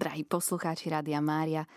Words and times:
Drahí 0.00 0.24
poslucháči 0.24 0.88
Rádia 0.88 1.20
Mária, 1.20 1.68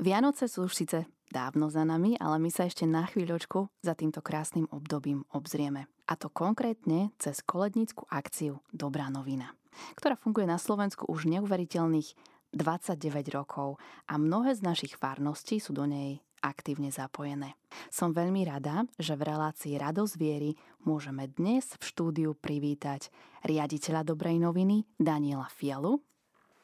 Vianoce 0.00 0.48
sú 0.48 0.64
už 0.64 0.72
síce 0.72 1.04
dávno 1.28 1.68
za 1.68 1.84
nami, 1.84 2.16
ale 2.16 2.40
my 2.40 2.48
sa 2.48 2.64
ešte 2.64 2.88
na 2.88 3.04
chvíľočku 3.04 3.68
za 3.84 3.92
týmto 3.92 4.24
krásnym 4.24 4.64
obdobím 4.72 5.28
obzrieme. 5.36 5.84
A 6.08 6.16
to 6.16 6.32
konkrétne 6.32 7.12
cez 7.20 7.44
kolednícku 7.44 8.08
akciu 8.08 8.64
Dobrá 8.72 9.12
novina, 9.12 9.52
ktorá 10.00 10.16
funguje 10.16 10.48
na 10.48 10.56
Slovensku 10.56 11.12
už 11.12 11.28
neuveriteľných 11.28 12.16
29 12.56 13.36
rokov 13.36 13.76
a 14.08 14.16
mnohé 14.16 14.56
z 14.56 14.64
našich 14.64 14.96
farností 14.96 15.60
sú 15.60 15.76
do 15.76 15.84
nej 15.84 16.24
aktívne 16.40 16.88
zapojené. 16.88 17.52
Som 17.92 18.16
veľmi 18.16 18.48
rada, 18.48 18.88
že 18.96 19.12
v 19.12 19.28
relácii 19.28 19.76
Radosť 19.76 20.16
viery 20.16 20.56
môžeme 20.88 21.28
dnes 21.28 21.68
v 21.76 21.84
štúdiu 21.84 22.32
privítať 22.32 23.12
riaditeľa 23.44 24.08
Dobrej 24.08 24.40
noviny 24.40 24.88
Daniela 24.96 25.52
Fialu. 25.52 26.00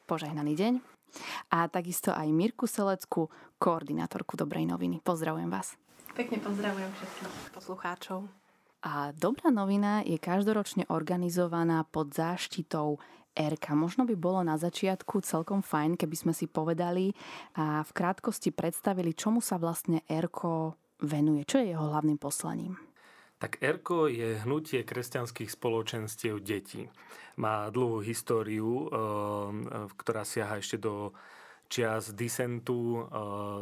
Požehnaný 0.09 0.57
deň. 0.57 0.94
A 1.51 1.67
takisto 1.69 2.15
aj 2.15 2.29
Mirku 2.31 2.67
Selecku, 2.69 3.31
koordinátorku 3.59 4.37
Dobrej 4.39 4.69
noviny. 4.71 5.01
Pozdravujem 5.01 5.51
vás. 5.51 5.79
Pekne 6.15 6.39
pozdravujem 6.39 6.91
všetkých 6.95 7.51
poslucháčov. 7.51 8.31
A 8.85 9.17
Dobrá 9.17 9.49
novina 9.49 10.05
je 10.05 10.21
každoročne 10.21 10.85
organizovaná 10.93 11.83
pod 11.89 12.13
záštitou 12.13 13.01
Erka. 13.35 13.75
Možno 13.75 14.07
by 14.07 14.15
bolo 14.15 14.41
na 14.47 14.55
začiatku 14.55 15.25
celkom 15.27 15.65
fajn, 15.65 15.99
keby 15.99 16.15
sme 16.15 16.33
si 16.37 16.47
povedali 16.47 17.11
a 17.59 17.83
v 17.83 17.91
krátkosti 17.91 18.55
predstavili, 18.55 19.11
čomu 19.11 19.43
sa 19.43 19.59
vlastne 19.59 20.07
Erko 20.07 20.79
venuje. 21.03 21.43
Čo 21.43 21.59
je 21.59 21.75
jeho 21.75 21.91
hlavným 21.91 22.21
poslaním? 22.21 22.79
Tak 23.45 23.61
ERKO 23.61 24.09
je 24.09 24.41
hnutie 24.41 24.81
kresťanských 24.89 25.53
spoločenstiev 25.53 26.41
detí. 26.41 26.89
Má 27.37 27.69
dlhú 27.69 28.01
históriu, 28.01 28.89
eh, 28.89 28.89
ktorá 30.01 30.25
siaha 30.25 30.65
ešte 30.65 30.81
do 30.81 31.13
čias 31.69 32.17
disentu 32.17 33.05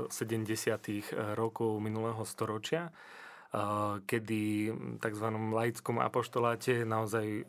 70. 0.06 1.10
Eh, 1.10 1.34
rokov 1.34 1.82
minulého 1.82 2.22
storočia 2.22 2.94
eh, 2.94 3.98
kedy 4.06 4.70
v 4.70 5.02
tzv. 5.02 5.26
laickom 5.50 5.98
apoštoláte 5.98 6.86
naozaj 6.86 7.42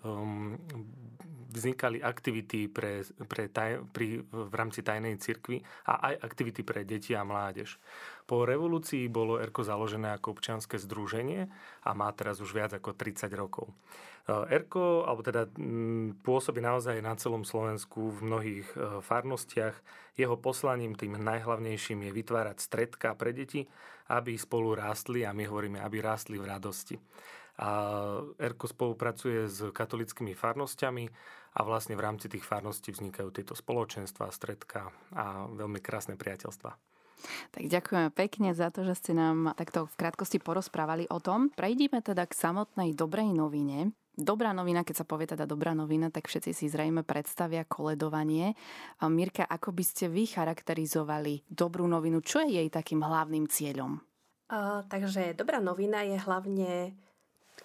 vznikali 1.54 2.02
aktivity 2.02 2.66
pre, 2.66 3.06
pre 3.30 3.46
taj, 3.46 3.86
pri, 3.94 4.26
v 4.26 4.54
rámci 4.58 4.82
tajnej 4.82 5.22
cirkvi 5.22 5.62
a 5.86 6.10
aj 6.10 6.26
aktivity 6.26 6.66
pre 6.66 6.82
deti 6.82 7.14
a 7.14 7.22
mládež. 7.22 7.78
Po 8.34 8.50
revolúcii 8.50 9.14
bolo 9.14 9.38
ERKO 9.38 9.62
založené 9.62 10.10
ako 10.18 10.34
občianske 10.34 10.82
združenie 10.82 11.54
a 11.86 11.94
má 11.94 12.10
teraz 12.18 12.42
už 12.42 12.58
viac 12.58 12.74
ako 12.74 12.98
30 12.98 13.30
rokov. 13.38 13.70
ERKO, 14.26 15.06
alebo 15.06 15.22
teda 15.22 15.46
pôsobí 16.26 16.58
naozaj 16.58 16.98
na 17.06 17.14
celom 17.14 17.46
Slovensku 17.46 18.10
v 18.10 18.20
mnohých 18.26 18.68
e, 18.74 19.06
farnostiach. 19.06 19.78
Jeho 20.18 20.34
poslaním, 20.34 20.98
tým 20.98 21.14
najhlavnejším, 21.14 22.10
je 22.10 22.12
vytvárať 22.18 22.58
stredka 22.58 23.14
pre 23.14 23.38
deti, 23.38 23.70
aby 24.10 24.34
spolu 24.34 24.74
rástli 24.74 25.30
a 25.30 25.30
my 25.30 25.46
hovoríme, 25.46 25.78
aby 25.78 26.02
rástli 26.02 26.42
v 26.42 26.50
radosti. 26.50 26.98
A 27.62 27.70
ERKO 28.42 28.66
spolupracuje 28.66 29.46
s 29.46 29.62
katolickými 29.70 30.34
farnosťami 30.34 31.06
a 31.54 31.62
vlastne 31.62 31.94
v 31.94 32.02
rámci 32.02 32.34
tých 32.34 32.42
farností 32.42 32.90
vznikajú 32.90 33.30
tieto 33.30 33.54
spoločenstva, 33.54 34.34
stredka 34.34 34.90
a 35.14 35.46
veľmi 35.54 35.78
krásne 35.86 36.18
priateľstva. 36.18 36.93
Tak 37.56 37.64
ďakujeme 37.68 38.10
pekne 38.12 38.52
za 38.52 38.70
to, 38.70 38.84
že 38.84 39.00
ste 39.00 39.12
nám 39.16 39.56
takto 39.56 39.88
v 39.88 39.96
krátkosti 39.96 40.40
porozprávali 40.44 41.08
o 41.08 41.18
tom. 41.24 41.52
Prejdime 41.56 42.04
teda 42.04 42.28
k 42.28 42.36
samotnej 42.36 42.92
dobrej 42.94 43.32
novine. 43.32 43.96
Dobrá 44.14 44.54
novina, 44.54 44.86
keď 44.86 45.02
sa 45.02 45.10
povie 45.10 45.26
teda 45.26 45.50
dobrá 45.50 45.74
novina, 45.74 46.14
tak 46.14 46.30
všetci 46.30 46.54
si 46.54 46.70
zrejme 46.70 47.02
predstavia 47.02 47.66
koledovanie. 47.66 48.54
Mirka, 49.02 49.42
ako 49.42 49.74
by 49.74 49.82
ste 49.82 50.06
vy 50.06 50.30
charakterizovali 50.30 51.50
dobrú 51.50 51.90
novinu? 51.90 52.22
Čo 52.22 52.46
je 52.46 52.62
jej 52.62 52.70
takým 52.70 53.02
hlavným 53.02 53.50
cieľom? 53.50 53.98
Uh, 54.54 54.86
takže 54.86 55.34
dobrá 55.34 55.58
novina 55.58 56.06
je 56.06 56.22
hlavne 56.22 56.94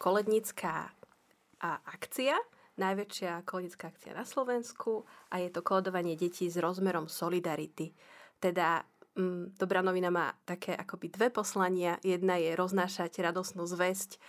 kolednická 0.00 0.88
akcia, 1.60 2.38
najväčšia 2.80 3.44
kolednická 3.44 3.92
akcia 3.92 4.16
na 4.16 4.24
Slovensku 4.24 5.04
a 5.28 5.42
je 5.42 5.52
to 5.52 5.60
koledovanie 5.60 6.16
detí 6.16 6.48
s 6.48 6.56
rozmerom 6.56 7.12
solidarity. 7.12 7.92
Teda 8.40 8.80
Mm, 9.18 9.58
dobrá 9.58 9.82
novina 9.82 10.14
má 10.14 10.30
také 10.46 10.78
akoby 10.78 11.10
dve 11.10 11.28
poslania. 11.34 11.98
Jedna 12.06 12.38
je 12.38 12.54
roznášať 12.54 13.18
radosnú 13.18 13.66
zväzť 13.66 14.22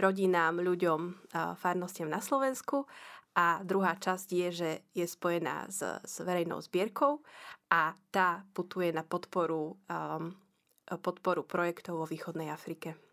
rodinám, 0.00 0.64
ľuďom, 0.64 1.28
farnostiam 1.60 2.08
na 2.08 2.24
Slovensku 2.24 2.88
a 3.36 3.60
druhá 3.60 4.00
časť 4.00 4.28
je, 4.32 4.48
že 4.48 4.70
je 4.96 5.04
spojená 5.04 5.68
s, 5.68 5.84
s 5.84 6.14
verejnou 6.24 6.64
zbierkou 6.64 7.20
a 7.68 7.92
tá 8.08 8.48
putuje 8.56 8.96
na 8.96 9.04
podporu, 9.04 9.76
podporu 10.88 11.44
projektov 11.44 12.00
vo 12.00 12.06
východnej 12.08 12.48
Afrike. 12.48 13.05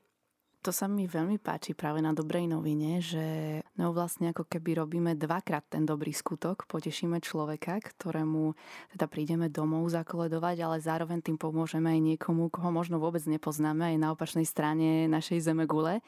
To 0.63 0.71
sa 0.71 0.87
mi 0.87 1.11
veľmi 1.11 1.43
páči 1.43 1.75
práve 1.75 1.99
na 1.99 2.15
dobrej 2.15 2.47
novine, 2.47 3.03
že 3.03 3.59
no 3.75 3.91
vlastne 3.91 4.31
ako 4.31 4.47
keby 4.47 4.79
robíme 4.79 5.11
dvakrát 5.11 5.67
ten 5.67 5.83
dobrý 5.83 6.15
skutok, 6.15 6.63
potešíme 6.71 7.19
človeka, 7.19 7.83
ktorému 7.83 8.55
teda 8.95 9.11
prídeme 9.11 9.51
domov 9.51 9.91
zakoledovať, 9.91 10.63
ale 10.63 10.77
zároveň 10.79 11.19
tým 11.19 11.35
pomôžeme 11.35 11.91
aj 11.91 12.15
niekomu, 12.15 12.47
koho 12.47 12.71
možno 12.71 12.95
vôbec 12.95 13.27
nepoznáme 13.27 13.91
aj 13.91 13.97
na 13.99 14.15
opačnej 14.15 14.47
strane 14.47 15.11
našej 15.11 15.43
zemegule. 15.43 15.99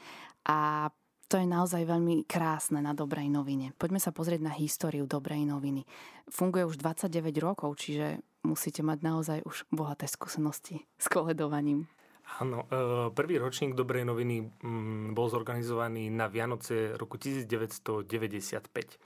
A 0.48 0.88
to 1.28 1.36
je 1.36 1.48
naozaj 1.52 1.84
veľmi 1.84 2.24
krásne 2.24 2.80
na 2.80 2.96
dobrej 2.96 3.28
novine. 3.28 3.76
Poďme 3.76 4.00
sa 4.00 4.16
pozrieť 4.16 4.40
na 4.40 4.56
históriu 4.56 5.04
dobrej 5.04 5.44
noviny. 5.52 5.84
Funguje 6.32 6.64
už 6.64 6.80
29 6.80 7.12
rokov, 7.44 7.76
čiže 7.82 8.24
musíte 8.46 8.86
mať 8.86 9.00
naozaj 9.04 9.40
už 9.44 9.68
bohaté 9.74 10.08
skúsenosti 10.08 10.86
s 10.96 11.12
koledovaním. 11.12 11.90
Áno, 12.42 12.68
e, 12.68 13.10
prvý 13.16 13.40
ročník 13.40 13.78
Dobrej 13.78 14.04
noviny 14.04 14.44
mm, 14.44 15.16
bol 15.16 15.30
zorganizovaný 15.32 16.12
na 16.12 16.28
Vianoce 16.28 16.98
roku 16.98 17.16
1995. 17.16 19.00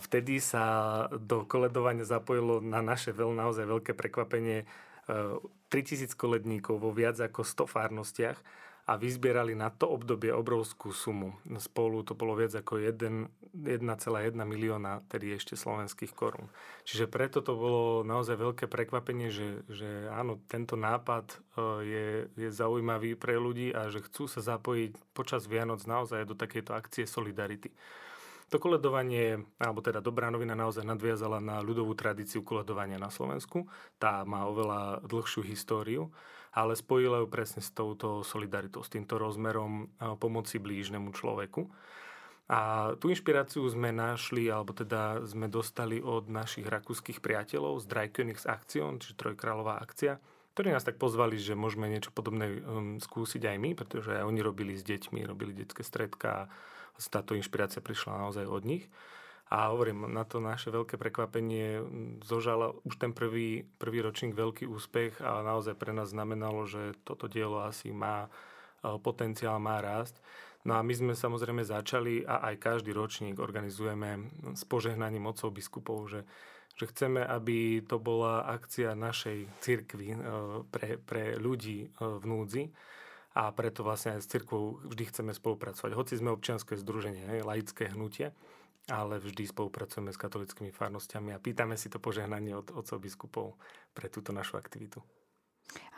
Vtedy 0.00 0.40
sa 0.40 0.64
do 1.12 1.44
koledovania 1.44 2.08
zapojilo 2.08 2.64
na 2.64 2.80
naše 2.80 3.12
veľ, 3.12 3.36
naozaj 3.36 3.68
veľké 3.68 3.92
prekvapenie 3.92 4.64
3000 5.06 5.68
e, 5.68 6.16
koledníkov 6.16 6.80
vo 6.80 6.90
viac 6.96 7.20
ako 7.20 7.44
100 7.44 7.68
farnostiach 7.68 8.38
a 8.90 8.98
vyzbierali 8.98 9.54
na 9.54 9.70
to 9.70 9.86
obdobie 9.86 10.34
obrovskú 10.34 10.90
sumu. 10.90 11.38
Spolu 11.62 12.02
to 12.02 12.18
bolo 12.18 12.34
viac 12.34 12.58
ako 12.58 12.82
1,1 12.82 13.30
milióna, 14.34 15.06
tedy 15.06 15.30
ešte 15.30 15.54
slovenských 15.54 16.10
korún. 16.10 16.50
Čiže 16.82 17.06
preto 17.06 17.38
to 17.38 17.54
bolo 17.54 18.02
naozaj 18.02 18.34
veľké 18.34 18.66
prekvapenie, 18.66 19.30
že, 19.30 19.62
že 19.70 20.10
áno, 20.10 20.42
tento 20.50 20.74
nápad 20.74 21.22
e, 21.30 21.36
je, 21.86 22.06
je 22.34 22.48
zaujímavý 22.50 23.14
pre 23.14 23.38
ľudí 23.38 23.70
a 23.70 23.94
že 23.94 24.02
chcú 24.02 24.26
sa 24.26 24.42
zapojiť 24.42 25.14
počas 25.14 25.46
Vianoc 25.46 25.86
naozaj 25.86 26.26
do 26.26 26.34
takejto 26.34 26.74
akcie 26.74 27.06
Solidarity. 27.06 27.70
To 28.50 28.58
koledovanie, 28.58 29.38
alebo 29.62 29.78
teda 29.78 30.02
dobrá 30.02 30.26
novina 30.26 30.58
naozaj 30.58 30.82
nadviazala 30.82 31.38
na 31.38 31.62
ľudovú 31.62 31.94
tradíciu 31.94 32.42
koledovania 32.42 32.98
na 32.98 33.06
Slovensku. 33.06 33.70
Tá 34.02 34.26
má 34.26 34.50
oveľa 34.50 35.06
dlhšiu 35.06 35.46
históriu 35.46 36.10
ale 36.50 36.74
spojila 36.74 37.22
ju 37.22 37.26
presne 37.30 37.62
s 37.62 37.70
touto 37.70 38.26
solidaritou, 38.26 38.82
s 38.82 38.90
týmto 38.90 39.16
rozmerom 39.16 39.90
pomoci 40.18 40.58
blížnemu 40.58 41.14
človeku. 41.14 41.70
A 42.50 42.92
tú 42.98 43.14
inšpiráciu 43.14 43.62
sme 43.70 43.94
našli, 43.94 44.50
alebo 44.50 44.74
teda 44.74 45.22
sme 45.22 45.46
dostali 45.46 46.02
od 46.02 46.26
našich 46.26 46.66
rakúskych 46.66 47.22
priateľov 47.22 47.78
z 47.78 47.86
Dreikönigs 47.86 48.42
Aktion, 48.42 48.98
čiže 48.98 49.14
Trojkráľová 49.14 49.78
akcia, 49.78 50.18
ktorí 50.58 50.74
nás 50.74 50.82
tak 50.82 50.98
pozvali, 50.98 51.38
že 51.38 51.54
môžeme 51.54 51.86
niečo 51.86 52.10
podobné 52.10 52.58
um, 52.58 52.98
skúsiť 52.98 53.54
aj 53.54 53.56
my, 53.62 53.70
pretože 53.78 54.18
aj 54.18 54.26
oni 54.26 54.42
robili 54.42 54.74
s 54.74 54.82
deťmi, 54.82 55.22
robili 55.22 55.54
detské 55.54 55.86
stredka 55.86 56.50
a 56.98 56.98
táto 57.06 57.38
inšpirácia 57.38 57.78
prišla 57.78 58.26
naozaj 58.26 58.50
od 58.50 58.66
nich. 58.66 58.90
A 59.50 59.74
hovorím, 59.74 60.06
na 60.14 60.22
to 60.22 60.38
naše 60.38 60.70
veľké 60.70 60.94
prekvapenie 60.94 61.82
zožala 62.22 62.70
už 62.86 63.02
ten 63.02 63.10
prvý, 63.10 63.66
prvý 63.82 63.98
ročník 63.98 64.38
veľký 64.38 64.70
úspech 64.70 65.18
a 65.18 65.42
naozaj 65.42 65.74
pre 65.74 65.90
nás 65.90 66.14
znamenalo, 66.14 66.70
že 66.70 66.94
toto 67.02 67.26
dielo 67.26 67.66
asi 67.66 67.90
má 67.90 68.30
e, 68.30 68.94
potenciál, 69.02 69.58
má 69.58 69.82
rásť. 69.82 70.22
No 70.62 70.78
a 70.78 70.86
my 70.86 70.94
sme 70.94 71.12
samozrejme 71.18 71.66
začali 71.66 72.22
a 72.22 72.46
aj 72.52 72.62
každý 72.62 72.94
ročník 72.94 73.42
organizujeme 73.42 74.30
s 74.54 74.62
požehnaním 74.62 75.26
mocov 75.26 75.50
biskupov, 75.50 76.06
že, 76.06 76.22
že 76.78 76.86
chceme, 76.86 77.18
aby 77.18 77.82
to 77.82 77.98
bola 77.98 78.46
akcia 78.46 78.94
našej 78.94 79.50
cirkvi 79.66 80.14
e, 80.14 80.18
pre, 80.70 80.94
pre 81.02 81.34
ľudí 81.42 81.90
e, 81.90 81.98
v 81.98 82.22
núdzi 82.22 82.64
a 83.34 83.50
preto 83.50 83.82
vlastne 83.82 84.14
aj 84.14 84.22
s 84.22 84.30
cirkvou 84.30 84.78
vždy 84.86 85.10
chceme 85.10 85.34
spolupracovať. 85.34 85.90
Hoci 85.90 86.14
sme 86.14 86.30
občianske 86.30 86.78
združenie, 86.78 87.42
laické 87.42 87.90
hnutie, 87.90 88.30
ale 88.90 89.22
vždy 89.22 89.46
spolupracujeme 89.46 90.10
s 90.10 90.18
katolickými 90.18 90.74
farnosťami 90.74 91.30
a 91.32 91.42
pýtame 91.42 91.78
si 91.78 91.86
to 91.86 92.02
požehnanie 92.02 92.52
od 92.58 92.74
otcov 92.74 92.98
biskupov 92.98 93.46
pre 93.94 94.10
túto 94.10 94.34
našu 94.34 94.58
aktivitu. 94.58 94.98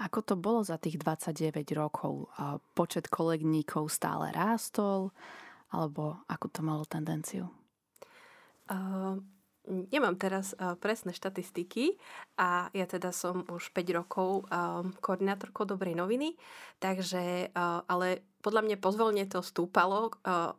Ako 0.04 0.20
to 0.20 0.34
bolo 0.36 0.60
za 0.60 0.76
tých 0.76 1.00
29 1.00 1.64
rokov? 1.72 2.28
Počet 2.76 3.08
kolegníkov 3.08 3.88
stále 3.88 4.28
rástol? 4.28 5.16
Alebo 5.72 6.20
ako 6.28 6.46
to 6.52 6.60
malo 6.60 6.84
tendenciu? 6.84 7.48
Uh, 8.68 9.16
nemám 9.64 10.20
teraz 10.20 10.52
uh, 10.56 10.76
presné 10.76 11.16
štatistiky 11.16 11.96
a 12.36 12.68
ja 12.76 12.84
teda 12.84 13.10
som 13.10 13.48
už 13.48 13.72
5 13.72 13.98
rokov 13.98 14.44
um, 14.44 14.92
koordinátorkou 15.00 15.64
Dobrej 15.64 15.96
noviny, 15.96 16.36
takže, 16.76 17.48
uh, 17.52 17.80
ale 17.88 18.22
podľa 18.44 18.62
mňa 18.68 18.76
pozvolne 18.78 19.24
to 19.24 19.40
stúpalo 19.40 20.12
uh, 20.28 20.52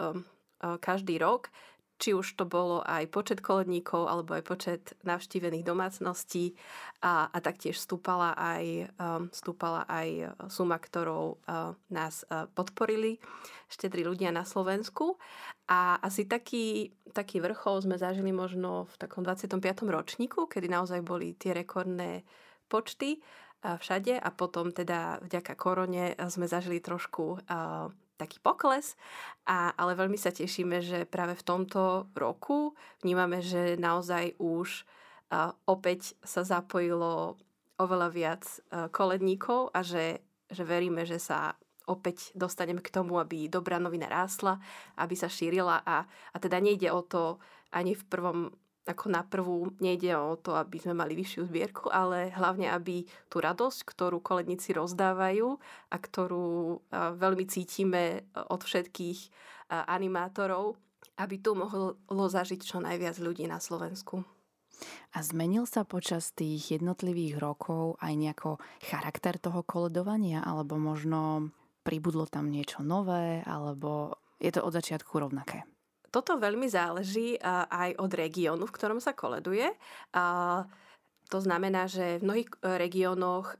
um, 0.00 0.24
uh, 0.64 0.76
každý 0.80 1.20
rok 1.20 1.52
či 1.98 2.10
už 2.10 2.34
to 2.34 2.44
bolo 2.44 2.82
aj 2.82 3.06
počet 3.10 3.38
koledníkov 3.38 4.10
alebo 4.10 4.34
aj 4.34 4.44
počet 4.44 4.82
navštívených 5.06 5.62
domácností 5.62 6.58
a, 7.00 7.30
a 7.30 7.38
taktiež 7.38 7.78
stúpala 7.78 8.34
aj, 8.34 8.90
um, 8.98 9.30
stúpala 9.30 9.86
aj 9.86 10.34
suma, 10.50 10.82
ktorou 10.82 11.38
uh, 11.38 11.78
nás 11.94 12.26
uh, 12.26 12.50
podporili 12.50 13.22
štedrí 13.70 14.02
ľudia 14.02 14.34
na 14.34 14.42
Slovensku. 14.42 15.16
A 15.70 15.96
asi 16.02 16.26
taký, 16.26 16.92
taký 17.14 17.40
vrchol 17.40 17.86
sme 17.86 17.96
zažili 17.96 18.34
možno 18.34 18.90
v 18.90 18.94
takom 18.98 19.22
25. 19.22 19.62
ročníku, 19.86 20.50
kedy 20.50 20.66
naozaj 20.68 21.00
boli 21.00 21.38
tie 21.38 21.54
rekordné 21.54 22.26
počty 22.66 23.22
uh, 23.22 23.78
všade 23.78 24.18
a 24.18 24.28
potom 24.34 24.74
teda 24.74 25.22
vďaka 25.22 25.54
korone 25.54 26.18
sme 26.26 26.50
zažili 26.50 26.82
trošku 26.82 27.38
uh, 27.38 27.88
taký 28.16 28.38
pokles, 28.38 28.94
a, 29.44 29.74
ale 29.74 29.98
veľmi 29.98 30.16
sa 30.16 30.30
tešíme, 30.30 30.80
že 30.80 31.04
práve 31.04 31.34
v 31.34 31.46
tomto 31.46 32.08
roku 32.14 32.72
vnímame, 33.02 33.42
že 33.42 33.76
naozaj 33.76 34.38
už 34.38 34.86
a, 35.30 35.52
opäť 35.66 36.14
sa 36.22 36.46
zapojilo 36.46 37.36
oveľa 37.76 38.08
viac 38.14 38.44
a, 38.46 38.88
koledníkov 38.88 39.74
a 39.74 39.82
že, 39.82 40.22
že 40.48 40.62
veríme, 40.62 41.02
že 41.02 41.18
sa 41.18 41.58
opäť 41.84 42.32
dostaneme 42.32 42.80
k 42.80 42.92
tomu, 42.92 43.20
aby 43.20 43.48
dobrá 43.52 43.76
novina 43.76 44.08
rástla, 44.08 44.56
aby 44.96 45.14
sa 45.14 45.28
šírila 45.28 45.84
a, 45.84 46.08
a 46.08 46.36
teda 46.40 46.56
nejde 46.60 46.88
o 46.88 47.04
to 47.04 47.36
ani 47.74 47.92
v 47.92 48.04
prvom 48.08 48.40
ako 48.84 49.08
na 49.08 49.24
prvú 49.24 49.72
nejde 49.80 50.12
o 50.12 50.36
to, 50.36 50.52
aby 50.60 50.76
sme 50.76 50.92
mali 50.92 51.16
vyššiu 51.16 51.48
zbierku, 51.48 51.88
ale 51.88 52.28
hlavne, 52.36 52.68
aby 52.68 53.08
tú 53.32 53.40
radosť, 53.40 53.80
ktorú 53.88 54.20
koledníci 54.20 54.76
rozdávajú 54.76 55.56
a 55.88 55.96
ktorú 55.96 56.80
veľmi 56.92 57.44
cítime 57.48 58.28
od 58.36 58.60
všetkých 58.60 59.18
animátorov, 59.72 60.76
aby 61.16 61.40
tu 61.40 61.56
mohlo 61.56 61.96
zažiť 62.08 62.60
čo 62.60 62.84
najviac 62.84 63.16
ľudí 63.24 63.48
na 63.48 63.56
Slovensku. 63.56 64.20
A 65.14 65.22
zmenil 65.22 65.64
sa 65.64 65.86
počas 65.86 66.34
tých 66.34 66.74
jednotlivých 66.74 67.38
rokov 67.38 67.96
aj 68.02 68.12
nejako 68.18 68.50
charakter 68.82 69.38
toho 69.38 69.62
koledovania, 69.62 70.42
alebo 70.42 70.76
možno 70.76 71.48
pribudlo 71.86 72.26
tam 72.26 72.50
niečo 72.50 72.82
nové, 72.82 73.40
alebo 73.46 74.18
je 74.42 74.50
to 74.50 74.60
od 74.60 74.74
začiatku 74.74 75.14
rovnaké? 75.16 75.64
Toto 76.14 76.38
veľmi 76.38 76.70
záleží 76.70 77.34
aj 77.42 77.98
od 77.98 78.10
regiónu, 78.14 78.70
v 78.70 78.76
ktorom 78.78 79.02
sa 79.02 79.18
koleduje. 79.18 79.66
To 81.26 81.38
znamená, 81.42 81.90
že 81.90 82.22
v 82.22 82.26
mnohých 82.30 82.50
e, 82.62 82.78
regiónoch 82.78 83.58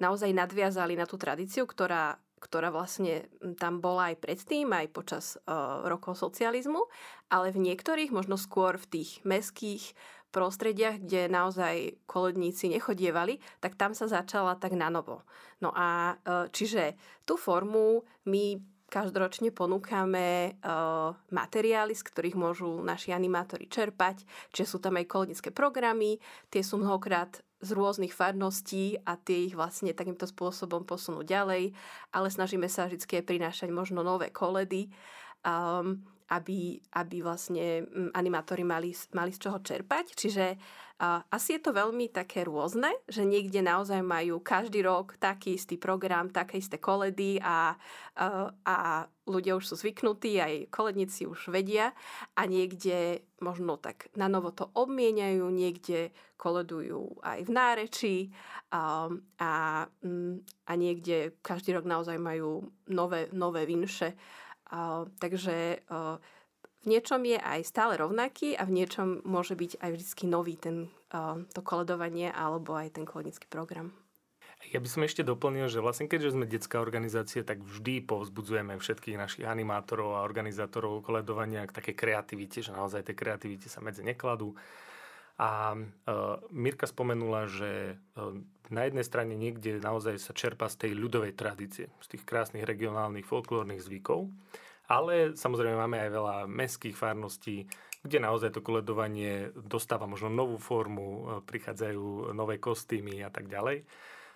naozaj 0.00 0.32
nadviazali 0.32 0.98
na 0.98 1.06
tú 1.06 1.14
tradíciu, 1.20 1.68
ktorá 1.68 2.18
ktorá 2.40 2.72
vlastne 2.72 3.28
tam 3.60 3.84
bola 3.84 4.10
aj 4.10 4.24
predtým, 4.24 4.72
aj 4.72 4.96
počas 4.96 5.36
uh, 5.44 5.84
rokov 5.84 6.16
socializmu, 6.16 6.88
ale 7.28 7.52
v 7.52 7.60
niektorých, 7.68 8.16
možno 8.16 8.40
skôr 8.40 8.80
v 8.80 8.88
tých 8.96 9.20
meských 9.28 9.92
prostrediach, 10.32 11.04
kde 11.04 11.28
naozaj 11.28 12.00
koledníci 12.08 12.72
nechodievali, 12.72 13.42
tak 13.60 13.76
tam 13.76 13.92
sa 13.92 14.08
začala 14.08 14.56
tak 14.56 14.72
na 14.72 14.88
novo. 14.88 15.26
No 15.58 15.74
a 15.74 16.16
čiže 16.54 16.96
tú 17.26 17.34
formu 17.36 18.06
my 18.24 18.62
Každoročne 18.90 19.54
ponúkame 19.54 20.58
uh, 20.66 21.14
materiály, 21.30 21.94
z 21.94 22.02
ktorých 22.02 22.34
môžu 22.34 22.82
naši 22.82 23.14
animátori 23.14 23.70
čerpať, 23.70 24.26
čiže 24.50 24.66
sú 24.66 24.78
tam 24.82 24.98
aj 24.98 25.06
kolonické 25.06 25.54
programy, 25.54 26.18
tie 26.50 26.66
sú 26.66 26.82
mnohokrát 26.82 27.38
z 27.62 27.70
rôznych 27.70 28.10
farností 28.10 28.98
a 29.06 29.14
tie 29.14 29.46
ich 29.46 29.54
vlastne 29.54 29.94
takýmto 29.94 30.26
spôsobom 30.26 30.82
posunú 30.82 31.22
ďalej, 31.22 31.70
ale 32.10 32.28
snažíme 32.34 32.66
sa 32.66 32.90
vždy 32.90 33.22
prinášať 33.22 33.70
možno 33.70 34.02
nové 34.02 34.34
koledy. 34.34 34.90
Um, 35.46 36.02
aby, 36.30 36.78
aby 36.94 37.16
vlastne 37.26 37.82
mm, 37.82 38.14
animátori 38.14 38.62
mali, 38.62 38.94
mali 39.14 39.30
z 39.34 39.38
čoho 39.42 39.58
čerpať. 39.58 40.14
Čiže 40.14 40.46
uh, 40.54 41.26
asi 41.26 41.58
je 41.58 41.60
to 41.66 41.74
veľmi 41.74 42.06
také 42.14 42.46
rôzne, 42.46 42.94
že 43.10 43.26
niekde 43.26 43.66
naozaj 43.66 43.98
majú 44.06 44.38
každý 44.38 44.86
rok 44.86 45.18
taký 45.18 45.58
istý 45.58 45.74
program, 45.74 46.30
také 46.30 46.62
isté 46.62 46.78
koledy 46.78 47.42
a, 47.42 47.74
uh, 48.14 48.46
a 48.62 49.10
ľudia 49.26 49.58
už 49.58 49.74
sú 49.74 49.74
zvyknutí, 49.74 50.38
aj 50.38 50.70
koledníci 50.70 51.26
už 51.26 51.50
vedia 51.50 51.90
a 52.38 52.46
niekde 52.46 53.26
možno 53.42 53.74
tak 53.78 54.06
na 54.14 54.30
novo 54.30 54.54
to 54.54 54.70
obmieniajú, 54.74 55.46
niekde 55.50 56.14
koledujú 56.38 57.20
aj 57.26 57.46
v 57.46 57.50
nárečí 57.50 58.16
um, 58.70 59.22
a, 59.38 59.86
um, 60.06 60.40
a 60.66 60.72
niekde 60.78 61.34
každý 61.42 61.74
rok 61.74 61.86
naozaj 61.86 62.16
majú 62.16 62.70
nové, 62.86 63.30
nové 63.34 63.66
vinše 63.66 64.14
takže 65.18 65.82
v 66.80 66.86
niečom 66.88 67.20
je 67.26 67.36
aj 67.36 67.60
stále 67.66 68.00
rovnaký 68.00 68.56
a 68.56 68.64
v 68.64 68.82
niečom 68.82 69.20
môže 69.26 69.52
byť 69.52 69.82
aj 69.82 69.90
vždy 69.90 70.24
nový 70.30 70.54
ten, 70.56 70.88
to 71.52 71.60
koledovanie 71.60 72.32
alebo 72.32 72.78
aj 72.78 72.96
ten 72.96 73.04
kolenický 73.04 73.50
program. 73.50 73.92
Ja 74.68 74.76
by 74.76 74.88
som 74.92 75.00
ešte 75.00 75.24
doplnil, 75.24 75.72
že 75.72 75.80
vlastne 75.80 76.04
keďže 76.04 76.36
sme 76.36 76.44
detská 76.44 76.84
organizácia, 76.84 77.40
tak 77.40 77.64
vždy 77.64 78.04
povzbudzujeme 78.04 78.76
všetkých 78.76 79.16
našich 79.16 79.48
animátorov 79.48 80.20
a 80.20 80.24
organizátorov 80.24 81.00
koledovania 81.00 81.64
k 81.64 81.72
takej 81.72 81.96
kreativite, 81.96 82.60
že 82.60 82.76
naozaj 82.76 83.08
tej 83.08 83.16
kreativite 83.16 83.72
sa 83.72 83.80
medzi 83.80 84.04
nekladú. 84.04 84.52
A 85.40 85.72
uh, 85.72 86.36
Mirka 86.52 86.84
spomenula, 86.84 87.48
že 87.48 87.96
uh, 87.96 88.36
na 88.70 88.86
jednej 88.86 89.04
strane 89.04 89.34
niekde 89.34 89.82
naozaj 89.82 90.16
sa 90.22 90.32
čerpa 90.32 90.70
z 90.70 90.86
tej 90.86 90.92
ľudovej 90.94 91.34
tradície, 91.34 91.90
z 92.00 92.06
tých 92.16 92.22
krásnych 92.22 92.62
regionálnych 92.62 93.26
folklórnych 93.26 93.82
zvykov, 93.82 94.30
ale 94.90 95.38
samozrejme 95.38 95.76
máme 95.78 96.02
aj 96.02 96.10
veľa 96.10 96.36
mestských 96.50 96.98
farností, 96.98 97.66
kde 98.00 98.18
naozaj 98.18 98.56
to 98.56 98.64
koledovanie 98.64 99.52
dostáva 99.54 100.08
možno 100.08 100.32
novú 100.32 100.56
formu, 100.56 101.06
uh, 101.06 101.18
prichádzajú 101.44 102.32
nové 102.32 102.56
kostýmy 102.56 103.20
a 103.22 103.30
tak 103.30 103.46
ďalej. 103.46 103.84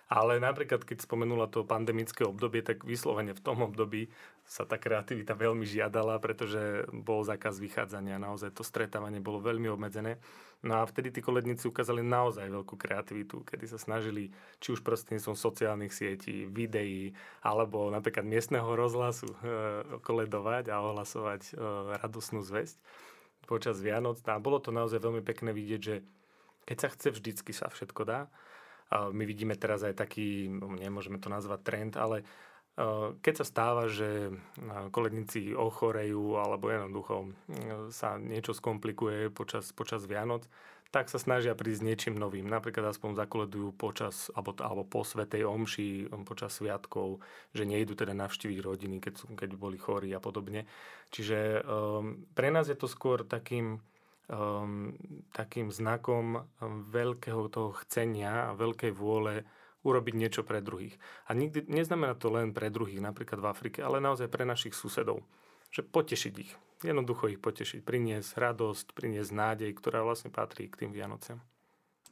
Ale 0.05 0.37
napríklad, 0.37 0.85
keď 0.85 1.01
spomenula 1.01 1.49
to 1.49 1.65
pandemické 1.65 2.21
obdobie, 2.21 2.61
tak 2.61 2.85
vyslovene 2.85 3.33
v 3.33 3.41
tom 3.41 3.65
období 3.65 4.13
sa 4.45 4.61
tá 4.61 4.77
kreativita 4.77 5.33
veľmi 5.33 5.65
žiadala, 5.65 6.21
pretože 6.21 6.85
bol 6.93 7.25
zákaz 7.25 7.57
vychádzania, 7.57 8.21
naozaj 8.21 8.53
to 8.53 8.61
stretávanie 8.61 9.17
bolo 9.17 9.41
veľmi 9.41 9.65
obmedzené. 9.73 10.21
No 10.61 10.81
a 10.81 10.85
vtedy 10.85 11.09
tí 11.09 11.25
koledníci 11.25 11.65
ukázali 11.65 12.05
naozaj 12.05 12.45
veľkú 12.45 12.77
kreativitu, 12.77 13.41
kedy 13.49 13.65
sa 13.65 13.81
snažili 13.81 14.29
či 14.61 14.77
už 14.77 14.85
prostredníctvom 14.85 15.33
sociálnych 15.33 15.93
sietí, 15.93 16.45
videí, 16.45 17.17
alebo 17.41 17.89
napríklad 17.89 18.25
miestneho 18.25 18.77
rozhlasu 18.77 19.25
e, 19.25 19.37
koledovať 20.05 20.69
a 20.69 20.85
ohlasovať 20.85 21.41
e, 21.49 21.53
radosnú 22.01 22.45
zväzť 22.45 22.77
počas 23.49 23.81
Vianoc. 23.81 24.21
A 24.25 24.41
bolo 24.41 24.61
to 24.61 24.69
naozaj 24.69 25.01
veľmi 25.01 25.21
pekné 25.25 25.53
vidieť, 25.53 25.81
že 25.81 25.95
keď 26.65 26.77
sa 26.81 26.89
chce, 26.93 27.07
vždycky 27.13 27.51
sa 27.53 27.69
všetko 27.69 28.01
dá. 28.05 28.29
My 28.93 29.23
vidíme 29.25 29.57
teraz 29.57 29.81
aj 29.81 29.97
taký, 29.97 30.45
no, 30.45 30.77
nemôžeme 30.77 31.17
to 31.17 31.25
nazvať 31.25 31.59
trend, 31.65 31.93
ale 31.97 32.21
e, 32.21 32.25
keď 33.17 33.33
sa 33.41 33.45
stáva, 33.45 33.83
že 33.89 34.29
e, 34.29 34.33
koledníci 34.93 35.57
ochorejú 35.57 36.37
alebo 36.37 36.69
jednoducho 36.69 37.15
e, 37.25 37.29
sa 37.89 38.21
niečo 38.21 38.53
skomplikuje 38.53 39.33
počas, 39.33 39.73
počas 39.73 40.05
Vianoc, 40.05 40.45
tak 40.93 41.11
sa 41.11 41.19
snažia 41.19 41.57
prísť 41.57 41.81
niečím 41.81 42.15
novým. 42.15 42.47
Napríklad 42.47 42.93
aspoň 42.93 43.19
zakoledujú 43.19 43.75
počas, 43.75 44.31
alebo, 44.31 44.55
alebo 44.61 44.87
po 44.87 45.03
Svetej 45.03 45.43
Omši, 45.43 46.07
počas 46.23 46.55
sviatkov, 46.55 47.19
že 47.51 47.67
nejdu 47.67 47.99
teda 47.99 48.15
navštíviť 48.15 48.59
rodiny, 48.63 49.03
keď, 49.03 49.13
sú, 49.17 49.25
keď 49.35 49.59
boli 49.59 49.75
chorí 49.75 50.15
a 50.15 50.23
podobne. 50.23 50.63
Čiže 51.11 51.67
um, 51.67 52.23
pre 52.31 52.47
nás 52.47 52.71
je 52.71 52.79
to 52.79 52.87
skôr 52.87 53.27
takým 53.27 53.83
um, 54.29 54.93
takým 55.33 55.69
znakom 55.69 56.41
um, 56.41 56.43
veľkého 56.89 57.49
toho 57.49 57.75
chcenia 57.85 58.51
a 58.51 58.57
veľkej 58.57 58.91
vôle 58.95 59.45
urobiť 59.85 60.13
niečo 60.17 60.41
pre 60.41 60.65
druhých. 60.65 60.97
A 61.29 61.37
nikdy, 61.37 61.69
neznamená 61.69 62.17
to 62.17 62.33
len 62.33 62.51
pre 62.51 62.73
druhých, 62.73 62.99
napríklad 63.05 63.37
v 63.37 63.49
Afrike, 63.49 63.79
ale 63.85 64.01
naozaj 64.01 64.33
pre 64.33 64.41
našich 64.41 64.73
susedov. 64.73 65.21
Že 65.69 65.85
potešiť 65.93 66.33
ich. 66.41 66.51
Jednoducho 66.81 67.29
ich 67.29 67.37
potešiť. 67.37 67.85
Priniesť 67.85 68.41
radosť, 68.41 68.97
priniesť 68.97 69.31
nádej, 69.31 69.69
ktorá 69.77 70.01
vlastne 70.01 70.33
patrí 70.33 70.65
k 70.67 70.85
tým 70.85 70.91
Vianociam. 70.91 71.37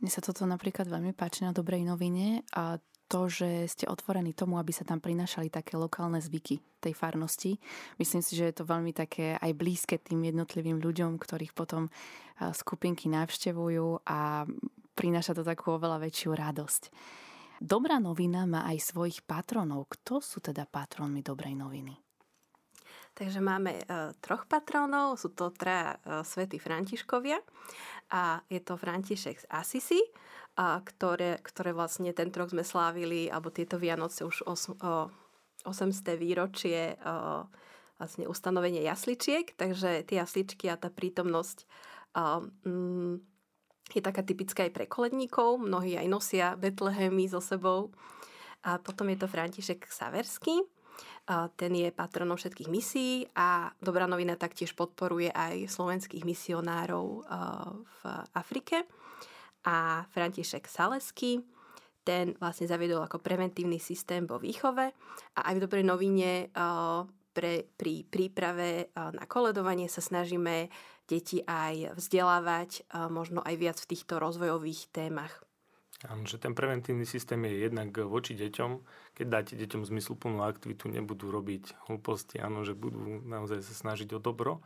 Mne 0.02 0.12
sa 0.12 0.22
toto 0.22 0.46
napríklad 0.46 0.86
veľmi 0.86 1.14
páči 1.18 1.46
na 1.46 1.56
dobrej 1.56 1.86
novine 1.86 2.46
a 2.54 2.78
to, 3.08 3.30
že 3.30 3.70
ste 3.70 3.86
otvorení 3.86 4.34
tomu, 4.34 4.58
aby 4.58 4.74
sa 4.74 4.88
tam 4.88 4.98
prinášali 4.98 5.52
také 5.54 5.78
lokálne 5.78 6.18
zvyky 6.18 6.60
tej 6.82 6.94
farnosti. 6.98 7.62
Myslím 8.02 8.22
si, 8.26 8.34
že 8.36 8.50
je 8.50 8.56
to 8.58 8.70
veľmi 8.70 8.92
také 8.92 9.38
aj 9.38 9.52
blízke 9.54 10.02
tým 10.02 10.28
jednotlivým 10.28 10.82
ľuďom, 10.82 11.22
ktorých 11.22 11.54
potom 11.54 11.88
skupinky 12.42 13.08
navštevujú 13.08 14.08
a 14.10 14.44
prináša 14.98 15.38
to 15.38 15.46
takú 15.46 15.78
oveľa 15.78 16.04
väčšiu 16.04 16.32
radosť. 16.34 16.84
Dobrá 17.64 18.02
novina 18.02 18.44
má 18.44 18.68
aj 18.68 18.92
svojich 18.92 19.24
patronov. 19.24 19.88
Kto 19.88 20.20
sú 20.20 20.44
teda 20.44 20.68
patronmi 20.68 21.24
dobrej 21.24 21.56
noviny? 21.56 21.96
Takže 23.14 23.46
máme 23.46 23.78
troch 24.26 24.50
patrónov, 24.50 25.22
sú 25.22 25.30
to 25.38 25.54
traja 25.54 26.02
svätí 26.26 26.58
Františkovia 26.58 27.38
a 28.10 28.42
je 28.50 28.58
to 28.58 28.74
František 28.74 29.38
z 29.38 29.46
Assisi, 29.54 30.02
a 30.54 30.82
ktoré, 30.86 31.42
ktoré 31.42 31.74
vlastne 31.74 32.14
ten 32.14 32.30
rok 32.30 32.54
sme 32.54 32.62
slávili, 32.62 33.26
alebo 33.26 33.50
tieto 33.50 33.82
Vianoce 33.82 34.22
už 34.22 34.46
os, 34.46 34.70
o, 34.70 35.10
800. 35.66 36.14
výročie 36.14 36.94
o, 37.02 37.50
vlastne 37.98 38.30
ustanovenie 38.30 38.86
jasličiek, 38.86 39.50
takže 39.58 40.06
tie 40.06 40.22
jasličky 40.22 40.70
a 40.70 40.78
tá 40.78 40.94
prítomnosť 40.94 41.66
mm, 42.66 43.16
je 43.98 44.02
taká 44.02 44.22
typická 44.22 44.70
aj 44.70 44.74
pre 44.74 44.86
koledníkov, 44.86 45.58
mnohí 45.58 45.98
aj 45.98 46.08
nosia 46.08 46.48
Betlehemy 46.54 47.26
so 47.26 47.42
sebou. 47.42 47.90
A 48.64 48.80
potom 48.80 49.12
je 49.12 49.18
to 49.20 49.28
František 49.28 49.90
Saverský, 49.90 50.64
ten 51.56 51.72
je 51.74 51.90
patronom 51.94 52.36
všetkých 52.36 52.70
misií 52.70 53.28
a 53.38 53.72
Dobrá 53.80 54.08
novina 54.10 54.36
taktiež 54.36 54.76
podporuje 54.76 55.32
aj 55.32 55.68
slovenských 55.72 56.24
misionárov 56.28 57.08
v 57.84 58.00
Afrike. 58.36 58.84
A 59.64 60.04
František 60.12 60.68
Salesky, 60.68 61.40
ten 62.04 62.36
vlastne 62.36 62.68
zaviedol 62.68 63.00
ako 63.08 63.24
preventívny 63.24 63.80
systém 63.80 64.28
vo 64.28 64.36
výchove 64.36 64.92
a 65.36 65.40
aj 65.40 65.54
v 65.56 65.64
Dobrej 65.64 65.86
novine 65.88 66.52
pre, 67.32 67.64
pri 67.80 68.04
príprave 68.04 68.92
na 68.92 69.24
koledovanie 69.24 69.88
sa 69.88 70.04
snažíme 70.04 70.68
deti 71.08 71.40
aj 71.48 71.96
vzdelávať, 71.96 72.92
možno 73.08 73.40
aj 73.40 73.56
viac 73.56 73.78
v 73.80 73.90
týchto 73.96 74.20
rozvojových 74.20 74.92
témach. 74.92 75.40
Áno, 76.04 76.28
že 76.28 76.36
ten 76.36 76.52
preventívny 76.52 77.08
systém 77.08 77.40
je 77.48 77.64
jednak 77.64 77.96
voči 77.96 78.36
deťom. 78.36 78.72
Keď 79.16 79.26
dáte 79.28 79.54
deťom 79.56 79.88
zmysluplnú 79.88 80.44
aktivitu, 80.44 80.92
nebudú 80.92 81.32
robiť 81.32 81.88
hlúposti, 81.88 82.44
áno, 82.44 82.68
že 82.68 82.76
budú 82.76 83.24
naozaj 83.24 83.64
sa 83.64 83.74
snažiť 83.88 84.12
o 84.16 84.20
dobro. 84.20 84.60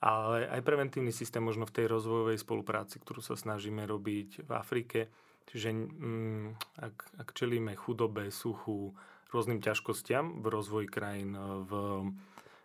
Ale 0.00 0.48
aj 0.48 0.64
preventívny 0.64 1.12
systém 1.12 1.44
možno 1.44 1.68
v 1.68 1.76
tej 1.76 1.86
rozvojovej 1.88 2.40
spolupráci, 2.40 3.00
ktorú 3.00 3.20
sa 3.20 3.36
snažíme 3.36 3.84
robiť 3.84 4.44
v 4.44 4.50
Afrike. 4.52 5.08
Čiže 5.48 5.68
mm, 5.72 6.46
ak, 6.80 6.96
ak 7.20 7.28
čelíme 7.36 7.72
chudobe, 7.76 8.28
suchu, 8.32 8.96
rôznym 9.32 9.62
ťažkostiam 9.64 10.42
v 10.42 10.46
rozvoji 10.48 10.88
krajín, 10.90 11.36
v 11.68 11.72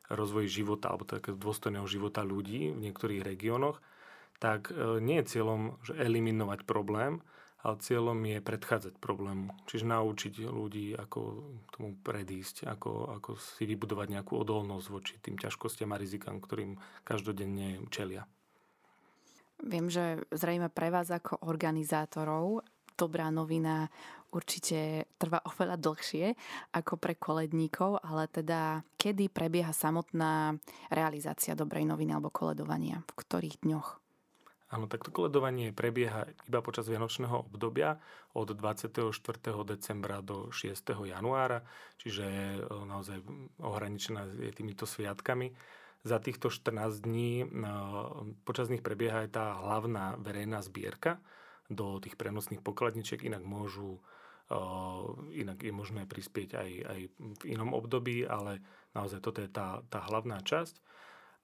rozvoji 0.10 0.48
života 0.50 0.94
alebo 0.94 1.06
také 1.06 1.34
dôstojného 1.34 1.86
života 1.90 2.22
ľudí 2.22 2.74
v 2.74 2.80
niektorých 2.90 3.26
regiónoch, 3.26 3.82
tak 4.38 4.70
e, 4.70 5.02
nie 5.02 5.22
je 5.22 5.30
cieľom 5.38 5.82
že 5.82 5.98
eliminovať 5.98 6.68
problém, 6.68 7.24
ale 7.66 7.82
cieľom 7.82 8.22
je 8.22 8.46
predchádzať 8.46 9.02
problému. 9.02 9.50
Čiže 9.66 9.90
naučiť 9.90 10.34
ľudí, 10.46 10.94
ako 10.94 11.20
tomu 11.74 11.98
predísť, 11.98 12.70
ako, 12.70 13.18
ako 13.18 13.42
si 13.42 13.66
vybudovať 13.66 14.08
nejakú 14.14 14.38
odolnosť 14.38 14.88
voči 14.94 15.18
tým 15.18 15.42
ťažkostiam 15.42 15.90
a 15.90 15.98
rizikám, 15.98 16.38
ktorým 16.38 16.78
každodenne 17.02 17.82
čelia. 17.90 18.30
Viem, 19.66 19.90
že 19.90 20.22
zrejme 20.30 20.70
pre 20.70 20.94
vás 20.94 21.10
ako 21.10 21.42
organizátorov 21.50 22.62
dobrá 22.94 23.28
novina 23.34 23.90
určite 24.32 25.08
trvá 25.20 25.40
oveľa 25.48 25.80
dlhšie 25.80 26.26
ako 26.76 27.00
pre 27.00 27.16
koledníkov, 27.16 28.04
ale 28.04 28.28
teda 28.28 28.84
kedy 29.00 29.32
prebieha 29.32 29.72
samotná 29.72 30.60
realizácia 30.92 31.56
dobrej 31.56 31.88
noviny 31.88 32.16
alebo 32.16 32.32
koledovania? 32.32 33.04
V 33.04 33.14
ktorých 33.16 33.64
dňoch? 33.64 34.05
Áno, 34.66 34.90
takto 34.90 35.14
koledovanie 35.14 35.70
prebieha 35.70 36.26
iba 36.50 36.60
počas 36.66 36.90
vianočného 36.90 37.46
obdobia 37.46 38.02
od 38.34 38.50
24. 38.50 39.14
decembra 39.62 40.26
do 40.26 40.50
6. 40.50 40.74
januára, 41.06 41.62
čiže 42.02 42.26
e, 42.26 42.58
naozaj 42.66 43.22
ohraničená 43.62 44.26
je 44.42 44.50
týmito 44.58 44.90
sviatkami. 44.90 45.54
Za 46.02 46.18
týchto 46.18 46.50
14 46.50 46.98
dní 47.06 47.46
e, 47.46 47.48
počas 48.42 48.74
nich 48.74 48.82
prebieha 48.82 49.30
aj 49.30 49.38
tá 49.38 49.54
hlavná 49.54 50.18
verejná 50.18 50.66
zbierka 50.66 51.22
do 51.70 52.02
tých 52.02 52.18
prenosných 52.18 52.66
pokladničiek, 52.66 53.22
inak 53.22 53.46
môžu 53.46 54.02
e, 54.50 54.60
inak 55.46 55.62
je 55.62 55.74
možné 55.78 56.10
prispieť 56.10 56.58
aj, 56.58 56.70
aj 56.90 57.00
v 57.14 57.42
inom 57.54 57.70
období, 57.78 58.26
ale 58.26 58.66
naozaj 58.98 59.22
toto 59.22 59.46
je 59.46 59.50
tá, 59.54 59.86
tá 59.94 60.02
hlavná 60.10 60.42
časť. 60.42 60.82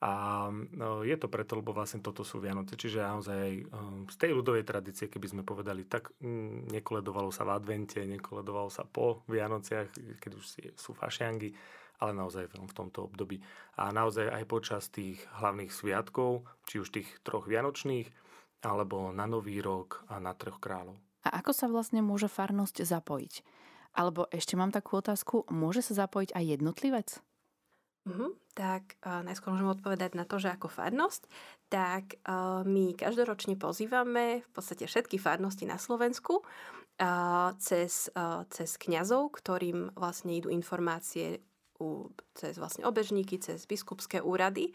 A 0.02 0.50
no, 0.50 1.06
je 1.06 1.14
to 1.14 1.30
preto, 1.30 1.54
lebo 1.54 1.78
vlastne 1.78 2.02
toto 2.02 2.26
sú 2.26 2.42
Vianoce. 2.42 2.74
Čiže 2.74 3.06
naozaj 3.06 3.48
um, 3.70 4.10
z 4.10 4.16
tej 4.18 4.34
ľudovej 4.34 4.66
tradície, 4.66 5.06
keby 5.06 5.30
sme 5.30 5.44
povedali, 5.46 5.86
tak 5.86 6.10
mm, 6.18 6.74
nekoledovalo 6.74 7.30
sa 7.30 7.46
v 7.46 7.54
advente, 7.54 8.02
nekoledovalo 8.02 8.74
sa 8.74 8.82
po 8.82 9.22
Vianociach, 9.30 10.18
keď 10.18 10.32
už 10.34 10.46
sú 10.74 10.98
fašiangy, 10.98 11.54
ale 12.02 12.18
naozaj 12.18 12.50
v 12.50 12.74
tomto 12.74 13.14
období. 13.14 13.46
A 13.78 13.94
naozaj 13.94 14.26
aj 14.26 14.44
počas 14.50 14.90
tých 14.90 15.22
hlavných 15.38 15.70
sviatkov, 15.70 16.50
či 16.66 16.82
už 16.82 16.90
tých 16.90 17.10
troch 17.22 17.46
vianočných, 17.46 18.10
alebo 18.66 19.14
na 19.14 19.30
Nový 19.30 19.62
rok 19.62 20.02
a 20.10 20.18
na 20.18 20.34
Troch 20.34 20.58
kráľov. 20.58 20.98
A 21.22 21.38
ako 21.38 21.54
sa 21.54 21.70
vlastne 21.70 22.02
môže 22.02 22.26
farnosť 22.26 22.82
zapojiť? 22.82 23.34
Alebo 23.94 24.26
ešte 24.34 24.58
mám 24.58 24.74
takú 24.74 24.98
otázku, 24.98 25.46
môže 25.54 25.86
sa 25.86 26.06
zapojiť 26.06 26.34
aj 26.34 26.44
jednotlivec? 26.58 27.10
Uh-huh. 28.02 28.34
Tak 28.58 28.98
uh, 29.06 29.22
najskôr 29.22 29.54
môžem 29.54 29.78
odpovedať 29.78 30.18
na 30.18 30.26
to, 30.26 30.42
že 30.42 30.50
ako 30.50 30.74
farnosť, 30.74 31.30
tak 31.70 32.18
uh, 32.26 32.66
my 32.66 32.98
každoročne 32.98 33.54
pozývame 33.62 34.42
v 34.42 34.50
podstate 34.50 34.90
všetky 34.90 35.22
farnosti 35.22 35.70
na 35.70 35.78
Slovensku 35.78 36.42
uh, 36.42 37.54
cez, 37.62 38.10
uh, 38.18 38.42
cez 38.50 38.82
kňazov, 38.82 39.38
ktorým 39.38 39.94
vlastne 39.94 40.34
idú 40.34 40.50
informácie 40.50 41.46
u, 41.78 42.10
cez 42.34 42.58
vlastne 42.58 42.90
obežníky, 42.90 43.38
cez 43.38 43.70
biskupské 43.70 44.18
úrady. 44.18 44.74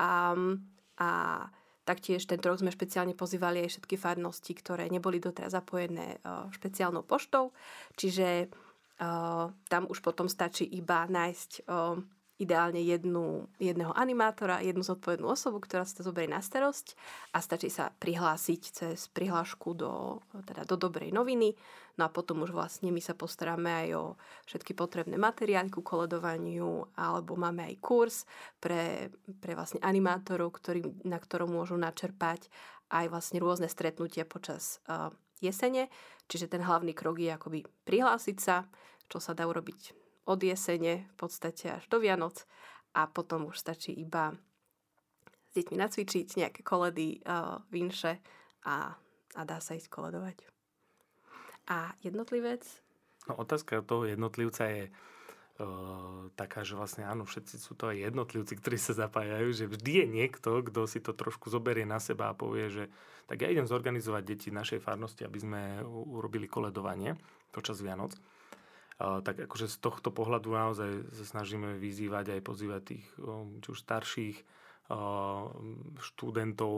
Um, 0.00 0.64
a 0.96 1.44
taktiež 1.84 2.24
tento 2.24 2.48
rok 2.48 2.64
sme 2.64 2.72
špeciálne 2.72 3.12
pozývali 3.12 3.60
aj 3.68 3.76
všetky 3.76 4.00
farnosti, 4.00 4.56
ktoré 4.56 4.88
neboli 4.88 5.20
doteraz 5.20 5.52
zapojené 5.52 6.16
uh, 6.24 6.48
špeciálnou 6.48 7.04
poštou. 7.04 7.52
Čiže 8.00 8.48
uh, 8.48 9.52
tam 9.68 9.82
už 9.92 10.00
potom 10.00 10.32
stačí 10.32 10.64
iba 10.64 11.04
nájsť 11.04 11.68
uh, 11.68 12.00
ideálne 12.34 12.82
jednu, 12.82 13.46
jedného 13.62 13.94
animátora, 13.94 14.58
jednu 14.58 14.82
zodpovednú 14.82 15.30
osobu, 15.30 15.62
ktorá 15.62 15.86
sa 15.86 16.02
to 16.02 16.06
zoberie 16.10 16.26
na 16.26 16.42
starosť 16.42 16.98
a 17.30 17.38
stačí 17.38 17.70
sa 17.70 17.94
prihlásiť 17.94 18.60
cez 18.74 19.06
prihlášku 19.14 19.70
do, 19.78 20.18
teda 20.42 20.66
do 20.66 20.74
dobrej 20.74 21.14
noviny. 21.14 21.54
No 21.94 22.10
a 22.10 22.10
potom 22.10 22.42
už 22.42 22.50
vlastne 22.50 22.90
my 22.90 22.98
sa 22.98 23.14
postaráme 23.14 23.86
aj 23.86 23.88
o 23.94 24.04
všetky 24.50 24.74
potrebné 24.74 25.14
materiály 25.14 25.70
ku 25.70 25.86
koledovaniu 25.86 26.90
alebo 26.98 27.38
máme 27.38 27.70
aj 27.70 27.74
kurz 27.78 28.26
pre, 28.58 29.14
pre 29.38 29.54
vlastne 29.54 29.78
animátorov, 29.78 30.58
ktorý, 30.58 31.06
na 31.06 31.22
ktorom 31.22 31.54
môžu 31.54 31.78
načerpať 31.78 32.50
aj 32.90 33.14
vlastne 33.14 33.38
rôzne 33.38 33.70
stretnutia 33.70 34.26
počas 34.26 34.82
uh, 34.90 35.14
jesene. 35.38 35.86
Čiže 36.26 36.50
ten 36.50 36.66
hlavný 36.66 36.98
krok 36.98 37.22
je 37.22 37.30
akoby 37.30 37.62
prihlásiť 37.86 38.36
sa, 38.42 38.66
čo 39.06 39.22
sa 39.22 39.38
dá 39.38 39.46
urobiť 39.46 40.03
od 40.24 40.40
jesene 40.40 41.04
v 41.04 41.14
podstate 41.16 41.80
až 41.80 41.84
do 41.92 42.00
Vianoc 42.00 42.48
a 42.96 43.04
potom 43.10 43.50
už 43.50 43.56
stačí 43.60 43.92
iba 43.92 44.32
s 45.50 45.52
deťmi 45.54 45.76
nacvičiť 45.78 46.26
nejaké 46.40 46.60
koledy, 46.66 47.20
uh, 47.22 47.60
vinše 47.70 48.18
a, 48.66 48.96
a 49.36 49.40
dá 49.44 49.58
sa 49.60 49.76
ísť 49.76 49.90
koledovať. 49.92 50.42
A 51.70 51.96
jednotlivec? 52.04 52.64
No 53.28 53.40
otázka 53.40 53.80
toho 53.84 54.04
jednotlivca 54.04 54.68
je 54.68 54.82
uh, 54.90 56.28
taká, 56.36 56.64
že 56.64 56.76
vlastne 56.76 57.04
áno, 57.08 57.24
všetci 57.24 57.56
sú 57.56 57.72
to 57.76 57.92
aj 57.92 58.08
jednotlivci, 58.12 58.56
ktorí 58.58 58.76
sa 58.76 58.96
zapájajú, 58.96 59.48
že 59.52 59.70
vždy 59.70 59.92
je 60.04 60.06
niekto, 60.08 60.50
kto 60.64 60.80
si 60.88 61.00
to 61.00 61.16
trošku 61.16 61.48
zoberie 61.48 61.88
na 61.88 62.00
seba 62.00 62.32
a 62.32 62.38
povie, 62.38 62.68
že 62.68 62.84
tak 63.24 63.40
ja 63.40 63.48
idem 63.48 63.64
zorganizovať 63.64 64.22
deti 64.24 64.48
našej 64.52 64.84
farnosti, 64.84 65.24
aby 65.24 65.38
sme 65.40 65.62
urobili 65.88 66.44
koledovanie 66.44 67.16
počas 67.48 67.80
Vianoc 67.80 68.12
tak 68.98 69.50
akože 69.50 69.66
z 69.66 69.76
tohto 69.82 70.14
pohľadu 70.14 70.54
naozaj 70.54 70.90
sa 71.14 71.24
snažíme 71.38 71.78
vyzývať 71.78 72.38
aj 72.38 72.40
pozývať 72.46 72.82
tých 72.94 73.06
či 73.62 73.68
už 73.70 73.78
starších 73.82 74.38
študentov 75.96 76.72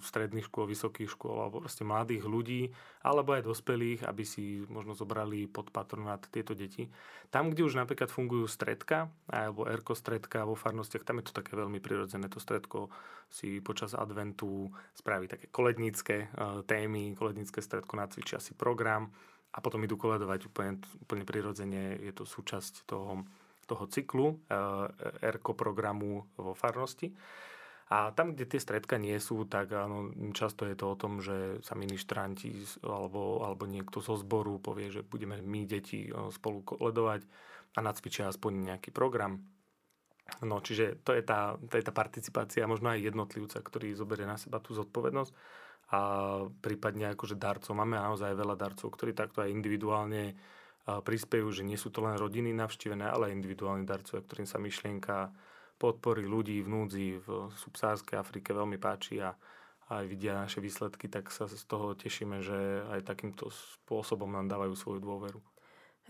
stredných 0.00 0.48
škôl, 0.48 0.64
vysokých 0.64 1.12
škôl 1.12 1.44
alebo 1.44 1.60
proste 1.60 1.84
mladých 1.84 2.24
ľudí 2.24 2.72
alebo 3.04 3.36
aj 3.36 3.44
dospelých, 3.44 4.08
aby 4.08 4.24
si 4.24 4.64
možno 4.64 4.96
zobrali 4.96 5.44
pod 5.44 5.68
patronát 5.68 6.24
tieto 6.32 6.56
deti. 6.56 6.88
Tam, 7.28 7.52
kde 7.52 7.68
už 7.68 7.76
napríklad 7.76 8.08
fungujú 8.08 8.48
stredka 8.48 9.12
alebo 9.28 9.68
erko 9.68 9.92
stredka 9.92 10.48
vo 10.48 10.56
farnostiach, 10.56 11.04
tam 11.04 11.20
je 11.20 11.28
to 11.28 11.36
také 11.36 11.52
veľmi 11.52 11.84
prirodzené. 11.84 12.32
To 12.32 12.40
stredko 12.40 12.88
si 13.28 13.60
počas 13.60 13.92
adventu 13.92 14.72
spraví 14.96 15.28
také 15.28 15.52
kolednícke 15.52 16.32
témy, 16.64 17.12
kolednícke 17.12 17.60
stredko 17.60 17.92
nacvičia 17.92 18.40
si 18.40 18.56
program 18.56 19.12
a 19.50 19.58
potom 19.58 19.82
idú 19.82 19.98
koledovať 19.98 20.46
úplne, 20.46 20.78
úplne 21.02 21.24
prirodzene. 21.26 21.98
Je 21.98 22.14
to 22.14 22.22
súčasť 22.22 22.86
toho, 22.86 23.26
toho 23.66 23.84
cyklu 23.90 24.38
eh, 24.46 25.26
ERKO 25.26 25.58
programu 25.58 26.30
vo 26.38 26.54
farnosti. 26.54 27.10
A 27.90 28.14
tam, 28.14 28.38
kde 28.38 28.46
tie 28.46 28.62
stredka 28.62 29.02
nie 29.02 29.18
sú, 29.18 29.50
tak 29.50 29.74
áno, 29.74 30.14
často 30.30 30.62
je 30.62 30.78
to 30.78 30.94
o 30.94 30.98
tom, 30.98 31.18
že 31.18 31.58
sa 31.66 31.74
ministranti 31.74 32.54
alebo, 32.86 33.42
alebo 33.42 33.66
niekto 33.66 33.98
zo 33.98 34.14
zboru 34.14 34.62
povie, 34.62 34.94
že 34.94 35.02
budeme 35.02 35.42
my, 35.42 35.66
deti, 35.66 36.06
eh, 36.06 36.14
spolu 36.30 36.62
koledovať 36.62 37.26
a 37.74 37.78
nacvičia 37.82 38.30
aspoň 38.30 38.74
nejaký 38.74 38.94
program. 38.94 39.42
No, 40.46 40.62
čiže 40.62 41.02
to 41.02 41.10
je, 41.10 41.26
tá, 41.26 41.58
to 41.58 41.74
je 41.74 41.82
tá 41.82 41.90
participácia 41.90 42.62
možno 42.70 42.94
aj 42.94 43.02
jednotlivca, 43.02 43.58
ktorý 43.58 43.98
zoberie 43.98 44.30
na 44.30 44.38
seba 44.38 44.62
tú 44.62 44.78
zodpovednosť 44.78 45.34
a 45.90 46.00
prípadne 46.62 47.10
akože 47.14 47.34
darcov. 47.34 47.74
Máme 47.74 47.98
naozaj 47.98 48.38
veľa 48.38 48.54
darcov, 48.54 48.94
ktorí 48.94 49.10
takto 49.10 49.42
aj 49.42 49.50
individuálne 49.50 50.38
prispejú, 50.86 51.50
že 51.50 51.66
nie 51.66 51.78
sú 51.78 51.90
to 51.90 52.02
len 52.02 52.14
rodiny 52.14 52.54
navštívené, 52.54 53.10
ale 53.10 53.30
aj 53.30 53.36
individuálni 53.36 53.84
darcovia, 53.86 54.22
ktorým 54.22 54.48
sa 54.48 54.58
myšlienka 54.62 55.34
podpory 55.80 56.28
ľudí 56.28 56.62
v 56.62 56.68
núdzi 56.68 57.08
v 57.24 57.50
subsárskej 57.56 58.20
Afrike 58.20 58.54
veľmi 58.54 58.78
páči 58.78 59.18
a 59.18 59.34
aj 59.90 60.06
vidia 60.06 60.38
naše 60.38 60.62
výsledky, 60.62 61.10
tak 61.10 61.34
sa 61.34 61.50
z 61.50 61.58
toho 61.66 61.98
tešíme, 61.98 62.38
že 62.46 62.86
aj 62.94 63.10
takýmto 63.10 63.50
spôsobom 63.50 64.30
nám 64.30 64.46
dávajú 64.46 64.78
svoju 64.78 65.02
dôveru. 65.02 65.42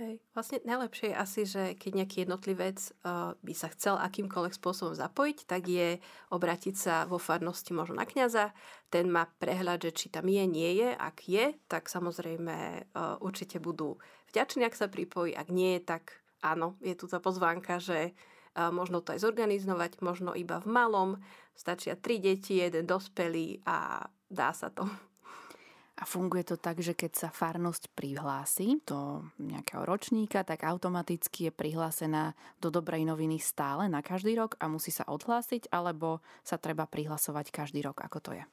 Hej. 0.00 0.16
Vlastne 0.32 0.64
najlepšie 0.64 1.12
je 1.12 1.20
asi, 1.20 1.42
že 1.44 1.62
keď 1.76 1.92
nejaký 1.92 2.16
jednotlivec 2.24 2.80
uh, 3.04 3.36
by 3.44 3.52
sa 3.52 3.68
chcel 3.68 4.00
akýmkoľvek 4.00 4.56
spôsobom 4.56 4.96
zapojiť, 4.96 5.44
tak 5.44 5.68
je 5.68 6.00
obrátiť 6.32 6.72
sa 6.72 7.04
vo 7.04 7.20
farnosti 7.20 7.76
možno 7.76 8.00
na 8.00 8.08
kňaza. 8.08 8.56
Ten 8.88 9.12
má 9.12 9.28
prehľad, 9.36 9.84
že 9.84 9.92
či 9.92 10.06
tam 10.08 10.24
je, 10.32 10.40
nie 10.48 10.80
je. 10.80 10.96
Ak 10.96 11.28
je, 11.28 11.52
tak 11.68 11.92
samozrejme 11.92 12.88
uh, 12.96 13.20
určite 13.20 13.60
budú 13.60 14.00
vďační, 14.32 14.64
ak 14.64 14.80
sa 14.80 14.88
pripojí. 14.88 15.36
Ak 15.36 15.52
nie 15.52 15.76
tak 15.84 16.24
áno, 16.40 16.80
je 16.80 16.96
tu 16.96 17.04
tá 17.04 17.20
pozvánka, 17.20 17.76
že 17.76 18.16
uh, 18.56 18.72
možno 18.72 19.04
to 19.04 19.12
aj 19.12 19.20
zorganizovať, 19.20 20.00
možno 20.00 20.32
iba 20.32 20.64
v 20.64 20.68
malom. 20.80 21.10
Stačia 21.52 21.92
tri 21.92 22.16
deti, 22.24 22.56
jeden 22.56 22.88
dospelý 22.88 23.60
a 23.68 24.08
dá 24.32 24.56
sa 24.56 24.72
to. 24.72 24.88
A 26.00 26.08
funguje 26.08 26.48
to 26.48 26.56
tak, 26.56 26.80
že 26.80 26.96
keď 26.96 27.12
sa 27.12 27.28
farnosť 27.28 27.92
prihlási 27.92 28.80
do 28.88 29.20
nejakého 29.36 29.84
ročníka, 29.84 30.40
tak 30.40 30.64
automaticky 30.64 31.48
je 31.48 31.52
prihlásená 31.52 32.32
do 32.56 32.72
dobrej 32.72 33.04
noviny 33.04 33.36
stále 33.36 33.84
na 33.84 34.00
každý 34.00 34.32
rok 34.32 34.56
a 34.56 34.72
musí 34.72 34.88
sa 34.88 35.04
odhlásiť, 35.04 35.68
alebo 35.68 36.24
sa 36.40 36.56
treba 36.56 36.88
prihlasovať 36.88 37.52
každý 37.52 37.84
rok, 37.84 38.00
ako 38.00 38.18
to 38.24 38.30
je? 38.32 38.44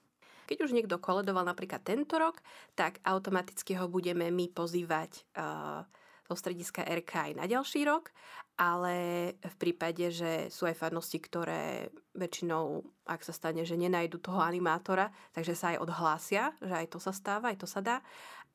Keď 0.48 0.58
už 0.64 0.76
niekto 0.76 1.00
koledoval 1.00 1.48
napríklad 1.48 1.84
tento 1.84 2.20
rok, 2.20 2.40
tak 2.76 3.00
automaticky 3.04 3.80
ho 3.80 3.88
budeme 3.88 4.28
my 4.28 4.52
pozývať 4.52 5.24
uh, 5.36 5.84
do 6.28 6.36
strediska 6.36 6.84
RK 6.84 7.32
aj 7.32 7.34
na 7.40 7.46
ďalší 7.48 7.88
rok, 7.88 8.12
ale 8.60 8.96
v 9.40 9.56
prípade, 9.56 10.12
že 10.12 10.52
sú 10.52 10.68
aj 10.68 10.76
farnosti, 10.76 11.22
ktoré 11.22 11.94
väčšinou, 12.18 12.84
ak 13.08 13.22
sa 13.24 13.32
stane, 13.32 13.64
že 13.64 13.80
nenajdu 13.80 14.20
toho 14.20 14.44
animátora, 14.44 15.14
takže 15.32 15.54
sa 15.56 15.76
aj 15.76 15.82
odhlásia, 15.82 16.44
že 16.60 16.74
aj 16.74 16.88
to 16.92 17.00
sa 17.00 17.14
stáva, 17.14 17.54
aj 17.54 17.64
to 17.64 17.68
sa 17.70 17.80
dá, 17.80 17.98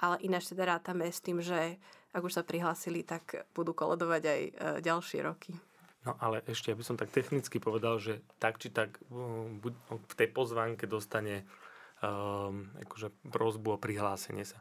ale 0.02 0.18
ináč 0.26 0.50
teda 0.50 0.66
rátame 0.66 1.08
s 1.08 1.22
tým, 1.22 1.38
že 1.38 1.78
ak 2.12 2.22
už 2.22 2.34
sa 2.34 2.44
prihlásili, 2.44 3.06
tak 3.06 3.48
budú 3.56 3.72
koledovať 3.72 4.22
aj 4.26 4.40
e, 4.42 4.50
ďalšie 4.84 5.18
roky. 5.24 5.56
No 6.02 6.18
ale 6.18 6.42
ešte, 6.50 6.74
aby 6.74 6.82
som 6.82 6.98
tak 6.98 7.14
technicky 7.14 7.62
povedal, 7.62 8.02
že 8.02 8.26
tak 8.42 8.58
či 8.58 8.74
tak 8.74 8.98
v 9.06 10.14
tej 10.18 10.28
pozvánke 10.34 10.90
dostane 10.90 11.46
um, 12.02 12.68
akože 12.82 13.08
prozbu 13.30 13.78
o 13.78 13.82
prihlásenie 13.82 14.42
sa. 14.42 14.58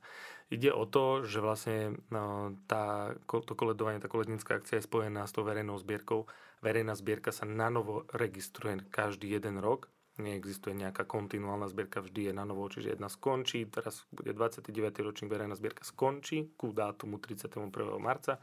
Ide 0.51 0.69
o 0.75 0.83
to, 0.83 1.23
že 1.23 1.39
vlastne 1.39 1.95
no, 2.11 2.53
tá, 2.67 3.15
to 3.25 3.53
koledovanie, 3.55 4.03
tá 4.03 4.11
kolednická 4.11 4.59
akcia 4.59 4.79
je 4.79 4.87
spojená 4.87 5.23
s 5.25 5.33
tou 5.33 5.47
verejnou 5.47 5.79
zbierkou. 5.79 6.27
Verejná 6.59 6.93
zbierka 6.93 7.33
sa 7.33 7.47
na 7.47 7.71
novo 7.71 8.05
registruje 8.11 8.83
každý 8.91 9.31
jeden 9.31 9.57
rok. 9.63 9.87
Neexistuje 10.19 10.75
nejaká 10.75 11.07
kontinuálna 11.07 11.71
zbierka, 11.71 12.03
vždy 12.03 12.29
je 12.29 12.33
na 12.35 12.43
novo, 12.43 12.67
čiže 12.67 12.93
jedna 12.93 13.07
skončí, 13.07 13.63
teraz 13.71 14.05
bude 14.11 14.35
29. 14.35 14.75
ročník, 15.01 15.31
verejná 15.31 15.55
zbierka 15.55 15.87
skončí 15.87 16.51
ku 16.59 16.75
dátumu 16.75 17.17
31. 17.17 17.71
marca 17.97 18.37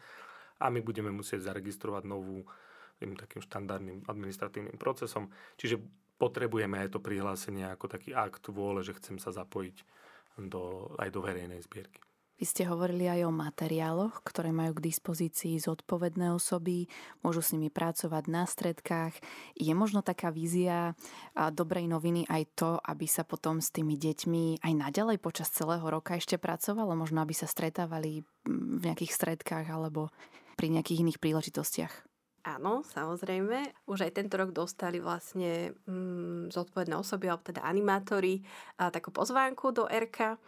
a 0.58 0.66
my 0.72 0.80
budeme 0.82 1.12
musieť 1.12 1.44
zaregistrovať 1.44 2.02
novú 2.08 2.42
tým 2.98 3.14
takým 3.14 3.44
štandardným 3.44 4.10
administratívnym 4.10 4.74
procesom. 4.74 5.30
Čiže 5.54 5.78
potrebujeme 6.18 6.82
aj 6.82 6.98
to 6.98 7.00
prihlásenie 7.00 7.64
ako 7.70 7.86
taký 7.86 8.12
akt 8.12 8.50
vôle, 8.50 8.82
že 8.82 8.98
chcem 8.98 9.16
sa 9.22 9.30
zapojiť 9.30 9.86
do, 10.50 10.92
aj 10.98 11.08
do 11.14 11.22
verejnej 11.22 11.62
zbierky. 11.62 12.02
Vy 12.38 12.46
ste 12.46 12.70
hovorili 12.70 13.10
aj 13.10 13.26
o 13.26 13.34
materiáloch, 13.34 14.22
ktoré 14.22 14.54
majú 14.54 14.78
k 14.78 14.86
dispozícii 14.86 15.58
zodpovedné 15.58 16.30
osoby, 16.30 16.86
môžu 17.18 17.42
s 17.42 17.50
nimi 17.50 17.66
pracovať 17.66 18.30
na 18.30 18.46
stredkách. 18.46 19.18
Je 19.58 19.74
možno 19.74 20.06
taká 20.06 20.30
vízia 20.30 20.94
dobrej 21.34 21.90
noviny 21.90 22.30
aj 22.30 22.42
to, 22.54 22.70
aby 22.78 23.10
sa 23.10 23.26
potom 23.26 23.58
s 23.58 23.74
tými 23.74 23.98
deťmi 23.98 24.62
aj 24.62 24.70
naďalej 24.70 25.18
počas 25.18 25.50
celého 25.50 25.82
roka 25.82 26.14
ešte 26.14 26.38
pracovalo, 26.38 26.94
možno 26.94 27.26
aby 27.26 27.34
sa 27.34 27.50
stretávali 27.50 28.22
v 28.46 28.82
nejakých 28.86 29.18
stredkách 29.18 29.66
alebo 29.66 30.14
pri 30.54 30.70
nejakých 30.70 31.10
iných 31.10 31.18
príležitostiach. 31.18 32.07
Áno, 32.48 32.80
samozrejme. 32.80 33.84
Už 33.84 34.08
aj 34.08 34.16
tento 34.16 34.40
rok 34.40 34.56
dostali 34.56 35.04
vlastne 35.04 35.76
mm, 35.84 36.48
zodpovedné 36.48 36.96
osoby, 36.96 37.28
alebo 37.28 37.44
teda 37.44 37.60
animátori, 37.60 38.40
a, 38.80 38.88
takú 38.88 39.12
pozvánku 39.12 39.76
do 39.76 39.84
RK. 39.84 40.40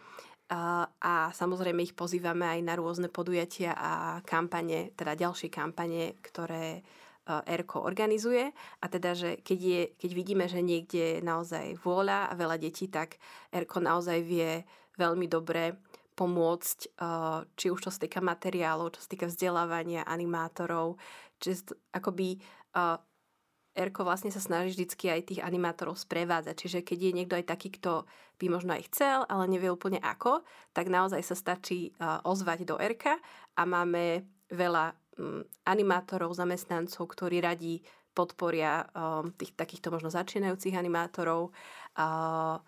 A, 0.51 0.89
a 0.97 1.13
samozrejme 1.29 1.85
ich 1.85 1.93
pozývame 1.93 2.43
aj 2.57 2.59
na 2.65 2.73
rôzne 2.73 3.07
podujatia 3.07 3.77
a 3.77 4.19
kampane, 4.25 4.97
teda 4.97 5.13
ďalšie 5.13 5.47
kampane, 5.53 6.17
ktoré 6.25 6.81
ERKO 7.23 7.85
organizuje 7.85 8.51
a 8.81 8.85
teda, 8.89 9.13
že 9.13 9.29
keď, 9.45 9.59
je, 9.61 9.81
keď 9.95 10.11
vidíme, 10.11 10.45
že 10.49 10.59
niekde 10.59 11.21
je 11.21 11.23
naozaj 11.23 11.79
vôľa 11.85 12.27
a 12.27 12.33
veľa 12.35 12.57
detí, 12.59 12.89
tak 12.89 13.21
ERKO 13.53 13.79
naozaj 13.79 14.19
vie 14.25 14.65
veľmi 14.99 15.29
dobre 15.29 15.79
pomôcť, 16.21 16.79
či 17.57 17.65
už 17.73 17.79
čo 17.81 17.89
sa 17.89 17.97
týka 17.97 18.21
materiálov, 18.21 18.93
čo 18.93 19.01
sa 19.01 19.09
týka 19.09 19.25
vzdelávania 19.25 20.05
animátorov, 20.05 21.01
čiže 21.41 21.73
akoby 21.89 22.37
uh, 22.77 23.01
Erko 23.71 24.03
vlastne 24.03 24.29
sa 24.29 24.43
snaží 24.43 24.75
vždycky 24.75 25.07
aj 25.07 25.21
tých 25.31 25.41
animátorov 25.41 25.95
sprevádzať. 25.95 26.55
Čiže 26.59 26.79
keď 26.83 26.97
je 27.07 27.11
niekto 27.15 27.35
aj 27.39 27.45
taký, 27.47 27.71
kto 27.71 28.03
by 28.35 28.45
možno 28.51 28.75
aj 28.75 28.83
chcel, 28.91 29.23
ale 29.31 29.47
nevie 29.47 29.71
úplne 29.71 29.97
ako, 30.03 30.43
tak 30.75 30.91
naozaj 30.91 31.23
sa 31.23 31.33
stačí 31.39 31.95
uh, 31.97 32.19
ozvať 32.27 32.67
do 32.67 32.75
Erka 32.77 33.17
a 33.55 33.61
máme 33.63 34.27
veľa 34.51 34.91
um, 35.17 35.41
animátorov, 35.63 36.35
zamestnancov, 36.35 37.07
ktorí 37.15 37.39
radí 37.41 37.81
podporia 38.11 38.91
tých 39.39 39.55
takýchto 39.55 39.87
možno 39.87 40.11
začínajúcich 40.11 40.75
animátorov 40.75 41.55
uh, 41.95 42.59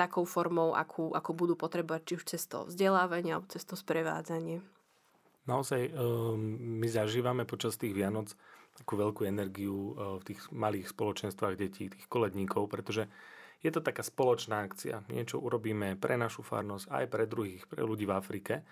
takou 0.00 0.24
formou, 0.24 0.72
akú, 0.72 1.12
akú 1.12 1.36
budú 1.36 1.60
potrebovať, 1.60 2.00
či 2.08 2.12
už 2.16 2.24
cez 2.24 2.42
to 2.48 2.64
vzdelávanie 2.64 3.36
alebo 3.36 3.52
cez 3.52 3.68
to 3.68 3.76
sprevádzanie. 3.76 4.64
Naozaj 5.44 5.92
ehm, 5.92 6.80
my 6.80 6.88
zažívame 6.88 7.44
počas 7.44 7.76
tých 7.76 7.92
Vianoc 7.92 8.32
takú 8.80 8.96
veľkú 8.96 9.28
energiu 9.28 9.92
eh, 9.92 10.16
v 10.16 10.22
tých 10.32 10.40
malých 10.48 10.88
spoločenstvách 10.88 11.54
detí, 11.60 11.92
tých 11.92 12.06
koledníkov, 12.08 12.72
pretože 12.72 13.04
je 13.60 13.68
to 13.68 13.84
taká 13.84 14.00
spoločná 14.00 14.64
akcia. 14.64 15.04
Niečo 15.12 15.36
urobíme 15.36 16.00
pre 16.00 16.16
našu 16.16 16.40
farnosť, 16.40 16.88
aj 16.88 17.04
pre 17.12 17.24
druhých, 17.28 17.68
pre 17.68 17.84
ľudí 17.84 18.08
v 18.08 18.16
Afrike. 18.16 18.64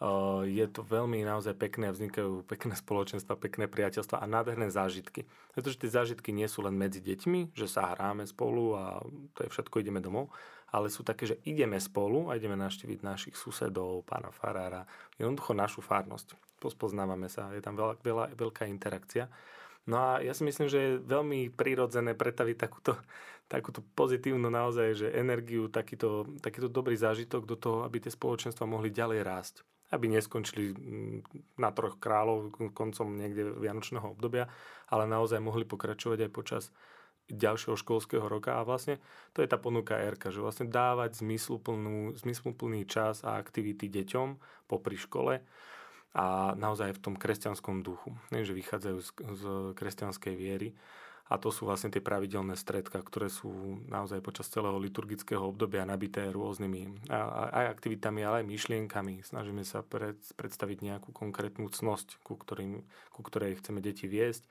Eh, 0.00 0.42
je 0.48 0.64
to 0.64 0.80
veľmi 0.80 1.20
naozaj 1.28 1.52
pekné, 1.60 1.92
vznikajú 1.92 2.48
pekné 2.48 2.72
spoločenstva, 2.72 3.36
pekné 3.36 3.68
priateľstva 3.68 4.24
a 4.24 4.24
nádherné 4.24 4.72
zážitky. 4.72 5.28
Pretože 5.52 5.76
tie 5.76 5.92
zážitky 5.92 6.32
nie 6.32 6.48
sú 6.48 6.64
len 6.64 6.72
medzi 6.72 7.04
deťmi, 7.04 7.52
že 7.52 7.68
sa 7.68 7.92
hráme 7.92 8.24
spolu 8.24 8.80
a 8.80 9.04
to 9.36 9.44
je 9.44 9.52
všetko, 9.52 9.84
ideme 9.84 10.00
domov, 10.00 10.32
ale 10.72 10.88
sú 10.88 11.04
také, 11.04 11.28
že 11.28 11.36
ideme 11.44 11.76
spolu 11.76 12.32
a 12.32 12.40
ideme 12.40 12.56
naštíviť 12.56 13.04
našich 13.04 13.36
susedov, 13.36 14.08
pána 14.08 14.32
Farára, 14.32 14.88
jednoducho 15.20 15.52
našu 15.52 15.84
farnosť. 15.84 16.32
Pospoznávame 16.56 17.28
sa, 17.28 17.52
je 17.52 17.60
tam 17.60 17.76
veľa, 17.76 18.00
veľa, 18.00 18.24
veľká 18.40 18.64
interakcia. 18.72 19.28
No 19.84 20.00
a 20.00 20.24
ja 20.24 20.32
si 20.32 20.48
myslím, 20.48 20.72
že 20.72 20.80
je 20.80 21.04
veľmi 21.04 21.52
prirodzené 21.52 22.16
pretaviť 22.16 22.56
takúto, 22.56 22.96
takúto 23.52 23.84
pozitívnu 23.92 24.48
naozaj, 24.48 24.96
že 24.96 25.12
energiu, 25.12 25.68
takýto, 25.68 26.24
takýto 26.40 26.72
dobrý 26.72 26.96
zážitok 26.96 27.44
do 27.44 27.56
toho, 27.60 27.84
aby 27.84 28.00
tie 28.00 28.12
spoločenstva 28.12 28.64
mohli 28.64 28.88
ďalej 28.88 29.20
rásť. 29.28 29.56
Aby 29.90 30.06
neskončili 30.10 30.70
mm, 30.70 31.18
na 31.58 31.74
troch 31.74 31.98
kráľov 31.98 32.54
koncom 32.74 33.14
niekde 33.14 33.50
Vianočného 33.58 34.14
obdobia, 34.14 34.46
ale 34.86 35.10
naozaj 35.10 35.42
mohli 35.42 35.66
pokračovať 35.66 36.26
aj 36.26 36.30
počas 36.30 36.64
ďalšieho 37.30 37.78
školského 37.78 38.26
roka. 38.26 38.58
A 38.58 38.66
vlastne 38.66 38.98
to 39.34 39.42
je 39.42 39.48
tá 39.50 39.58
ponuka 39.58 39.98
ERK, 39.98 40.34
že 40.34 40.42
vlastne 40.42 40.66
dávať 40.66 41.22
zmysluplnú, 41.22 42.18
zmysluplný 42.18 42.86
čas 42.90 43.22
a 43.22 43.38
aktivity 43.38 43.86
deťom 43.86 44.28
popri 44.66 44.98
škole 44.98 45.42
a 46.10 46.58
naozaj 46.58 46.98
v 46.98 47.02
tom 47.02 47.14
kresťanskom 47.14 47.86
duchu, 47.86 48.10
ne, 48.34 48.42
že 48.42 48.50
vychádzajú 48.50 48.98
z, 48.98 49.10
z 49.14 49.42
kresťanskej 49.78 50.34
viery 50.34 50.74
a 51.30 51.38
to 51.38 51.54
sú 51.54 51.62
vlastne 51.62 51.94
tie 51.94 52.02
pravidelné 52.02 52.58
stredka, 52.58 52.98
ktoré 52.98 53.30
sú 53.30 53.78
naozaj 53.86 54.18
počas 54.18 54.50
celého 54.50 54.74
liturgického 54.82 55.46
obdobia 55.46 55.86
nabité 55.86 56.26
rôznymi 56.26 57.06
aj 57.54 57.70
aktivitami, 57.70 58.26
ale 58.26 58.42
aj 58.42 58.50
myšlienkami. 58.50 59.22
Snažíme 59.22 59.62
sa 59.62 59.86
pred, 59.86 60.18
predstaviť 60.34 60.82
nejakú 60.82 61.14
konkrétnu 61.14 61.70
cnosť, 61.70 62.18
ku, 62.26 62.34
ktorým, 62.34 62.82
ku 63.14 63.20
ktorej 63.22 63.62
chceme 63.62 63.78
deti 63.78 64.10
viesť 64.10 64.42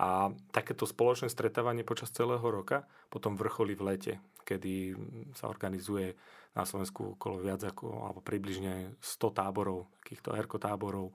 a 0.00 0.32
takéto 0.50 0.88
spoločné 0.88 1.28
stretávanie 1.28 1.84
počas 1.84 2.08
celého 2.08 2.40
roka 2.40 2.88
potom 3.12 3.36
vrcholí 3.36 3.76
v 3.76 3.84
lete, 3.94 4.14
kedy 4.48 4.96
sa 5.36 5.46
organizuje 5.46 6.16
na 6.56 6.64
Slovensku 6.64 7.20
okolo 7.20 7.38
viac 7.38 7.62
ako, 7.62 8.08
alebo 8.08 8.24
približne 8.24 8.96
100 8.98 9.38
táborov, 9.38 9.92
takýchto 10.00 10.34
erkotáborov, 10.34 11.12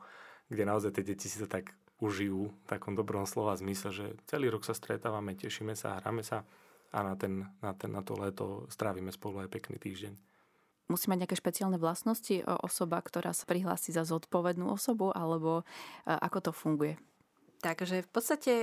kde 0.47 0.63
naozaj 0.69 0.95
tie 0.95 1.03
deti 1.03 1.25
si 1.25 1.41
to 1.41 1.49
tak 1.49 1.73
užijú 2.03 2.51
v 2.51 2.67
takom 2.67 2.93
dobrom 2.93 3.23
slova 3.23 3.55
zmysle, 3.55 3.89
že 3.91 4.05
celý 4.27 4.51
rok 4.51 4.67
sa 4.67 4.75
stretávame, 4.75 5.35
tešíme 5.35 5.75
sa, 5.77 5.99
hráme 6.03 6.23
sa 6.23 6.43
a 6.91 7.03
na, 7.03 7.15
ten, 7.15 7.47
na, 7.59 7.71
ten, 7.75 7.91
na 7.91 8.03
to 8.03 8.15
leto 8.15 8.67
strávime 8.71 9.11
spolu 9.11 9.43
aj 9.43 9.51
pekný 9.51 9.79
týždeň. 9.79 10.13
Musí 10.85 11.09
mať 11.09 11.25
nejaké 11.25 11.37
špeciálne 11.39 11.81
vlastnosti 11.81 12.45
osoba, 12.61 13.01
ktorá 13.01 13.33
sa 13.33 13.49
prihlási 13.49 13.89
za 13.89 14.05
zodpovednú 14.05 14.69
osobu, 14.69 15.09
alebo 15.09 15.65
ako 16.05 16.37
to 16.45 16.51
funguje? 16.53 16.93
Takže 17.65 18.05
v 18.05 18.09
podstate 18.13 18.53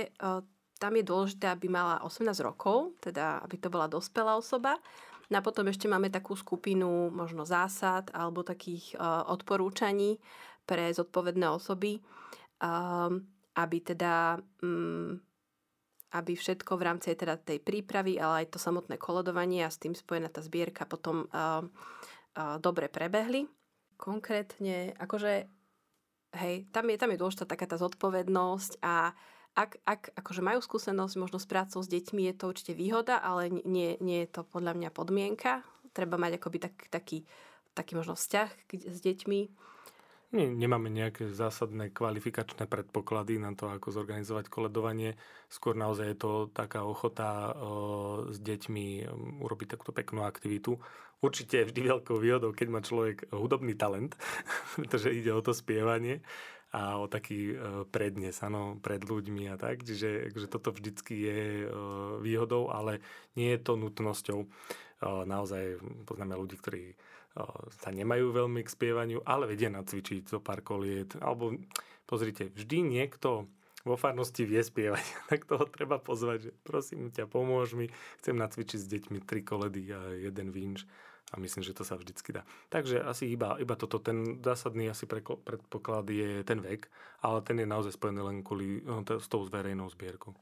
tam 0.79 0.93
je 0.95 1.03
dôležité, 1.03 1.51
aby 1.51 1.67
mala 1.67 1.99
18 1.99 2.31
rokov, 2.39 2.95
teda 3.03 3.43
aby 3.43 3.59
to 3.59 3.67
bola 3.67 3.91
dospelá 3.91 4.39
osoba. 4.39 4.79
No 5.27 5.39
a 5.39 5.45
potom 5.45 5.67
ešte 5.67 5.91
máme 5.91 6.07
takú 6.07 6.39
skupinu 6.39 7.11
možno 7.11 7.43
zásad 7.43 8.07
alebo 8.15 8.39
takých 8.47 8.95
odporúčaní 9.27 10.23
pre 10.63 10.95
zodpovedné 10.95 11.51
osoby, 11.51 11.99
aby 13.53 13.77
teda 13.83 14.39
mm, 14.63 15.19
aby 16.13 16.37
všetko 16.37 16.77
v 16.77 16.85
rámci 16.85 17.17
teda 17.17 17.41
tej 17.41 17.57
prípravy, 17.57 18.21
ale 18.21 18.45
aj 18.45 18.53
to 18.53 18.59
samotné 18.61 19.01
koledovanie 19.01 19.65
a 19.65 19.73
s 19.73 19.81
tým 19.81 19.97
spojená 19.97 20.29
tá 20.29 20.45
zbierka 20.45 20.85
potom 20.85 21.25
uh, 21.33 21.65
uh, 21.65 22.61
dobre 22.61 22.85
prebehli. 22.85 23.49
Konkrétne, 23.97 24.93
akože, 25.01 25.49
hej, 26.37 26.55
tam 26.69 26.85
je, 26.85 26.95
tam 27.01 27.09
je 27.09 27.17
dôležitá 27.17 27.49
taká 27.49 27.65
tá 27.65 27.81
zodpovednosť 27.81 28.77
a 28.85 29.17
ak, 29.53 29.71
ak 29.85 30.01
akože 30.17 30.41
majú 30.41 30.61
skúsenosť 30.65 31.13
možno 31.17 31.37
s 31.37 31.49
prácou 31.49 31.81
s 31.81 31.89
deťmi, 31.89 32.29
je 32.29 32.35
to 32.37 32.45
určite 32.49 32.73
výhoda, 32.73 33.21
ale 33.21 33.49
nie, 33.49 33.97
nie 34.01 34.25
je 34.25 34.29
to 34.33 34.41
podľa 34.45 34.73
mňa 34.77 34.89
podmienka. 34.89 35.61
Treba 35.93 36.17
mať 36.17 36.41
akoby 36.41 36.57
tak, 36.57 36.75
taký, 36.89 37.25
taký 37.77 37.93
možno 37.93 38.17
vzťah 38.17 38.49
s 38.69 38.99
deťmi 39.01 39.39
nie, 40.33 40.49
nemáme 40.49 40.89
nejaké 40.89 41.29
zásadné 41.29 41.93
kvalifikačné 41.93 42.65
predpoklady 42.65 43.37
na 43.37 43.53
to, 43.53 43.69
ako 43.69 43.93
zorganizovať 43.93 44.49
koledovanie. 44.49 45.13
Skôr 45.47 45.77
naozaj 45.77 46.13
je 46.13 46.17
to 46.17 46.31
taká 46.49 46.81
ochota 46.81 47.53
o, 47.53 48.25
s 48.33 48.41
deťmi 48.41 49.07
urobiť 49.45 49.77
takúto 49.77 49.93
peknú 49.93 50.25
aktivitu. 50.25 50.81
Určite 51.21 51.61
je 51.61 51.69
vždy 51.69 51.81
veľkou 51.85 52.17
výhodou, 52.17 52.51
keď 52.51 52.67
má 52.67 52.81
človek 52.81 53.29
hudobný 53.29 53.77
talent, 53.77 54.17
pretože 54.81 55.13
ide 55.13 55.29
o 55.29 55.45
to 55.45 55.53
spievanie 55.53 56.25
a 56.73 56.97
o 56.97 57.05
taký 57.05 57.53
prednes, 57.93 58.33
áno, 58.41 58.81
pred 58.81 59.05
ľuďmi 59.05 59.45
a 59.53 59.61
tak. 59.61 59.85
Čiže 59.85 60.33
že 60.33 60.49
toto 60.49 60.73
vždycky 60.73 61.13
je 61.13 61.41
výhodou, 62.17 62.73
ale 62.73 62.97
nie 63.37 63.53
je 63.53 63.61
to 63.61 63.77
nutnosťou. 63.77 64.49
Naozaj 65.05 65.77
poznáme 66.09 66.33
ľudí, 66.33 66.57
ktorí 66.57 66.97
sa 67.81 67.89
nemajú 67.89 68.29
veľmi 68.29 68.61
k 68.61 68.73
spievaniu, 68.73 69.25
ale 69.25 69.49
vedia 69.49 69.73
nacvičiť 69.73 70.29
zo 70.29 70.39
pár 70.39 70.61
koliet. 70.61 71.17
Alebo 71.17 71.57
pozrite, 72.05 72.53
vždy 72.53 72.85
niekto 72.85 73.49
vo 73.83 73.95
farnosti 73.99 74.47
vie 74.47 74.63
spievať, 74.63 75.03
tak 75.29 75.45
toho 75.49 75.67
treba 75.67 75.99
pozvať, 75.99 76.49
že 76.49 76.51
prosím 76.63 77.11
ťa, 77.11 77.27
pomôž 77.27 77.75
mi, 77.75 77.91
chcem 78.23 78.35
nacvičiť 78.35 78.79
s 78.79 78.87
deťmi 78.87 79.19
tri 79.27 79.43
koledy 79.43 79.91
a 79.91 79.99
jeden 80.15 80.55
vinč 80.55 80.87
a 81.33 81.39
myslím, 81.39 81.65
že 81.65 81.75
to 81.75 81.83
sa 81.83 81.97
vždycky 81.99 82.31
dá. 82.31 82.45
Takže 82.69 83.01
asi 83.01 83.27
iba, 83.33 83.57
iba 83.59 83.75
toto, 83.75 83.99
ten 83.99 84.39
zásadný 84.39 84.87
asi 84.87 85.09
predpoklad 85.09 86.05
je 86.07 86.45
ten 86.45 86.61
vek, 86.61 86.87
ale 87.25 87.41
ten 87.41 87.59
je 87.59 87.67
naozaj 87.67 87.97
spojený 87.97 88.21
len 88.21 88.37
kvôli 88.45 88.85
no, 88.85 89.01
s 89.03 89.27
tou 89.27 89.43
verejnou 89.49 89.89
zbierkou. 89.89 90.37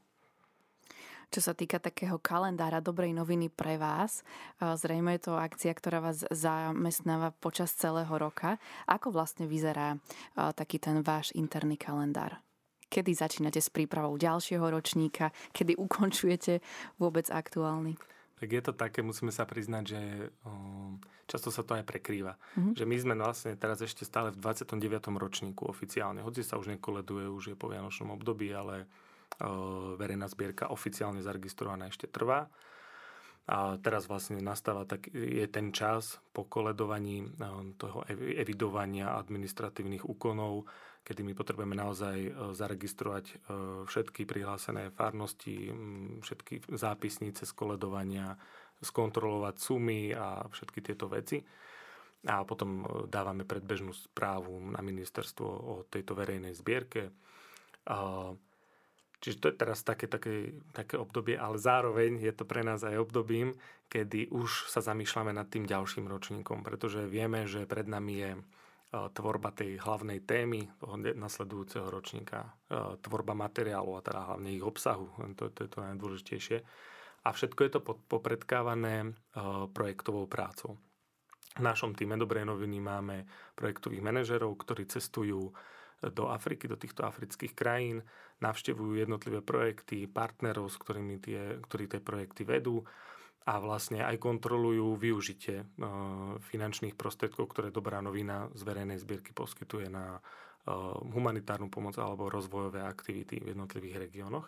Čo 1.32 1.40
sa 1.40 1.56
týka 1.56 1.80
takého 1.80 2.20
kalendára 2.20 2.84
dobrej 2.84 3.16
noviny 3.16 3.48
pre 3.48 3.80
vás, 3.80 4.20
zrejme 4.60 5.16
je 5.16 5.32
to 5.32 5.40
akcia, 5.40 5.72
ktorá 5.72 6.04
vás 6.04 6.28
zamestnáva 6.28 7.32
počas 7.32 7.72
celého 7.72 8.12
roka. 8.20 8.60
Ako 8.84 9.08
vlastne 9.08 9.48
vyzerá 9.48 9.96
taký 10.36 10.76
ten 10.76 11.00
váš 11.00 11.32
interný 11.32 11.80
kalendár? 11.80 12.36
Kedy 12.92 13.16
začínate 13.16 13.64
s 13.64 13.72
prípravou 13.72 14.20
ďalšieho 14.20 14.60
ročníka? 14.60 15.32
Kedy 15.56 15.80
ukončujete 15.80 16.60
vôbec 17.00 17.24
aktuálny? 17.32 17.96
Tak 18.36 18.48
je 18.52 18.62
to 18.68 18.76
také, 18.76 19.00
musíme 19.00 19.32
sa 19.32 19.48
priznať, 19.48 19.84
že 19.88 20.00
často 21.24 21.48
sa 21.48 21.64
to 21.64 21.80
aj 21.80 21.88
prekrýva. 21.88 22.36
Mm-hmm. 22.60 22.76
Že 22.76 22.84
my 22.84 22.96
sme 23.00 23.14
vlastne 23.16 23.56
teraz 23.56 23.80
ešte 23.80 24.04
stále 24.04 24.36
v 24.36 24.42
29. 24.44 24.76
ročníku 25.16 25.64
oficiálne. 25.64 26.20
Hoci 26.20 26.44
sa 26.44 26.60
už 26.60 26.76
nekoleduje, 26.76 27.24
už 27.32 27.44
je 27.48 27.56
po 27.56 27.72
Vianočnom 27.72 28.12
období, 28.12 28.52
ale 28.52 28.84
verejná 29.96 30.28
zbierka 30.28 30.68
oficiálne 30.68 31.24
zaregistrovaná 31.24 31.88
ešte 31.88 32.10
trvá. 32.10 32.50
A 33.42 33.74
teraz 33.82 34.06
vlastne 34.06 34.38
nastáva 34.38 34.86
tak, 34.86 35.10
je 35.10 35.42
ten 35.50 35.74
čas 35.74 36.22
po 36.30 36.46
koledovaní 36.46 37.26
toho 37.74 38.06
evidovania 38.14 39.18
administratívnych 39.18 40.06
úkonov, 40.06 40.70
kedy 41.02 41.26
my 41.26 41.34
potrebujeme 41.34 41.74
naozaj 41.74 42.30
zaregistrovať 42.54 43.42
všetky 43.90 44.30
prihlásené 44.30 44.94
farnosti, 44.94 45.74
všetky 46.22 46.70
zápisnice 46.70 47.42
z 47.42 47.52
koledovania, 47.58 48.38
skontrolovať 48.78 49.58
sumy 49.58 50.14
a 50.14 50.46
všetky 50.46 50.78
tieto 50.78 51.10
veci. 51.10 51.42
A 52.30 52.46
potom 52.46 52.86
dávame 53.10 53.42
predbežnú 53.42 53.90
správu 53.90 54.54
na 54.70 54.78
ministerstvo 54.78 55.46
o 55.50 55.74
tejto 55.90 56.14
verejnej 56.14 56.54
zbierke. 56.54 57.10
Čiže 59.22 59.38
to 59.38 59.46
je 59.54 59.54
teraz 59.54 59.86
také, 59.86 60.10
také, 60.10 60.58
také 60.74 60.98
obdobie, 60.98 61.38
ale 61.38 61.54
zároveň 61.54 62.18
je 62.18 62.34
to 62.34 62.42
pre 62.42 62.66
nás 62.66 62.82
aj 62.82 62.98
obdobím, 62.98 63.54
kedy 63.86 64.34
už 64.34 64.66
sa 64.66 64.82
zamýšľame 64.82 65.30
nad 65.30 65.46
tým 65.46 65.62
ďalším 65.62 66.10
ročníkom, 66.10 66.66
pretože 66.66 67.06
vieme, 67.06 67.46
že 67.46 67.62
pred 67.70 67.86
nami 67.86 68.14
je 68.18 68.30
e, 68.34 68.40
tvorba 69.14 69.54
tej 69.54 69.78
hlavnej 69.78 70.26
témy 70.26 70.66
toho 70.82 70.98
nasledujúceho 70.98 71.86
ročníka, 71.86 72.50
e, 72.66 72.98
tvorba 72.98 73.38
materiálu 73.38 73.94
a 73.94 74.02
teda 74.02 74.26
hlavne 74.26 74.58
ich 74.58 74.64
obsahu, 74.66 75.06
to, 75.38 75.54
to 75.54 75.60
je 75.64 75.70
to 75.70 75.78
najdôležitejšie. 75.86 76.58
A 77.22 77.28
všetko 77.30 77.60
je 77.62 77.70
to 77.78 77.80
popredkávané 78.10 79.06
e, 79.06 79.10
projektovou 79.70 80.26
prácou. 80.26 80.82
V 81.52 81.62
našom 81.62 81.94
týme 81.94 82.18
Dobrej 82.18 82.48
noviny 82.48 82.82
máme 82.82 83.28
projektových 83.54 84.02
manažerov, 84.02 84.58
ktorí 84.58 84.88
cestujú 84.90 85.54
do 86.10 86.26
Afriky, 86.26 86.66
do 86.66 86.74
týchto 86.74 87.06
afrických 87.06 87.54
krajín, 87.54 88.02
navštevujú 88.42 88.98
jednotlivé 88.98 89.38
projekty, 89.38 90.10
partnerov, 90.10 90.66
s 90.66 90.76
ktorými 90.82 91.22
tie, 91.22 91.62
ktorí 91.62 91.86
tie 91.86 92.02
projekty 92.02 92.42
vedú 92.42 92.82
a 93.46 93.58
vlastne 93.58 94.02
aj 94.06 94.22
kontrolujú 94.22 94.94
využitie 94.98 95.62
e, 95.62 95.66
finančných 96.38 96.94
prostriedkov, 96.94 97.50
ktoré 97.50 97.74
Dobrá 97.74 97.98
novina 97.98 98.46
z 98.54 98.62
verejnej 98.62 99.02
zbierky 99.02 99.34
poskytuje 99.34 99.90
na 99.90 100.18
e, 100.18 100.20
humanitárnu 101.10 101.66
pomoc 101.66 101.98
alebo 101.98 102.30
rozvojové 102.30 102.86
aktivity 102.86 103.42
v 103.42 103.54
jednotlivých 103.54 104.06
regiónoch. 104.06 104.46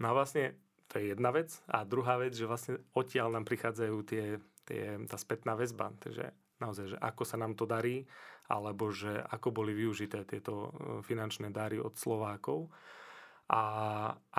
No 0.00 0.04
a 0.08 0.12
vlastne 0.16 0.56
to 0.88 1.00
je 1.00 1.12
jedna 1.12 1.32
vec. 1.36 1.52
A 1.68 1.84
druhá 1.84 2.16
vec, 2.16 2.32
že 2.32 2.48
vlastne 2.48 2.80
odtiaľ 2.96 3.28
nám 3.36 3.44
prichádzajú 3.44 3.96
tie, 4.08 4.40
tie, 4.64 4.96
tá 5.04 5.16
spätná 5.20 5.52
väzba. 5.52 5.92
Takže 6.00 6.32
naozaj, 6.64 6.96
že 6.96 6.98
ako 7.00 7.22
sa 7.28 7.36
nám 7.36 7.52
to 7.52 7.68
darí, 7.68 8.08
alebo 8.48 8.92
že 8.92 9.24
ako 9.24 9.48
boli 9.50 9.72
využité 9.72 10.28
tieto 10.28 10.68
e, 10.68 10.70
finančné 11.00 11.48
dary 11.48 11.80
od 11.80 11.96
Slovákov 11.96 12.68
a 13.48 13.64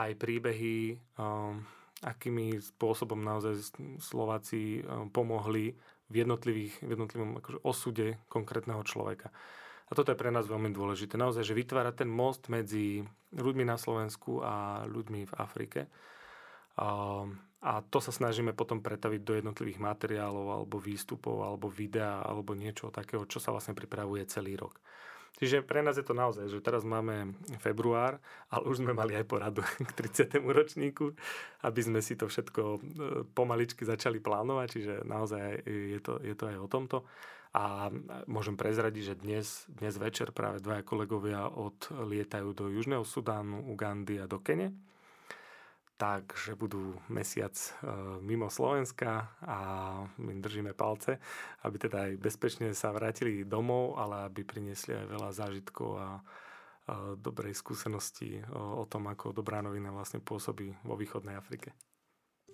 aj 0.01 0.11
príbehy, 0.17 0.97
um, 1.21 1.61
akými 2.01 2.57
spôsobom 2.57 3.21
naozaj 3.21 3.77
Slováci 4.01 4.81
um, 4.81 5.13
pomohli 5.13 5.77
v, 6.09 6.15
jednotlivých, 6.25 6.81
v 6.81 6.89
jednotlivom 6.97 7.37
akože 7.37 7.59
osude 7.61 8.07
konkrétneho 8.29 8.81
človeka. 8.81 9.29
A 9.85 9.91
toto 9.93 10.09
je 10.09 10.17
pre 10.17 10.33
nás 10.33 10.49
veľmi 10.49 10.73
dôležité. 10.73 11.13
Naozaj, 11.21 11.45
že 11.45 11.53
vytvára 11.53 11.93
ten 11.93 12.09
most 12.09 12.49
medzi 12.49 13.05
ľuďmi 13.37 13.65
na 13.69 13.77
Slovensku 13.77 14.41
a 14.41 14.85
ľuďmi 14.89 15.29
v 15.29 15.33
Afrike. 15.37 15.85
A 17.63 17.81
to 17.81 18.03
sa 18.03 18.11
snažíme 18.11 18.51
potom 18.51 18.83
pretaviť 18.83 19.21
do 19.23 19.33
jednotlivých 19.37 19.79
materiálov 19.79 20.45
alebo 20.51 20.75
výstupov 20.77 21.45
alebo 21.45 21.71
videa 21.71 22.21
alebo 22.21 22.53
niečo 22.53 22.91
takého, 22.91 23.23
čo 23.25 23.39
sa 23.39 23.55
vlastne 23.55 23.73
pripravuje 23.73 24.27
celý 24.27 24.59
rok. 24.59 24.77
Čiže 25.35 25.67
pre 25.67 25.83
nás 25.83 25.99
je 25.99 26.05
to 26.07 26.15
naozaj, 26.15 26.47
že 26.47 26.63
teraz 26.63 26.87
máme 26.87 27.35
február, 27.59 28.23
ale 28.47 28.63
už 28.71 28.79
sme 28.79 28.95
mali 28.95 29.19
aj 29.19 29.27
poradu 29.27 29.67
k 29.87 29.91
30. 29.91 30.39
ročníku, 30.39 31.11
aby 31.67 31.81
sme 31.83 31.99
si 31.99 32.15
to 32.15 32.31
všetko 32.31 32.61
e, 32.63 32.79
pomaličky 33.35 33.83
začali 33.83 34.23
plánovať, 34.23 34.67
čiže 34.71 34.93
naozaj 35.03 35.67
je 35.67 35.99
to, 35.99 36.23
je 36.23 36.35
to 36.39 36.43
aj 36.47 36.57
o 36.59 36.71
tomto. 36.71 36.97
A 37.55 37.87
môžem 38.27 38.59
prezradiť, 38.59 39.03
že 39.03 39.15
dnes, 39.15 39.47
dnes 39.71 39.95
večer 39.95 40.35
práve 40.35 40.59
dvaja 40.59 40.83
kolegovia 40.83 41.47
odlietajú 41.47 42.51
do 42.51 42.67
Južného 42.67 43.07
Sudánu, 43.07 43.71
Ugandy 43.71 44.19
a 44.19 44.27
do 44.27 44.43
Kene 44.43 44.75
takže 45.95 46.59
budú 46.59 46.99
mesiac 47.07 47.55
e, 47.55 47.69
mimo 48.19 48.51
Slovenska 48.51 49.31
a 49.43 49.59
my 50.19 50.37
držíme 50.43 50.75
palce, 50.75 51.19
aby 51.63 51.75
teda 51.79 52.11
aj 52.11 52.11
bezpečne 52.19 52.67
sa 52.75 52.91
vrátili 52.91 53.47
domov, 53.47 53.95
ale 53.95 54.27
aby 54.27 54.43
priniesli 54.43 54.95
aj 54.95 55.05
veľa 55.07 55.29
zážitkov 55.31 55.89
a 55.95 56.07
dobrej 57.17 57.57
skúsenosti 57.57 58.45
o, 58.53 58.85
tom, 58.85 59.09
ako 59.09 59.33
dobrá 59.33 59.57
novina 59.65 59.89
vlastne 59.89 60.21
pôsobí 60.21 60.69
vo 60.85 60.93
východnej 60.93 61.33
Afrike. 61.33 61.73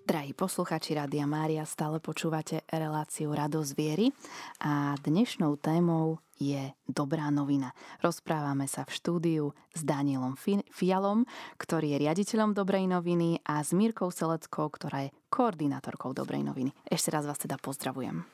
Drahí 0.02 0.34
posluchači 0.34 0.98
Rádia 0.98 1.30
Mária, 1.30 1.62
stále 1.62 2.02
počúvate 2.02 2.66
reláciu 2.74 3.30
Radosť 3.38 3.72
viery 3.78 4.10
a 4.58 4.98
dnešnou 4.98 5.62
témou 5.62 6.18
je 6.42 6.74
dobrá 6.90 7.30
novina. 7.30 7.70
Rozprávame 8.02 8.66
sa 8.66 8.82
v 8.82 8.98
štúdiu 8.98 9.46
s 9.78 9.86
Danielom 9.86 10.34
Fialom, 10.74 11.30
ktorý 11.62 11.94
je 11.94 12.02
riaditeľom 12.02 12.58
Dobrej 12.58 12.90
noviny 12.90 13.46
a 13.46 13.62
s 13.62 13.78
Mírkou 13.78 14.10
Seleckou, 14.10 14.74
ktorá 14.74 15.06
je 15.06 15.14
koordinátorkou 15.30 16.18
Dobrej 16.18 16.50
noviny. 16.50 16.74
Ešte 16.90 17.14
raz 17.14 17.30
vás 17.30 17.38
teda 17.38 17.62
pozdravujem. 17.62 18.26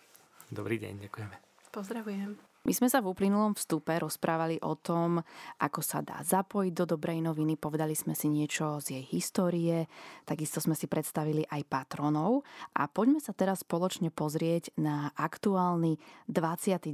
Dobrý 0.47 0.79
deň, 0.79 1.11
ďakujeme. 1.11 1.35
Pozdravujem. 1.75 2.46
My 2.67 2.75
sme 2.75 2.91
sa 2.91 2.99
v 2.99 3.15
uplynulom 3.15 3.55
vstupe 3.55 3.95
rozprávali 3.95 4.59
o 4.59 4.75
tom, 4.75 5.23
ako 5.63 5.79
sa 5.79 6.03
dá 6.03 6.19
zapojiť 6.19 6.75
do 6.75 6.83
dobrej 6.83 7.23
noviny, 7.23 7.55
povedali 7.55 7.95
sme 7.95 8.11
si 8.11 8.27
niečo 8.27 8.83
z 8.83 8.99
jej 8.99 9.05
histórie, 9.07 9.87
takisto 10.27 10.59
sme 10.59 10.75
si 10.75 10.83
predstavili 10.83 11.47
aj 11.47 11.63
patronov 11.63 12.43
a 12.75 12.91
poďme 12.91 13.23
sa 13.23 13.31
teraz 13.31 13.63
spoločne 13.63 14.11
pozrieť 14.11 14.75
na 14.75 15.15
aktuálny 15.15 15.95
29. 16.27 16.91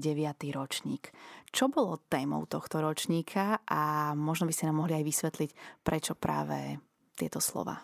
ročník. 0.54 1.10
Čo 1.50 1.74
bolo 1.74 1.98
témou 2.06 2.46
tohto 2.46 2.78
ročníka 2.78 3.58
a 3.66 4.14
možno 4.14 4.46
by 4.46 4.54
ste 4.54 4.70
nám 4.70 4.78
mohli 4.78 4.94
aj 4.94 5.10
vysvetliť, 5.10 5.50
prečo 5.82 6.14
práve 6.14 6.78
tieto 7.18 7.42
slova? 7.42 7.82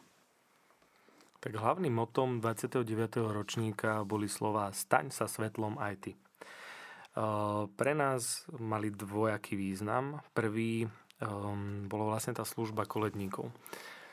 Tak 1.42 1.58
hlavným 1.58 1.98
motom 1.98 2.38
29. 2.38 2.86
ročníka 3.34 4.06
boli 4.06 4.30
slova 4.30 4.70
Staň 4.78 5.10
sa 5.10 5.26
svetlom 5.26 5.82
aj 5.82 5.96
ty. 6.06 6.14
Pre 7.74 7.94
nás 7.98 8.46
mali 8.60 8.94
dvojaký 8.94 9.58
význam. 9.58 10.22
Prvý 10.34 10.86
bolo 11.90 12.04
vlastne 12.08 12.32
tá 12.32 12.48
služba 12.48 12.88
koledníkov. 12.88 13.52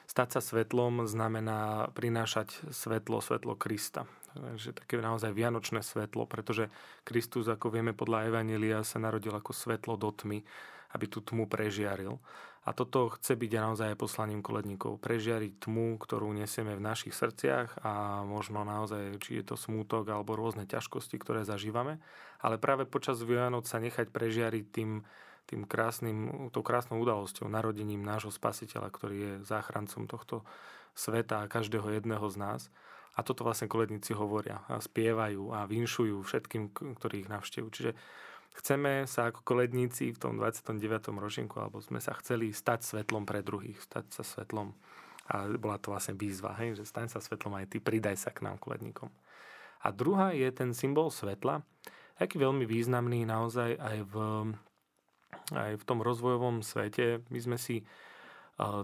Stať 0.06 0.38
sa 0.38 0.40
svetlom 0.42 1.06
znamená 1.06 1.90
prinášať 1.94 2.70
svetlo, 2.70 3.18
svetlo 3.18 3.58
Krista. 3.58 4.06
Takže 4.36 4.76
také 4.76 5.00
naozaj 5.00 5.32
vianočné 5.32 5.80
svetlo, 5.82 6.28
pretože 6.30 6.70
Kristus, 7.02 7.48
ako 7.48 7.72
vieme 7.72 7.96
podľa 7.96 8.30
Evanelia, 8.30 8.86
sa 8.86 9.02
narodil 9.02 9.34
ako 9.34 9.50
svetlo 9.50 9.96
do 9.98 10.12
tmy, 10.12 10.44
aby 10.94 11.04
tú 11.10 11.24
tmu 11.24 11.50
prežiaril. 11.50 12.20
A 12.66 12.74
toto 12.74 13.14
chce 13.14 13.38
byť 13.38 13.52
naozaj 13.62 13.94
poslaním 13.94 14.42
koledníkov. 14.42 14.98
Prežiariť 14.98 15.70
tmu, 15.70 16.02
ktorú 16.02 16.34
nesieme 16.34 16.74
v 16.74 16.82
našich 16.82 17.14
srdciach 17.14 17.78
a 17.86 18.26
možno 18.26 18.66
naozaj, 18.66 19.22
či 19.22 19.38
je 19.38 19.44
to 19.46 19.54
smútok 19.54 20.10
alebo 20.10 20.34
rôzne 20.34 20.66
ťažkosti, 20.66 21.14
ktoré 21.22 21.46
zažívame. 21.46 22.02
Ale 22.42 22.58
práve 22.58 22.82
počas 22.82 23.22
Vianoc 23.22 23.70
sa 23.70 23.78
nechať 23.78 24.10
prežiariť 24.10 24.66
tým, 24.74 25.06
tým 25.46 25.62
krásnym, 25.62 26.50
tou 26.50 26.66
krásnou 26.66 26.98
udalosťou, 27.06 27.46
narodením 27.46 28.02
nášho 28.02 28.34
spasiteľa, 28.34 28.90
ktorý 28.90 29.16
je 29.16 29.32
záchrancom 29.46 30.10
tohto 30.10 30.42
sveta 30.98 31.46
a 31.46 31.50
každého 31.50 31.86
jedného 32.02 32.26
z 32.26 32.36
nás. 32.36 32.62
A 33.14 33.22
toto 33.22 33.46
vlastne 33.46 33.70
koledníci 33.70 34.10
hovoria 34.12 34.66
a 34.66 34.82
spievajú 34.82 35.54
a 35.54 35.64
vinšujú 35.70 36.18
všetkým, 36.20 36.74
ktorí 36.74 37.24
ich 37.24 37.30
navštevujú. 37.30 37.70
Čiže 37.72 37.92
chceme 38.56 39.04
sa 39.04 39.28
ako 39.28 39.44
koledníci 39.44 40.10
v 40.10 40.18
tom 40.18 40.40
29. 40.40 41.12
ročníku, 41.12 41.60
alebo 41.60 41.78
sme 41.84 42.00
sa 42.00 42.16
chceli 42.16 42.56
stať 42.56 42.82
svetlom 42.82 43.28
pre 43.28 43.44
druhých, 43.44 43.76
stať 43.84 44.10
sa 44.16 44.22
svetlom. 44.24 44.72
A 45.26 45.50
bola 45.58 45.76
to 45.76 45.90
vlastne 45.90 46.14
výzva, 46.14 46.54
hej, 46.62 46.78
že 46.78 46.86
staň 46.86 47.10
sa 47.10 47.18
svetlom 47.18 47.52
aj 47.58 47.74
ty, 47.74 47.82
pridaj 47.82 48.16
sa 48.16 48.30
k 48.30 48.46
nám 48.46 48.62
koledníkom. 48.62 49.10
A 49.82 49.92
druhá 49.92 50.32
je 50.32 50.48
ten 50.54 50.72
symbol 50.72 51.12
svetla, 51.12 51.60
aký 52.16 52.40
veľmi 52.40 52.64
významný 52.64 53.28
naozaj 53.28 53.76
aj 53.76 53.98
v, 54.08 54.14
aj 55.52 55.72
v 55.76 55.84
tom 55.84 56.00
rozvojovom 56.00 56.64
svete. 56.64 57.26
My 57.28 57.38
sme 57.42 57.58
si 57.60 57.84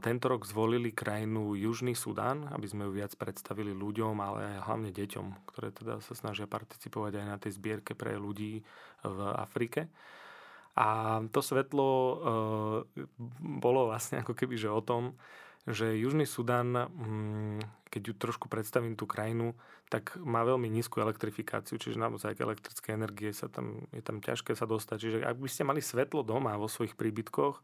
tento 0.04 0.28
rok 0.28 0.44
zvolili 0.44 0.92
krajinu 0.92 1.56
Južný 1.56 1.96
Sudán, 1.96 2.44
aby 2.52 2.68
sme 2.68 2.84
ju 2.84 2.92
viac 2.92 3.16
predstavili 3.16 3.72
ľuďom, 3.72 4.20
ale 4.20 4.56
aj 4.56 4.68
hlavne 4.68 4.90
deťom, 4.92 5.48
ktoré 5.48 5.72
teda 5.72 6.04
sa 6.04 6.12
snažia 6.12 6.44
participovať 6.44 7.12
aj 7.16 7.26
na 7.26 7.36
tej 7.40 7.56
zbierke 7.56 7.96
pre 7.96 8.20
ľudí 8.20 8.60
v 9.00 9.18
Afrike. 9.32 9.88
A 10.76 11.20
to 11.32 11.40
svetlo 11.40 11.88
e, 11.88 12.14
bolo 13.40 13.88
vlastne 13.88 14.20
ako 14.20 14.36
keby 14.36 14.60
že 14.60 14.72
o 14.72 14.80
tom, 14.84 15.16
že 15.64 15.96
Južný 15.96 16.28
Sudán, 16.28 16.72
mm, 16.72 17.88
keď 17.88 18.02
ju 18.12 18.14
trošku 18.16 18.52
predstavím 18.52 18.92
tú 18.92 19.08
krajinu, 19.08 19.56
tak 19.88 20.16
má 20.20 20.44
veľmi 20.44 20.68
nízku 20.68 21.00
elektrifikáciu, 21.00 21.80
čiže 21.80 22.00
naozaj 22.00 22.40
elektrické 22.40 22.96
energie 22.96 23.32
sa 23.36 23.48
tam, 23.48 23.84
je 23.92 24.00
tam 24.04 24.20
ťažké 24.20 24.52
sa 24.52 24.68
dostať. 24.68 24.96
Čiže 25.00 25.18
ak 25.24 25.36
by 25.40 25.48
ste 25.48 25.68
mali 25.68 25.84
svetlo 25.84 26.24
doma 26.24 26.56
vo 26.60 26.68
svojich 26.68 26.96
príbytkoch, 26.96 27.60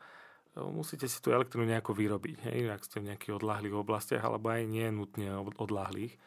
musíte 0.66 1.06
si 1.06 1.22
tú 1.22 1.30
elektrinu 1.30 1.68
nejako 1.68 1.94
vyrobiť, 1.94 2.50
hej, 2.50 2.66
ak 2.72 2.82
ste 2.82 2.98
v 2.98 3.14
nejakých 3.14 3.36
odlahlých 3.38 3.74
oblastiach, 3.78 4.22
alebo 4.24 4.50
aj 4.50 4.66
nie 4.66 4.86
nutne 4.90 5.38
odlahlých. 5.38 6.18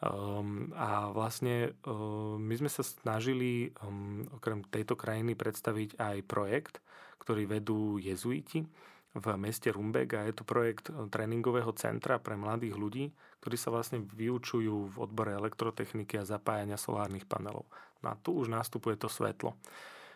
Um, 0.00 0.72
a 0.72 1.12
vlastne 1.12 1.76
um, 1.84 2.40
my 2.40 2.56
sme 2.56 2.72
sa 2.72 2.80
snažili 2.80 3.68
um, 3.84 4.24
okrem 4.32 4.64
tejto 4.72 4.96
krajiny 4.96 5.36
predstaviť 5.36 6.00
aj 6.00 6.16
projekt, 6.24 6.80
ktorý 7.20 7.44
vedú 7.44 8.00
jezuiti 8.00 8.64
v 9.12 9.26
meste 9.36 9.68
Rumbek 9.68 10.16
a 10.16 10.24
je 10.24 10.40
to 10.40 10.48
projekt 10.48 10.88
uh, 10.88 11.04
tréningového 11.04 11.68
centra 11.76 12.16
pre 12.16 12.32
mladých 12.32 12.80
ľudí, 12.80 13.04
ktorí 13.44 13.60
sa 13.60 13.68
vlastne 13.68 14.00
vyučujú 14.00 14.88
v 14.88 14.96
odbore 14.96 15.36
elektrotechniky 15.36 16.16
a 16.16 16.24
zapájania 16.24 16.80
solárnych 16.80 17.28
panelov. 17.28 17.68
No 18.00 18.16
a 18.16 18.16
tu 18.16 18.40
už 18.40 18.48
nastupuje 18.48 18.96
to 18.96 19.12
svetlo. 19.12 19.52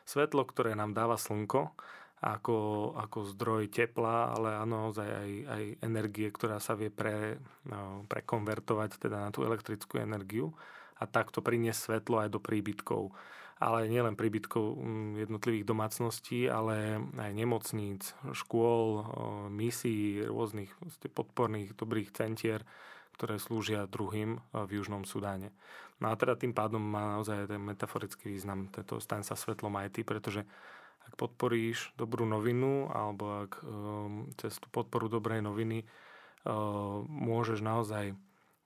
Svetlo, 0.09 0.49
ktoré 0.49 0.73
nám 0.73 0.97
dáva 0.97 1.21
slnko 1.21 1.77
ako, 2.25 2.57
ako 2.97 3.19
zdroj 3.37 3.69
tepla, 3.69 4.33
ale 4.33 4.57
áno, 4.57 4.89
naozaj 4.89 5.05
aj, 5.05 5.31
aj 5.45 5.63
energie, 5.85 6.33
ktorá 6.33 6.57
sa 6.57 6.73
vie 6.73 6.89
pre, 6.89 7.37
no, 7.69 8.09
prekonvertovať 8.09 8.97
teda 8.97 9.29
na 9.29 9.31
tú 9.31 9.45
elektrickú 9.45 10.01
energiu 10.01 10.57
a 10.97 11.05
takto 11.05 11.45
priniesť 11.45 12.01
svetlo 12.01 12.25
aj 12.25 12.33
do 12.33 12.41
príbytkov. 12.41 13.13
Ale 13.61 13.87
nielen 13.93 14.17
príbytkov 14.17 14.65
mm, 14.81 15.11
jednotlivých 15.29 15.69
domácností, 15.69 16.49
ale 16.49 16.97
aj 17.21 17.33
nemocníc, 17.37 18.17
škôl, 18.33 19.05
misií, 19.53 20.25
rôznych 20.25 20.73
podporných 21.13 21.77
dobrých 21.77 22.09
centier, 22.17 22.65
ktoré 23.15 23.37
slúžia 23.37 23.87
druhým 23.87 24.41
v 24.51 24.71
Južnom 24.81 25.05
Sudáne. 25.05 25.55
No 26.03 26.11
a 26.11 26.19
teda 26.19 26.35
tým 26.35 26.51
pádom 26.51 26.83
má 26.83 27.15
naozaj 27.15 27.47
ten 27.47 27.63
metaforický 27.63 28.33
význam, 28.33 28.67
tento 28.75 28.99
staň 28.99 29.23
sa 29.23 29.39
svetlom 29.39 29.71
aj 29.79 30.03
pretože 30.03 30.43
ak 31.09 31.15
podporíš 31.17 31.93
dobrú 31.95 32.25
novinu 32.25 32.89
alebo 32.91 33.47
ak 33.47 33.53
um, 33.63 34.29
cez 34.41 34.57
tú 34.59 34.67
podporu 34.73 35.07
dobrej 35.07 35.45
noviny 35.45 35.85
uh, 35.85 37.01
môžeš 37.05 37.61
naozaj 37.61 38.17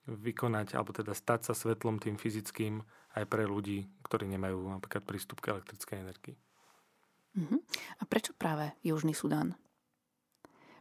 vykonať 0.08 0.72
alebo 0.72 0.96
teda 0.96 1.12
stať 1.12 1.50
sa 1.50 1.52
svetlom 1.52 2.00
tým 2.00 2.16
fyzickým 2.16 2.80
aj 3.18 3.24
pre 3.28 3.44
ľudí, 3.44 3.88
ktorí 4.06 4.24
nemajú 4.30 4.72
napríklad 4.72 5.04
prístup 5.04 5.44
k 5.44 5.52
elektrickej 5.56 5.98
energii. 6.00 6.36
Uh-huh. 7.36 7.60
A 8.00 8.02
prečo 8.08 8.32
práve 8.32 8.72
Južný 8.80 9.12
Sudán? 9.12 9.54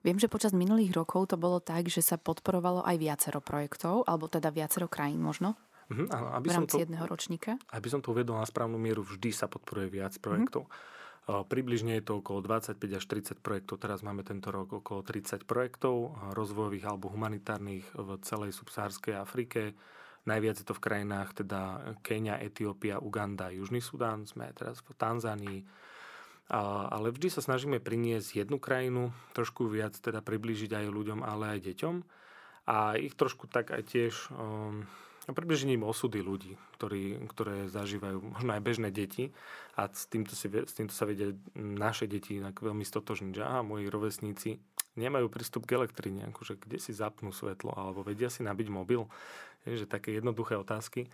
Viem, 0.06 0.22
že 0.22 0.32
počas 0.32 0.56
minulých 0.56 0.96
rokov 0.96 1.34
to 1.34 1.38
bolo 1.38 1.60
tak, 1.60 1.92
že 1.92 2.00
sa 2.00 2.16
podporovalo 2.16 2.86
aj 2.86 2.96
viacero 2.96 3.44
projektov, 3.44 4.08
alebo 4.08 4.32
teda 4.32 4.54
viacero 4.54 4.88
krajín 4.88 5.20
možno? 5.20 5.60
Uh-huh, 5.92 6.08
áno, 6.08 6.32
aby 6.38 6.48
v 6.48 6.56
rámci 6.56 6.76
som 6.76 6.80
to, 6.80 6.84
jedného 6.88 7.06
ročníka? 7.08 7.52
Aby 7.72 7.88
som 7.92 8.00
to 8.00 8.16
uvedol 8.16 8.40
na 8.40 8.48
správnu 8.48 8.80
mieru, 8.80 9.04
vždy 9.04 9.36
sa 9.36 9.52
podporuje 9.52 9.92
viac 9.92 10.16
projektov. 10.24 10.68
Uh-huh. 10.68 10.96
Približne 11.28 12.00
je 12.00 12.08
to 12.08 12.24
okolo 12.24 12.40
25 12.40 12.80
až 12.96 13.04
30 13.04 13.44
projektov. 13.44 13.84
Teraz 13.84 14.00
máme 14.00 14.24
tento 14.24 14.48
rok 14.48 14.80
okolo 14.80 15.04
30 15.04 15.44
projektov 15.44 16.16
rozvojových 16.32 16.88
alebo 16.88 17.12
humanitárnych 17.12 17.84
v 18.00 18.16
celej 18.24 18.56
subsahárskej 18.56 19.20
Afrike. 19.20 19.76
Najviac 20.24 20.64
je 20.64 20.68
to 20.68 20.72
v 20.72 20.84
krajinách 20.88 21.44
teda 21.44 21.60
Kenia, 22.00 22.40
Etiópia, 22.40 23.04
Uganda, 23.04 23.52
Južný 23.52 23.84
Sudán. 23.84 24.24
Sme 24.24 24.56
teraz 24.56 24.80
v 24.80 24.96
Tanzánii. 24.96 25.68
Ale 26.48 27.12
vždy 27.12 27.28
sa 27.28 27.44
snažíme 27.44 27.84
priniesť 27.84 28.48
jednu 28.48 28.56
krajinu, 28.56 29.12
trošku 29.36 29.68
viac 29.68 30.00
teda 30.00 30.24
priblížiť 30.24 30.80
aj 30.80 30.88
ľuďom, 30.88 31.28
ale 31.28 31.60
aj 31.60 31.68
deťom. 31.68 31.96
A 32.72 32.96
ich 32.96 33.20
trošku 33.20 33.52
tak 33.52 33.76
aj 33.76 33.84
tiež 33.84 34.32
um, 35.28 35.36
približením 35.36 35.84
osudy 35.84 36.24
ľudí, 36.24 36.56
ktorí, 36.80 37.20
ktoré 37.28 37.68
zažívajú 37.68 38.24
možno 38.24 38.52
aj 38.56 38.62
bežné 38.64 38.90
deti 38.90 39.36
a 39.76 39.92
s 39.92 40.08
týmto, 40.08 40.34
si, 40.34 40.48
s 40.48 40.74
týmto 40.74 40.96
sa 40.96 41.04
vedia 41.04 41.36
naše 41.56 42.08
deti 42.08 42.40
inak 42.40 42.60
veľmi 42.64 42.88
stotožniť, 42.88 43.32
že 43.36 43.44
aha, 43.44 43.62
moji 43.68 43.92
rovesníci 43.92 44.58
nemajú 44.98 45.30
prístup 45.30 45.70
k 45.70 45.78
elektrine, 45.78 46.26
akože 46.34 46.58
kde 46.58 46.82
si 46.82 46.92
zapnú 46.96 47.30
svetlo 47.30 47.76
alebo 47.76 48.02
vedia 48.02 48.32
si 48.32 48.42
nabiť 48.42 48.68
mobil, 48.72 49.06
je, 49.68 49.84
že 49.84 49.88
také 49.88 50.16
jednoduché 50.16 50.56
otázky 50.58 51.12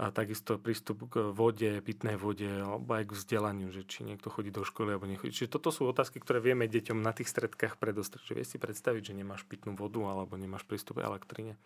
a 0.00 0.08
takisto 0.08 0.56
prístup 0.56 1.04
k 1.12 1.30
vode, 1.30 1.78
pitnej 1.84 2.16
vode 2.16 2.48
alebo 2.48 2.96
aj 2.96 3.12
k 3.12 3.16
vzdelaniu, 3.16 3.68
že 3.68 3.84
či 3.84 4.02
niekto 4.08 4.32
chodí 4.32 4.48
do 4.48 4.64
školy 4.64 4.96
alebo 4.96 5.04
nechodí. 5.04 5.30
Čiže 5.36 5.52
toto 5.52 5.68
sú 5.68 5.84
otázky, 5.84 6.16
ktoré 6.16 6.40
vieme 6.40 6.64
deťom 6.64 6.98
na 6.98 7.12
tých 7.12 7.28
stredkách 7.28 7.76
predostrieť. 7.76 8.24
Že 8.24 8.36
vieš 8.40 8.48
si 8.56 8.58
predstaviť, 8.58 9.12
že 9.12 9.18
nemáš 9.20 9.44
pitnú 9.44 9.76
vodu 9.76 10.00
alebo 10.00 10.40
nemáš 10.40 10.64
prístup 10.64 10.98
k 10.98 11.06
elektrine. 11.06 11.60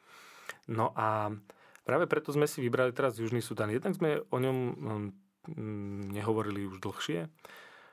No 0.66 0.90
a 0.96 1.30
práve 1.86 2.10
preto 2.10 2.34
sme 2.34 2.50
si 2.50 2.58
vybrali 2.58 2.90
teraz 2.90 3.18
Južný 3.18 3.40
Sudán. 3.40 3.70
Jednak 3.70 3.94
sme 3.94 4.22
o 4.30 4.38
ňom 4.42 4.58
mm, 5.50 6.10
nehovorili 6.10 6.66
už 6.66 6.82
dlhšie, 6.82 7.30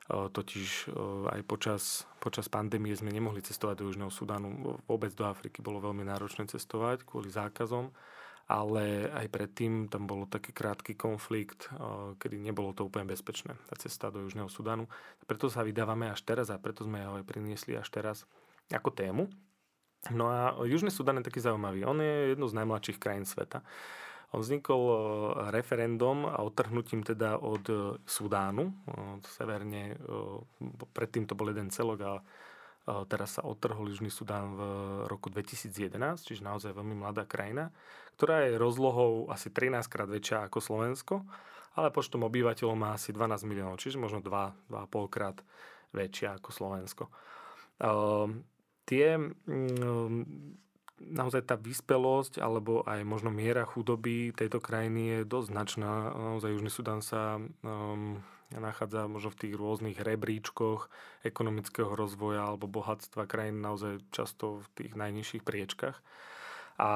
totiž 0.09 0.91
aj 1.31 1.41
počas, 1.47 2.03
počas 2.19 2.51
pandémie 2.51 2.91
sme 2.91 3.13
nemohli 3.13 3.39
cestovať 3.39 3.75
do 3.79 3.87
Južného 3.87 4.11
Sudánu. 4.11 4.81
Vôbec 4.83 5.15
do 5.15 5.23
Afriky 5.23 5.63
bolo 5.63 5.79
veľmi 5.79 6.03
náročné 6.03 6.49
cestovať 6.51 7.07
kvôli 7.07 7.31
zákazom. 7.31 7.93
ale 8.47 9.07
aj 9.07 9.27
predtým 9.31 9.87
tam 9.87 10.03
bol 10.03 10.27
taký 10.27 10.51
krátky 10.51 10.99
konflikt, 10.99 11.71
kedy 12.19 12.43
nebolo 12.43 12.75
to 12.75 12.83
úplne 12.83 13.07
bezpečné, 13.07 13.55
tá 13.71 13.75
cesta 13.79 14.11
do 14.11 14.27
Južného 14.27 14.51
Sudanu. 14.51 14.91
Preto 15.23 15.47
sa 15.47 15.63
vydávame 15.63 16.11
až 16.11 16.27
teraz 16.27 16.51
a 16.51 16.59
preto 16.59 16.83
sme 16.83 17.07
ho 17.07 17.15
aj 17.15 17.23
priniesli 17.23 17.79
až 17.79 17.87
teraz 17.87 18.27
ako 18.67 18.91
tému. 18.91 19.31
No 20.11 20.27
a 20.27 20.59
Južný 20.67 20.91
Sudan 20.91 21.21
je 21.21 21.27
taký 21.27 21.39
zaujímavý. 21.39 21.87
On 21.87 21.95
je 21.95 22.35
jedno 22.35 22.51
z 22.51 22.57
najmladších 22.59 22.99
krajín 22.99 23.23
sveta. 23.23 23.63
On 24.33 24.41
vznikol 24.41 24.81
referendum 25.53 26.25
a 26.25 26.41
odtrhnutím 26.41 27.05
teda 27.05 27.37
od 27.37 27.69
Sudánu, 28.03 28.73
od 28.89 29.23
severne, 29.29 29.93
predtým 30.91 31.29
to 31.29 31.37
bol 31.37 31.53
jeden 31.53 31.69
celok 31.69 31.99
a 32.01 32.11
teraz 33.05 33.37
sa 33.37 33.45
odtrhol 33.45 33.93
Južný 33.93 34.09
Sudán 34.09 34.57
v 34.57 34.61
roku 35.05 35.29
2011, 35.29 36.25
čiže 36.25 36.41
naozaj 36.41 36.73
veľmi 36.73 36.97
mladá 36.97 37.29
krajina, 37.29 37.69
ktorá 38.17 38.49
je 38.49 38.57
rozlohou 38.57 39.29
asi 39.29 39.53
13 39.53 39.85
krát 39.85 40.09
väčšia 40.09 40.49
ako 40.49 40.59
Slovensko, 40.59 41.21
ale 41.77 41.93
počtom 41.93 42.25
obyvateľov 42.25 42.75
má 42.75 42.97
asi 42.97 43.13
12 43.13 43.45
miliónov, 43.45 43.77
čiže 43.77 44.01
možno 44.01 44.19
2-2,5 44.19 45.13
krát 45.13 45.37
väčšia 45.93 46.41
ako 46.41 46.49
Slovensko. 46.49 47.03
Tie 48.83 49.15
naozaj 51.03 51.43
tá 51.43 51.55
vyspelosť 51.59 52.39
alebo 52.39 52.83
aj 52.87 53.03
možno 53.03 53.27
miera 53.31 53.67
chudoby 53.67 54.31
tejto 54.31 54.63
krajiny 54.63 55.01
je 55.01 55.19
dosť 55.27 55.47
značná. 55.51 55.91
Naozaj 56.15 56.53
Južný 56.55 56.71
Sudan 56.71 57.01
sa 57.03 57.39
um, 57.39 58.23
nachádza 58.59 59.09
možno 59.09 59.33
v 59.33 59.39
tých 59.47 59.53
rôznych 59.57 59.97
rebríčkoch 59.99 60.87
ekonomického 61.25 61.91
rozvoja 61.93 62.47
alebo 62.47 62.69
bohatstva 62.69 63.25
krajín 63.25 63.63
naozaj 63.63 64.03
často 64.13 64.61
v 64.61 64.65
tých 64.77 64.93
najnižších 64.93 65.43
priečkach. 65.43 65.99
A 66.73 66.89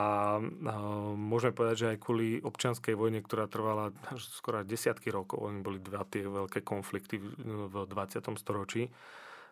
môžeme 1.14 1.54
povedať, 1.54 1.76
že 1.78 1.90
aj 1.94 2.02
kvôli 2.02 2.42
občianskej 2.42 2.98
vojne, 2.98 3.22
ktorá 3.22 3.46
trvala 3.46 3.94
skoro 4.18 4.66
desiatky 4.66 5.14
rokov, 5.14 5.46
oni 5.46 5.62
boli 5.62 5.78
dva 5.78 6.02
tie 6.02 6.26
veľké 6.26 6.66
konflikty 6.66 7.22
v 7.22 7.76
20. 7.86 8.26
storočí, 8.42 8.90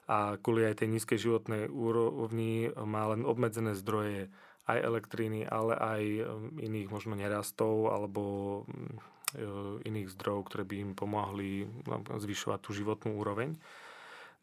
a 0.06 0.38
kvôli 0.38 0.70
aj 0.70 0.86
tej 0.86 0.89
nízkej 0.94 1.18
životnej 1.18 1.65
úrovni 1.70 2.70
má 2.78 3.10
len 3.10 3.26
obmedzené 3.26 3.74
zdroje 3.74 4.30
aj 4.65 4.78
elektriny, 4.82 5.46
ale 5.46 5.74
aj 5.78 6.04
um, 6.06 6.26
iných 6.58 6.89
možno 6.89 7.13
nerastov 7.18 7.94
alebo 7.94 8.24
um, 8.65 9.82
iných 9.82 10.13
zdrojov, 10.13 10.41
ktoré 10.50 10.63
by 10.63 10.76
im 10.80 10.91
pomohli 10.94 11.65
no, 11.89 12.02
zvyšovať 12.06 12.60
tú 12.62 12.72
životnú 12.74 13.18
úroveň. 13.18 13.58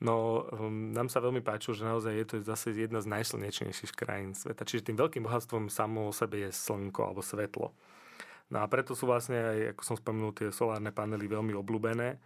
No, 0.02 0.50
nám 0.68 1.06
sa 1.06 1.22
veľmi 1.22 1.46
páčilo, 1.46 1.78
že 1.78 1.86
naozaj 1.86 2.12
je 2.12 2.26
to 2.26 2.36
zase 2.42 2.74
jedna 2.74 2.98
z 2.98 3.06
najslnečnejších 3.06 3.94
krajín 3.94 4.34
sveta. 4.34 4.66
Čiže 4.66 4.90
tým 4.90 4.98
veľkým 4.98 5.22
bohatstvom 5.22 5.70
samo 5.70 6.10
o 6.10 6.12
sebe 6.12 6.42
je 6.42 6.50
slnko 6.50 7.06
alebo 7.06 7.22
svetlo. 7.22 7.70
No 8.50 8.58
a 8.60 8.66
preto 8.66 8.98
sú 8.98 9.06
vlastne 9.06 9.38
aj, 9.38 9.58
ako 9.78 9.82
som 9.86 9.96
spomenul, 9.96 10.34
tie 10.34 10.50
solárne 10.50 10.90
panely 10.90 11.30
veľmi 11.30 11.54
obľúbené. 11.54 12.18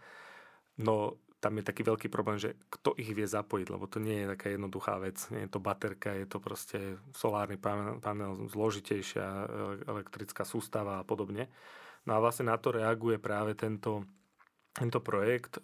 No 0.81 1.21
tam 1.47 1.63
je 1.63 1.63
taký 1.63 1.87
veľký 1.87 2.11
problém, 2.11 2.35
že 2.35 2.59
kto 2.67 2.91
ich 2.99 3.07
vie 3.15 3.23
zapojiť, 3.23 3.71
lebo 3.71 3.87
to 3.87 4.03
nie 4.03 4.19
je 4.19 4.35
taká 4.35 4.51
jednoduchá 4.51 4.99
vec. 4.99 5.15
Nie 5.31 5.47
je 5.47 5.55
to 5.55 5.63
baterka, 5.63 6.11
je 6.11 6.27
to 6.27 6.43
proste 6.43 6.99
solárny 7.15 7.55
panel, 7.55 8.51
zložitejšia 8.51 9.47
elektrická 9.87 10.43
sústava 10.43 10.99
a 10.99 11.07
podobne. 11.07 11.47
No 12.03 12.19
a 12.19 12.23
vlastne 12.23 12.51
na 12.51 12.59
to 12.59 12.75
reaguje 12.75 13.15
práve 13.15 13.55
tento, 13.55 14.03
tento 14.75 14.99
projekt 14.99 15.63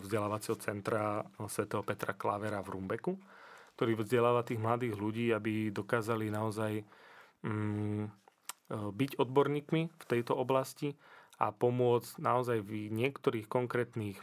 vzdelávacieho 0.00 0.56
centra 0.56 1.28
svätého 1.44 1.84
Petra 1.84 2.16
Klavera 2.16 2.64
v 2.64 2.80
Rumbeku, 2.80 3.12
ktorý 3.76 4.00
vzdeláva 4.00 4.48
tých 4.48 4.64
mladých 4.64 4.96
ľudí, 4.96 5.28
aby 5.28 5.68
dokázali 5.68 6.32
naozaj 6.32 6.80
mm, 7.44 8.04
byť 8.96 9.10
odborníkmi 9.20 9.82
v 9.92 10.04
tejto 10.08 10.32
oblasti 10.40 10.96
a 11.36 11.52
pomôcť 11.52 12.16
naozaj 12.16 12.64
v 12.64 12.88
niektorých 12.88 13.44
konkrétnych 13.44 14.16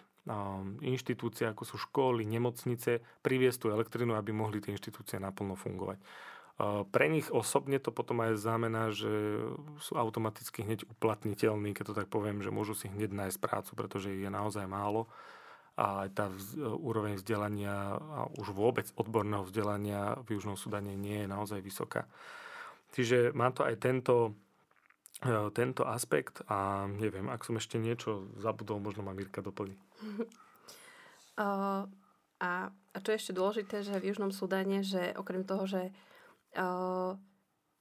inštitúcie, 0.84 1.48
ako 1.48 1.64
sú 1.64 1.76
školy, 1.80 2.28
nemocnice, 2.28 3.00
priviesť 3.24 3.58
tú 3.64 3.68
elektrinu, 3.72 4.16
aby 4.16 4.36
mohli 4.36 4.60
tie 4.60 4.76
inštitúcie 4.76 5.18
naplno 5.18 5.56
fungovať. 5.56 6.00
Pre 6.90 7.06
nich 7.06 7.30
osobne 7.30 7.78
to 7.78 7.94
potom 7.94 8.26
aj 8.26 8.42
znamená, 8.42 8.90
že 8.90 9.38
sú 9.78 9.94
automaticky 9.94 10.66
hneď 10.66 10.90
uplatniteľní, 10.90 11.78
keď 11.78 11.86
to 11.94 11.98
tak 12.02 12.08
poviem, 12.10 12.42
že 12.42 12.50
môžu 12.50 12.74
si 12.74 12.90
hneď 12.90 13.14
nájsť 13.14 13.38
prácu, 13.38 13.72
pretože 13.78 14.10
ich 14.10 14.26
je 14.26 14.32
naozaj 14.34 14.66
málo 14.66 15.06
a 15.78 16.06
aj 16.06 16.10
tá 16.18 16.26
vz, 16.34 16.58
úroveň 16.82 17.22
vzdelania 17.22 18.02
a 18.02 18.26
už 18.42 18.50
vôbec 18.58 18.90
odborného 18.98 19.46
vzdelania 19.46 20.18
v 20.26 20.42
Južnom 20.42 20.58
Sudane 20.58 20.98
nie 20.98 21.22
je 21.22 21.28
naozaj 21.30 21.62
vysoká. 21.62 22.10
Čiže 22.98 23.38
má 23.38 23.54
to 23.54 23.62
aj 23.62 23.78
tento 23.78 24.34
E, 24.47 24.47
tento 25.54 25.82
aspekt 25.82 26.46
a 26.46 26.86
neviem, 26.86 27.26
ak 27.34 27.42
som 27.42 27.58
ešte 27.58 27.82
niečo 27.82 28.30
zabudol, 28.38 28.78
možno 28.78 29.02
ma 29.02 29.14
Mirka 29.14 29.42
doplní. 29.42 29.78
Uh, 31.38 31.86
a, 32.42 32.74
a 32.74 32.98
čo 32.98 33.14
je 33.14 33.22
ešte 33.22 33.38
dôležité, 33.38 33.86
že 33.86 34.02
v 34.02 34.10
Južnom 34.10 34.34
Sudáne, 34.34 34.82
že 34.82 35.14
okrem 35.14 35.46
toho, 35.46 35.70
že 35.70 35.94
uh, 36.58 37.14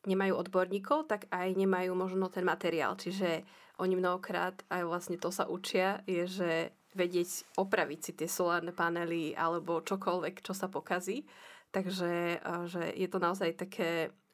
nemajú 0.05 0.37
odborníkov, 0.37 1.09
tak 1.09 1.25
aj 1.33 1.57
nemajú 1.57 1.97
možno 1.97 2.29
ten 2.29 2.45
materiál. 2.45 3.01
Čiže 3.01 3.49
oni 3.81 3.97
mnohokrát 3.97 4.61
aj 4.69 4.85
vlastne 4.85 5.17
to 5.17 5.33
sa 5.33 5.49
učia, 5.49 6.05
je, 6.05 6.29
že 6.29 6.51
vedieť 6.93 7.57
opraviť 7.57 8.01
si 8.05 8.13
tie 8.13 8.29
solárne 8.29 8.77
panely 8.77 9.33
alebo 9.33 9.81
čokoľvek, 9.81 10.45
čo 10.45 10.53
sa 10.53 10.69
pokazí. 10.69 11.25
Takže 11.73 12.45
že 12.69 12.93
je 12.93 13.09
to 13.09 13.17
naozaj 13.17 13.57
také 13.57 14.13
E, 14.13 14.26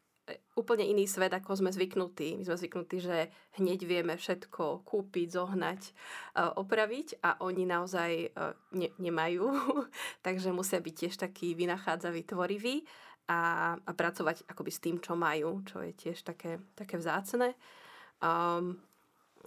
úplne 0.55 0.87
iný 0.87 1.11
svet, 1.11 1.35
ako 1.35 1.59
sme 1.59 1.71
zvyknutí. 1.75 2.39
My 2.39 2.45
sme 2.47 2.57
zvyknutí, 2.57 2.97
že 3.03 3.33
hneď 3.59 3.81
vieme 3.83 4.15
všetko 4.15 4.87
kúpiť, 4.87 5.35
zohnať, 5.35 5.81
e, 5.83 5.93
opraviť 6.57 7.19
a 7.25 7.43
oni 7.43 7.65
naozaj 7.67 8.11
e, 8.13 8.29
ne, 8.79 8.89
nemajú. 9.03 9.47
Takže 10.27 10.55
musia 10.55 10.79
byť 10.79 10.95
tiež 10.95 11.15
takí 11.19 11.59
vynachádzaví, 11.59 12.23
tvoriví 12.23 12.87
a, 13.27 13.75
a 13.75 13.91
pracovať 13.91 14.47
akoby 14.47 14.71
s 14.71 14.83
tým, 14.83 14.97
čo 15.03 15.19
majú, 15.19 15.67
čo 15.67 15.83
je 15.83 15.93
tiež 15.95 16.23
také, 16.23 16.63
také 16.79 17.01
vzácne. 17.03 17.59
Um, 18.23 18.79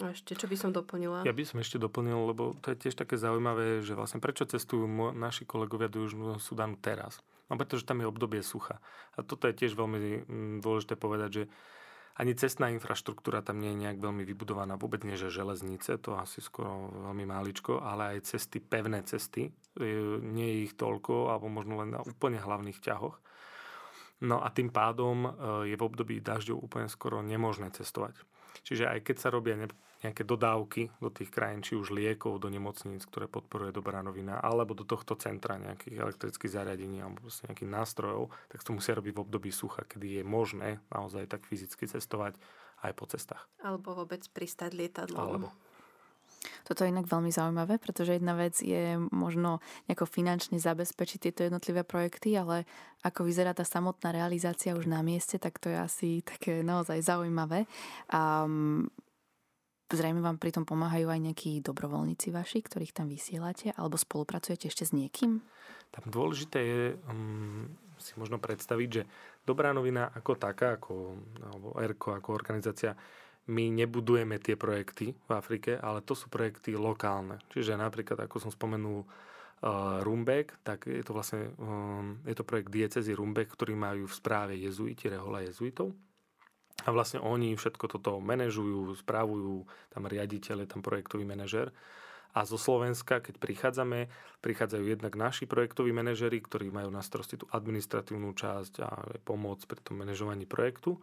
a 0.04 0.12
ešte, 0.12 0.36
čo 0.36 0.52
by 0.52 0.60
som 0.60 0.76
doplnila? 0.76 1.24
Ja 1.24 1.32
by 1.32 1.48
som 1.48 1.64
ešte 1.64 1.80
doplnil, 1.80 2.36
lebo 2.36 2.60
to 2.60 2.76
je 2.76 2.88
tiež 2.88 3.00
také 3.00 3.16
zaujímavé, 3.16 3.80
že 3.80 3.96
vlastne 3.96 4.20
prečo 4.20 4.44
cestujú 4.44 4.84
naši 5.16 5.48
kolegovia 5.48 5.88
do 5.88 6.04
Južného 6.04 6.36
Sudánu 6.36 6.76
teraz. 6.84 7.24
No 7.50 7.62
pretože 7.62 7.86
tam 7.86 8.02
je 8.02 8.10
obdobie 8.10 8.42
sucha. 8.42 8.82
A 9.14 9.22
toto 9.22 9.46
je 9.46 9.58
tiež 9.58 9.78
veľmi 9.78 10.26
mm, 10.26 10.56
dôležité 10.66 10.98
povedať, 10.98 11.30
že 11.32 11.44
ani 12.16 12.32
cestná 12.32 12.72
infraštruktúra 12.72 13.44
tam 13.44 13.60
nie 13.60 13.76
je 13.76 13.82
nejak 13.86 14.00
veľmi 14.00 14.24
vybudovaná. 14.24 14.80
Vôbec 14.80 15.04
nie, 15.04 15.20
že 15.20 15.28
železnice, 15.28 16.00
to 16.00 16.16
asi 16.16 16.40
skoro 16.40 16.88
veľmi 17.12 17.28
máličko, 17.28 17.84
ale 17.84 18.16
aj 18.16 18.32
cesty, 18.32 18.64
pevné 18.64 19.04
cesty. 19.04 19.52
Nie 20.24 20.48
je 20.48 20.58
ich 20.72 20.74
toľko, 20.80 21.36
alebo 21.36 21.52
možno 21.52 21.84
len 21.84 21.92
na 21.92 22.00
úplne 22.00 22.40
hlavných 22.40 22.80
ťahoch. 22.80 23.20
No 24.24 24.40
a 24.40 24.48
tým 24.48 24.72
pádom 24.72 25.28
e, 25.28 25.30
je 25.68 25.76
v 25.76 25.84
období 25.84 26.24
dažďov 26.24 26.64
úplne 26.64 26.88
skoro 26.88 27.20
nemožné 27.20 27.68
cestovať. 27.76 28.16
Čiže 28.64 28.88
aj 28.88 29.00
keď 29.04 29.16
sa 29.20 29.28
robia 29.28 29.60
nejaké 30.06 30.24
dodávky 30.24 30.94
do 31.02 31.10
tých 31.10 31.34
krajín, 31.34 31.66
či 31.66 31.74
už 31.74 31.90
liekov 31.90 32.38
do 32.38 32.48
nemocníc, 32.48 33.04
ktoré 33.10 33.26
podporuje 33.26 33.74
dobrá 33.74 34.06
novina, 34.06 34.38
alebo 34.38 34.78
do 34.78 34.86
tohto 34.86 35.18
centra 35.18 35.58
nejakých 35.58 35.98
elektrických 36.00 36.54
zariadení 36.54 37.02
alebo 37.02 37.26
proste 37.26 37.50
nejakých 37.50 37.72
nástrojov, 37.74 38.30
tak 38.48 38.62
to 38.62 38.72
musia 38.72 38.94
robiť 38.94 39.14
v 39.18 39.24
období 39.26 39.50
sucha, 39.50 39.84
kedy 39.84 40.22
je 40.22 40.24
možné 40.24 40.80
naozaj 40.94 41.26
tak 41.26 41.44
fyzicky 41.44 41.90
cestovať 41.90 42.38
aj 42.86 42.92
po 42.94 43.06
cestách. 43.10 43.44
Alebo 43.66 43.98
vôbec 43.98 44.22
pristať 44.30 44.78
lietadlom. 44.78 45.20
Alebo. 45.20 45.50
Toto 46.66 46.82
je 46.82 46.94
inak 46.94 47.06
veľmi 47.06 47.30
zaujímavé, 47.30 47.78
pretože 47.78 48.18
jedna 48.18 48.34
vec 48.34 48.58
je 48.58 48.98
možno 49.14 49.62
nejako 49.86 50.10
finančne 50.10 50.58
zabezpečiť 50.58 51.20
tieto 51.30 51.42
jednotlivé 51.46 51.86
projekty, 51.86 52.34
ale 52.38 52.66
ako 53.06 53.26
vyzerá 53.26 53.54
tá 53.54 53.62
samotná 53.62 54.10
realizácia 54.10 54.74
už 54.74 54.90
na 54.90 55.06
mieste, 55.06 55.38
tak 55.38 55.62
to 55.62 55.70
je 55.70 55.78
asi 55.78 56.10
také 56.26 56.66
naozaj 56.66 57.06
zaujímavé. 57.06 57.70
Um, 58.10 58.90
Zrejme 59.86 60.18
vám 60.18 60.42
pri 60.42 60.50
tom 60.50 60.66
pomáhajú 60.66 61.14
aj 61.14 61.22
nejakí 61.22 61.62
dobrovoľníci 61.62 62.34
vaši, 62.34 62.66
ktorých 62.66 62.96
tam 62.96 63.06
vysielate, 63.06 63.70
alebo 63.78 64.02
spolupracujete 64.02 64.66
ešte 64.66 64.82
s 64.82 64.92
niekým? 64.98 65.46
Tam 65.94 66.06
dôležité 66.10 66.60
je 66.60 66.84
um, 67.06 67.70
si 68.02 68.18
možno 68.18 68.42
predstaviť, 68.42 68.90
že 68.90 69.04
dobrá 69.46 69.72
novina 69.78 70.10
ako 70.10 70.42
taká, 70.42 70.82
ako, 70.82 71.16
alebo 71.38 71.68
ERKO 71.78 72.18
ako 72.18 72.30
organizácia, 72.34 72.98
my 73.46 73.70
nebudujeme 73.70 74.42
tie 74.42 74.58
projekty 74.58 75.14
v 75.14 75.32
Afrike, 75.32 75.78
ale 75.78 76.02
to 76.02 76.18
sú 76.18 76.34
projekty 76.34 76.74
lokálne. 76.74 77.38
Čiže 77.54 77.78
napríklad, 77.78 78.26
ako 78.26 78.42
som 78.42 78.50
spomenul, 78.50 79.06
uh, 79.06 80.02
Rumbek, 80.02 80.66
tak 80.66 80.90
je 80.90 81.06
to 81.06 81.14
vlastne 81.14 81.54
um, 81.62 82.18
je 82.26 82.34
to 82.34 82.42
projekt 82.42 82.74
diecezy 82.74 83.14
Rumbek, 83.14 83.54
ktorý 83.54 83.78
majú 83.78 84.10
v 84.10 84.18
správe 84.18 84.54
jezuiti, 84.58 85.14
rehola 85.14 85.46
jezuitov. 85.46 85.94
A 86.84 86.92
vlastne 86.92 87.24
oni 87.24 87.56
všetko 87.56 87.88
toto 87.88 88.20
manažujú, 88.20 88.92
správujú, 89.00 89.64
tam 89.96 90.04
riaditeľ 90.12 90.68
je 90.68 90.70
tam 90.76 90.84
projektový 90.84 91.24
manažer. 91.24 91.72
A 92.36 92.44
zo 92.44 92.60
Slovenska, 92.60 93.24
keď 93.24 93.40
prichádzame, 93.40 94.12
prichádzajú 94.44 94.84
jednak 94.84 95.16
naši 95.16 95.48
projektoví 95.48 95.96
manažery, 95.96 96.44
ktorí 96.44 96.68
majú 96.68 96.92
na 96.92 97.00
starosti 97.00 97.40
tú 97.40 97.48
administratívnu 97.48 98.36
časť 98.36 98.74
a 98.84 98.90
pomoc 99.24 99.64
pri 99.64 99.80
tom 99.80 100.04
manažovaní 100.04 100.44
projektu. 100.44 101.00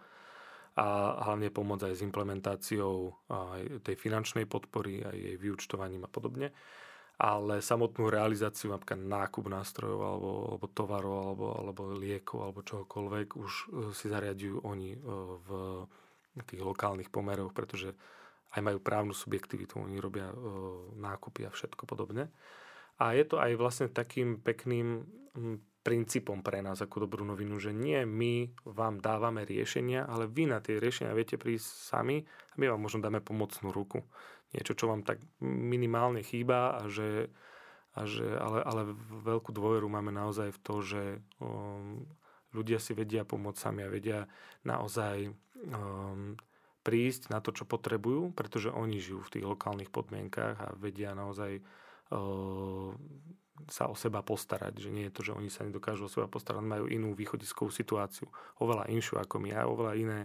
a 0.73 1.21
hlavne 1.29 1.53
pomôcť 1.53 1.85
aj 1.93 1.95
s 2.01 2.05
implementáciou 2.09 3.13
aj 3.29 3.85
tej 3.85 3.97
finančnej 3.97 4.49
podpory, 4.49 5.05
aj 5.05 5.17
jej 5.17 5.37
vyučtovaním 5.37 6.09
a 6.09 6.11
podobne. 6.11 6.49
Ale 7.23 7.63
samotnú 7.63 8.11
realizáciu, 8.11 8.75
napríklad 8.75 8.99
nákup 8.99 9.47
nástrojov 9.47 10.01
alebo, 10.03 10.31
alebo 10.51 10.67
tovarov 10.67 11.15
alebo, 11.23 11.47
alebo 11.55 11.83
liekov 11.95 12.39
alebo 12.43 12.67
čohokoľvek 12.67 13.29
už 13.39 13.53
e, 13.53 13.65
si 13.95 14.11
zariadujú 14.11 14.67
oni 14.67 14.91
e, 14.91 14.99
v 15.39 15.49
tých 16.43 16.63
lokálnych 16.67 17.15
pomeroch, 17.15 17.55
pretože 17.55 17.95
aj 18.53 18.61
majú 18.61 18.83
právnu 18.83 19.15
subjektivitu, 19.15 19.79
oni 19.79 20.03
robia 20.03 20.35
e, 20.35 20.37
nákupy 20.99 21.47
a 21.47 21.55
všetko 21.55 21.87
podobne. 21.87 22.27
A 22.99 23.15
je 23.15 23.23
to 23.23 23.39
aj 23.39 23.55
vlastne 23.55 23.87
takým 23.87 24.43
pekným 24.43 25.07
princípom 25.83 26.47
pre 26.47 26.63
nás 26.63 26.79
ako 26.79 27.11
dobrú 27.11 27.27
novinu, 27.27 27.59
že 27.59 27.75
nie 27.75 28.07
my 28.07 28.55
vám 28.63 29.03
dávame 29.03 29.43
riešenia, 29.43 30.07
ale 30.07 30.31
vy 30.31 30.47
na 30.47 30.63
tie 30.63 30.79
riešenia 30.79 31.11
viete 31.11 31.35
prísť 31.35 31.67
sami 31.67 32.23
a 32.23 32.55
my 32.55 32.71
vám 32.71 32.81
možno 32.81 33.03
dáme 33.03 33.19
pomocnú 33.19 33.75
ruku. 33.75 34.07
Niečo, 34.53 34.77
čo 34.77 34.89
vám 34.89 35.01
tak 35.03 35.21
minimálne 35.41 36.21
chýba 36.21 36.77
a 36.77 36.89
že, 36.93 37.33
a 37.97 38.05
že 38.05 38.37
ale, 38.37 38.61
ale 38.61 38.83
veľkú 39.25 39.49
dôveru 39.53 39.89
máme 39.89 40.13
naozaj 40.13 40.53
v 40.53 40.61
to, 40.61 40.75
že 40.85 41.03
um, 41.41 42.05
ľudia 42.53 42.77
si 42.77 42.93
vedia 42.93 43.25
pomôcť 43.25 43.59
sami 43.59 43.81
a 43.85 43.93
vedia 43.93 44.29
naozaj 44.69 45.33
um, 45.73 46.37
prísť 46.85 47.33
na 47.33 47.41
to, 47.41 47.55
čo 47.57 47.65
potrebujú, 47.65 48.37
pretože 48.37 48.69
oni 48.69 49.01
žijú 49.01 49.25
v 49.25 49.33
tých 49.39 49.45
lokálnych 49.49 49.89
podmienkách 49.89 50.57
a 50.61 50.69
vedia 50.77 51.17
naozaj 51.17 51.65
um, 52.13 52.93
sa 53.71 53.87
o 53.89 53.95
seba 53.95 54.21
postarať. 54.21 54.83
Že 54.83 54.91
nie 54.91 55.05
je 55.09 55.15
to, 55.15 55.23
že 55.23 55.37
oni 55.37 55.49
sa 55.49 55.65
nedokážu 55.65 56.09
o 56.09 56.13
seba 56.13 56.27
postarať, 56.27 56.61
majú 56.61 56.91
inú 56.91 57.15
východiskovú 57.15 57.71
situáciu. 57.71 58.29
Oveľa 58.59 58.91
inšiu 58.91 59.17
ako 59.23 59.39
my 59.39 59.51
a 59.55 59.65
oveľa 59.65 59.95
iné 59.97 60.21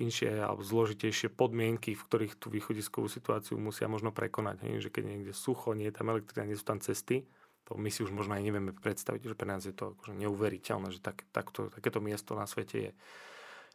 inšie 0.00 0.40
alebo 0.40 0.64
zložitejšie 0.64 1.30
podmienky, 1.30 1.92
v 1.92 2.02
ktorých 2.02 2.34
tú 2.40 2.48
východiskovú 2.48 3.06
situáciu 3.06 3.60
musia 3.60 3.86
možno 3.86 4.10
prekonať. 4.10 4.64
Hej? 4.66 4.88
Že 4.88 4.90
keď 4.90 5.04
niekde 5.04 5.32
sucho, 5.36 5.76
nie 5.76 5.92
je 5.92 5.96
tam 6.00 6.08
elektrina, 6.10 6.48
nie 6.48 6.56
sú 6.56 6.64
tam 6.64 6.80
cesty, 6.80 7.28
to 7.68 7.78
my 7.78 7.86
si 7.92 8.02
už 8.02 8.10
možno 8.10 8.34
aj 8.34 8.42
nevieme 8.42 8.72
predstaviť, 8.74 9.30
že 9.30 9.38
pre 9.38 9.46
nás 9.46 9.62
je 9.62 9.76
to 9.76 9.94
akože 9.94 10.18
neuveriteľné, 10.18 10.90
že 10.90 10.98
tak, 10.98 11.22
takto, 11.30 11.70
takéto 11.70 12.02
miesto 12.02 12.34
na 12.34 12.48
svete 12.48 12.90
je. 12.90 12.92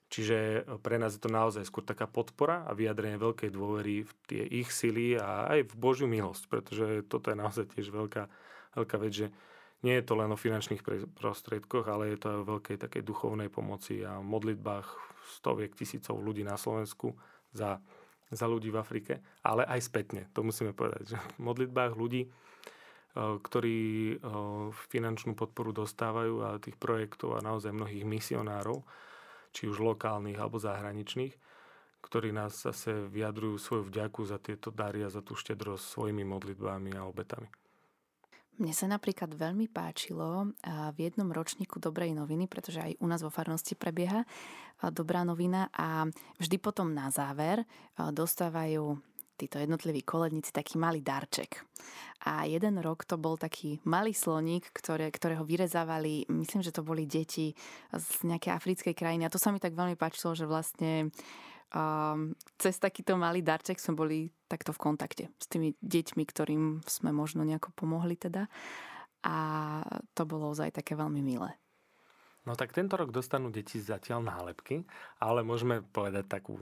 Čiže 0.06 0.68
pre 0.86 1.02
nás 1.02 1.18
je 1.18 1.22
to 1.24 1.32
naozaj 1.34 1.66
skôr 1.66 1.82
taká 1.82 2.06
podpora 2.06 2.68
a 2.68 2.78
vyjadrenie 2.78 3.18
veľkej 3.18 3.50
dôvery 3.50 4.06
v 4.06 4.12
tie 4.30 4.44
ich 4.46 4.70
sily 4.70 5.18
a 5.18 5.50
aj 5.50 5.72
v 5.72 5.74
Božiu 5.80 6.06
milosť, 6.06 6.46
pretože 6.46 6.86
toto 7.10 7.34
je 7.34 7.38
naozaj 7.40 7.74
tiež 7.74 7.90
veľká 7.90 8.30
veľká 8.76 8.98
vec, 9.00 9.14
že 9.26 9.28
nie 9.84 9.96
je 10.00 10.06
to 10.06 10.14
len 10.16 10.32
o 10.32 10.40
finančných 10.40 10.82
prostriedkoch, 11.20 11.86
ale 11.90 12.16
je 12.16 12.18
to 12.22 12.28
aj 12.32 12.38
o 12.42 12.50
veľkej 12.58 12.78
takej 12.80 13.04
duchovnej 13.04 13.50
pomoci 13.52 14.02
a 14.06 14.24
modlitbách 14.24 14.88
stoviek 15.42 15.74
tisícov 15.76 16.22
ľudí 16.22 16.46
na 16.46 16.56
Slovensku 16.56 17.18
za, 17.52 17.82
za 18.32 18.46
ľudí 18.46 18.72
v 18.72 18.80
Afrike, 18.80 19.14
ale 19.44 19.66
aj 19.66 19.82
spätne, 19.86 20.30
to 20.32 20.46
musíme 20.46 20.72
povedať, 20.72 21.16
že 21.16 21.18
v 21.18 21.40
modlitbách 21.44 21.94
ľudí, 21.98 22.26
e, 22.26 22.30
ktorí 23.16 23.80
e, 23.80 24.16
finančnú 24.90 25.34
podporu 25.34 25.76
dostávajú 25.76 26.36
a 26.46 26.62
tých 26.62 26.78
projektov 26.78 27.36
a 27.36 27.46
naozaj 27.46 27.74
mnohých 27.74 28.06
misionárov, 28.06 28.86
či 29.56 29.72
už 29.72 29.80
lokálnych 29.80 30.36
alebo 30.36 30.60
zahraničných, 30.60 31.34
ktorí 32.04 32.30
nás 32.30 32.54
zase 32.62 33.10
vyjadrujú 33.10 33.58
svoju 33.58 33.84
vďaku 33.90 34.22
za 34.30 34.38
tieto 34.38 34.70
dary 34.70 35.02
a 35.02 35.10
za 35.10 35.26
tú 35.26 35.34
štedrosť 35.34 35.82
svojimi 35.82 36.22
modlitbami 36.22 36.94
a 36.94 37.08
obetami. 37.08 37.65
Mne 38.56 38.72
sa 38.72 38.88
napríklad 38.88 39.36
veľmi 39.36 39.68
páčilo 39.68 40.56
v 40.66 40.98
jednom 40.98 41.28
ročníku 41.28 41.76
Dobrej 41.84 42.16
noviny, 42.16 42.48
pretože 42.48 42.80
aj 42.80 42.92
u 43.04 43.08
nás 43.12 43.20
vo 43.20 43.28
farnosti 43.28 43.76
prebieha 43.76 44.24
Dobrá 44.96 45.28
novina 45.28 45.68
a 45.76 46.08
vždy 46.40 46.56
potom 46.60 46.96
na 46.96 47.12
záver 47.12 47.68
dostávajú 48.00 48.96
títo 49.36 49.60
jednotliví 49.60 50.08
koledníci 50.08 50.56
taký 50.56 50.80
malý 50.80 51.04
darček. 51.04 51.68
A 52.24 52.48
jeden 52.48 52.80
rok 52.80 53.04
to 53.04 53.20
bol 53.20 53.36
taký 53.36 53.84
malý 53.84 54.16
sloník, 54.16 54.72
ktoré, 54.72 55.12
ktorého 55.12 55.44
vyrezávali, 55.44 56.24
myslím, 56.32 56.64
že 56.64 56.72
to 56.72 56.88
boli 56.88 57.04
deti 57.04 57.52
z 57.92 58.08
nejakej 58.24 58.56
africkej 58.56 58.96
krajiny. 58.96 59.28
A 59.28 59.34
to 59.34 59.36
sa 59.36 59.52
mi 59.52 59.60
tak 59.60 59.76
veľmi 59.76 60.00
páčilo, 60.00 60.32
že 60.40 60.48
vlastne 60.48 61.12
um, 61.74 62.36
cez 62.60 62.78
takýto 62.78 63.18
malý 63.18 63.42
darček 63.42 63.82
sme 63.82 63.98
boli 63.98 64.18
takto 64.46 64.76
v 64.76 64.82
kontakte 64.82 65.24
s 65.40 65.46
tými 65.50 65.74
deťmi, 65.82 66.24
ktorým 66.28 66.86
sme 66.86 67.10
možno 67.16 67.42
nejako 67.42 67.74
pomohli 67.74 68.20
teda. 68.20 68.46
A 69.26 69.36
to 70.14 70.30
bolo 70.30 70.54
ozaj 70.54 70.70
také 70.70 70.94
veľmi 70.94 71.22
milé. 71.26 71.58
No 72.46 72.54
tak 72.54 72.78
tento 72.78 72.94
rok 72.94 73.10
dostanú 73.10 73.50
deti 73.50 73.82
zatiaľ 73.82 74.22
nálepky, 74.22 74.86
ale 75.18 75.42
môžeme 75.42 75.82
povedať 75.82 76.30
takú, 76.30 76.62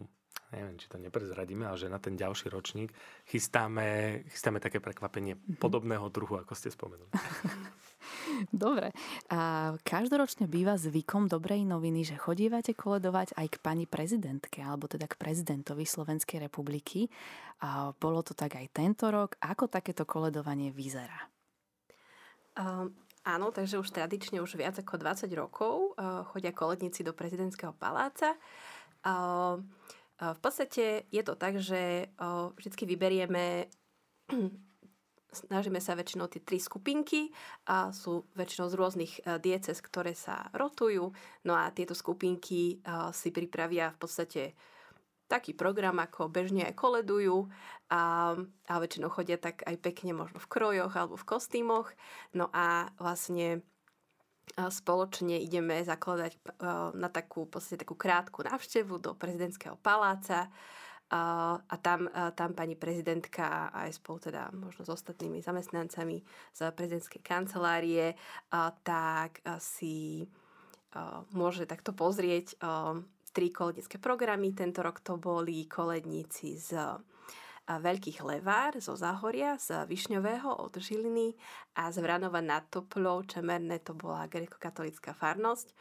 neviem, 0.56 0.80
či 0.80 0.88
to 0.88 0.96
neprezradíme, 0.96 1.68
ale 1.68 1.76
že 1.76 1.92
na 1.92 2.00
ten 2.00 2.16
ďalší 2.16 2.48
ročník 2.48 2.96
chystáme, 3.28 4.24
chystáme 4.32 4.64
také 4.64 4.80
prekvapenie 4.80 5.36
mm-hmm. 5.36 5.60
podobného 5.60 6.08
druhu, 6.08 6.40
ako 6.40 6.56
ste 6.56 6.72
spomenuli. 6.72 7.12
Dobre. 8.54 8.92
A 9.30 9.74
každoročne 9.82 10.50
býva 10.50 10.78
zvykom 10.80 11.30
dobrej 11.30 11.66
noviny, 11.68 12.06
že 12.08 12.20
chodívate 12.20 12.74
koledovať 12.74 13.36
aj 13.38 13.48
k 13.48 13.58
pani 13.62 13.86
prezidentke, 13.86 14.62
alebo 14.62 14.90
teda 14.90 15.06
k 15.10 15.20
prezidentovi 15.20 15.86
Slovenskej 15.86 16.44
republiky. 16.44 17.08
A 17.64 17.96
bolo 17.96 18.26
to 18.26 18.36
tak 18.36 18.60
aj 18.60 18.68
tento 18.76 19.08
rok. 19.10 19.40
Ako 19.40 19.72
takéto 19.72 20.04
koledovanie 20.04 20.74
vyzerá? 20.74 21.32
Um, 22.54 22.94
áno, 23.26 23.50
takže 23.50 23.82
už 23.82 23.90
tradične 23.90 24.44
už 24.44 24.60
viac 24.60 24.78
ako 24.78 25.02
20 25.02 25.26
rokov 25.34 25.98
uh, 25.98 26.22
chodia 26.30 26.54
koledníci 26.54 27.02
do 27.02 27.16
prezidentského 27.16 27.74
paláca. 27.74 28.38
Uh, 29.02 29.58
uh, 30.22 30.34
v 30.38 30.40
podstate 30.44 31.10
je 31.10 31.24
to 31.26 31.34
tak, 31.34 31.58
že 31.58 32.14
uh, 32.22 32.54
vždy 32.54 32.84
vyberieme 32.86 33.72
snažíme 35.34 35.82
sa 35.82 35.98
väčšinou 35.98 36.30
tie 36.30 36.40
tri 36.40 36.62
skupinky 36.62 37.34
a 37.68 37.90
sú 37.92 38.30
väčšinou 38.38 38.70
z 38.70 38.78
rôznych 38.78 39.14
e, 39.20 39.22
dieces, 39.42 39.82
ktoré 39.82 40.14
sa 40.14 40.48
rotujú. 40.54 41.12
No 41.44 41.54
a 41.58 41.74
tieto 41.74 41.98
skupinky 41.98 42.80
e, 42.80 42.86
si 43.12 43.34
pripravia 43.34 43.92
v 43.92 43.98
podstate 43.98 44.42
taký 45.28 45.58
program, 45.58 45.98
ako 45.98 46.30
bežne 46.30 46.70
aj 46.70 46.78
koledujú 46.78 47.50
a, 47.90 48.34
a 48.70 48.74
väčšinou 48.78 49.10
chodia 49.10 49.42
tak 49.42 49.66
aj 49.66 49.82
pekne 49.82 50.14
možno 50.14 50.38
v 50.38 50.48
krojoch 50.48 50.94
alebo 50.94 51.18
v 51.18 51.28
kostýmoch. 51.28 51.90
No 52.38 52.54
a 52.54 52.94
vlastne 53.02 53.58
e, 53.58 53.60
spoločne 54.56 55.42
ideme 55.42 55.82
zakladať 55.82 56.38
na 56.94 57.10
takú, 57.10 57.50
podstate 57.50 57.82
takú 57.82 57.98
krátku 57.98 58.46
návštevu 58.46 59.02
do 59.02 59.12
prezidentského 59.18 59.76
paláca 59.82 60.54
a 61.12 61.76
tam, 61.84 62.08
tam 62.34 62.56
pani 62.56 62.80
prezidentka 62.80 63.70
aj 63.76 64.00
spolu 64.00 64.30
teda 64.32 64.50
možno 64.56 64.88
s 64.88 64.90
ostatnými 64.94 65.44
zamestnancami 65.44 66.24
z 66.56 66.60
prezidentskej 66.74 67.22
kancelárie 67.22 68.18
tak 68.82 69.44
si 69.62 70.26
môže 71.34 71.70
takto 71.70 71.94
pozrieť 71.94 72.58
tri 73.34 73.50
kolednícke 73.50 73.98
programy. 73.98 74.54
Tento 74.54 74.82
rok 74.82 75.02
to 75.02 75.18
boli 75.18 75.66
koledníci 75.70 76.58
z 76.58 76.98
Veľkých 77.64 78.20
Levár 78.28 78.76
zo 78.84 78.92
Záhoria, 79.00 79.56
z 79.56 79.88
Višňového 79.88 80.52
od 80.68 80.76
Žiliny 80.76 81.32
a 81.80 81.88
z 81.96 82.04
Vranova 82.04 82.44
nad 82.44 82.68
Toplou, 82.68 83.24
Čemerné 83.24 83.80
to 83.80 83.96
bola 83.96 84.28
grekokatolická 84.28 85.16
farnosť. 85.16 85.72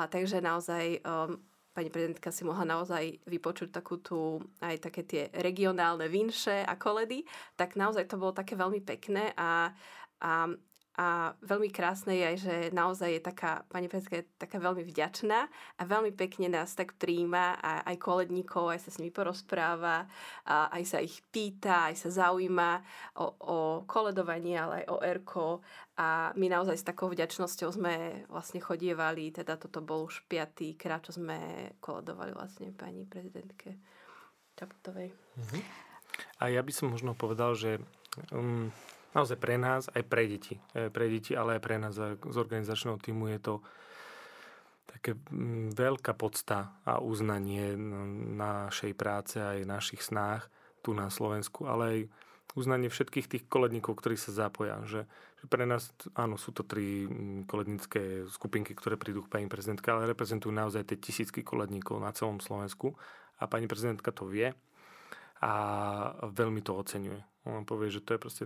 A, 0.00 0.08
takže 0.08 0.40
naozaj 0.40 1.04
um, 1.04 1.36
pani 1.76 1.92
prezidentka 1.92 2.32
si 2.32 2.48
mohla 2.48 2.64
naozaj 2.64 3.20
vypočuť 3.28 3.68
takú 3.68 4.00
tú, 4.00 4.40
aj 4.64 4.80
také 4.80 5.04
tie 5.04 5.22
regionálne 5.44 6.08
vinše 6.08 6.64
a 6.64 6.72
koledy, 6.80 7.28
tak 7.52 7.76
naozaj 7.76 8.08
to 8.08 8.16
bolo 8.16 8.32
také 8.32 8.56
veľmi 8.56 8.80
pekné 8.80 9.36
a, 9.36 9.76
a 10.24 10.48
a 10.96 11.36
veľmi 11.44 11.68
krásne 11.68 12.16
je 12.16 12.24
aj, 12.24 12.36
že 12.40 12.54
naozaj 12.72 13.20
je 13.20 13.22
taká, 13.22 13.68
pani 13.68 13.84
prezidentka 13.84 14.24
je 14.24 14.28
taká 14.40 14.56
veľmi 14.56 14.80
vďačná 14.80 15.40
a 15.76 15.82
veľmi 15.84 16.16
pekne 16.16 16.48
nás 16.48 16.72
tak 16.72 16.96
príjma 16.96 17.60
a 17.60 17.84
aj 17.92 18.00
koledníkov, 18.00 18.72
aj 18.72 18.88
sa 18.88 18.90
s 18.96 18.98
nimi 18.98 19.12
porozpráva, 19.12 20.08
a 20.48 20.72
aj 20.72 20.82
sa 20.88 20.98
ich 21.04 21.20
pýta, 21.28 21.92
aj 21.92 22.00
sa 22.00 22.08
zaujíma 22.24 22.80
o, 23.20 23.26
o 23.28 23.58
koledovanie, 23.84 24.56
ale 24.56 24.84
aj 24.84 24.86
o 24.88 24.96
ERKO 25.04 25.48
a 26.00 26.32
my 26.32 26.46
naozaj 26.48 26.80
s 26.80 26.88
takou 26.88 27.12
vďačnosťou 27.12 27.68
sme 27.76 28.24
vlastne 28.32 28.64
chodievali, 28.64 29.36
teda 29.36 29.60
toto 29.60 29.84
bol 29.84 30.08
už 30.08 30.24
piatý 30.28 30.80
krát, 30.80 31.04
čo 31.04 31.16
sme 31.16 31.70
koledovali 31.80 32.32
vlastne 32.32 32.72
pani 32.72 33.04
prezidentke 33.04 33.76
Čaputovej. 34.56 35.12
Mhm. 35.12 35.60
A 36.40 36.48
ja 36.48 36.64
by 36.64 36.72
som 36.72 36.92
možno 36.92 37.12
povedal, 37.12 37.52
že 37.52 37.76
um, 38.32 38.72
naozaj 39.16 39.40
pre 39.40 39.56
nás, 39.56 39.88
aj 39.88 40.04
pre 40.04 40.28
deti. 40.28 40.60
E, 40.76 40.92
pre 40.92 41.08
deti, 41.08 41.32
ale 41.32 41.56
aj 41.56 41.62
pre 41.64 41.76
nás 41.80 41.96
z 41.96 42.36
organizačného 42.36 43.00
týmu 43.00 43.32
je 43.32 43.40
to 43.40 43.54
také 44.92 45.16
mm, 45.16 45.72
veľká 45.72 46.12
podsta 46.12 46.76
a 46.84 47.00
uznanie 47.00 47.72
našej 48.36 48.92
práce 48.92 49.40
aj 49.40 49.64
našich 49.64 50.04
snách 50.04 50.52
tu 50.84 50.92
na 50.92 51.08
Slovensku, 51.08 51.64
ale 51.64 51.82
aj 51.84 52.00
uznanie 52.56 52.88
všetkých 52.88 53.26
tých 53.28 53.44
koledníkov, 53.52 54.00
ktorí 54.00 54.16
sa 54.16 54.32
zapoja. 54.32 54.80
Že, 54.88 55.04
že 55.42 55.44
pre 55.46 55.68
nás, 55.68 55.92
áno, 56.16 56.40
sú 56.40 56.56
to 56.56 56.64
tri 56.64 57.04
mm, 57.04 57.44
kolednícke 57.44 58.26
skupinky, 58.32 58.72
ktoré 58.72 58.96
prídu 58.96 59.24
k 59.24 59.32
pani 59.32 59.46
prezidentke, 59.46 59.92
ale 59.92 60.08
reprezentujú 60.08 60.50
naozaj 60.50 60.88
tie 60.88 60.96
tisícky 60.96 61.44
koledníkov 61.44 62.00
na 62.00 62.10
celom 62.16 62.40
Slovensku. 62.40 62.96
A 63.36 63.44
pani 63.44 63.68
prezidentka 63.68 64.08
to 64.16 64.24
vie 64.24 64.56
a 65.44 65.52
veľmi 66.24 66.64
to 66.64 66.72
oceňuje. 66.72 67.35
On 67.46 67.62
povie, 67.62 67.94
že 67.94 68.02
to 68.02 68.18
je 68.18 68.20
proste 68.20 68.44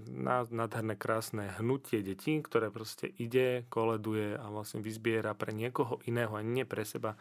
nádherné, 0.53 0.93
krásne 0.93 1.49
hnutie 1.57 2.05
detí, 2.05 2.37
ktoré 2.45 2.69
proste 2.69 3.09
ide, 3.09 3.65
koleduje 3.73 4.37
a 4.37 4.45
vlastne 4.53 4.85
vyzbiera 4.85 5.33
pre 5.33 5.57
niekoho 5.57 6.05
iného 6.05 6.37
a 6.37 6.45
nie 6.45 6.69
pre 6.69 6.85
seba 6.85 7.17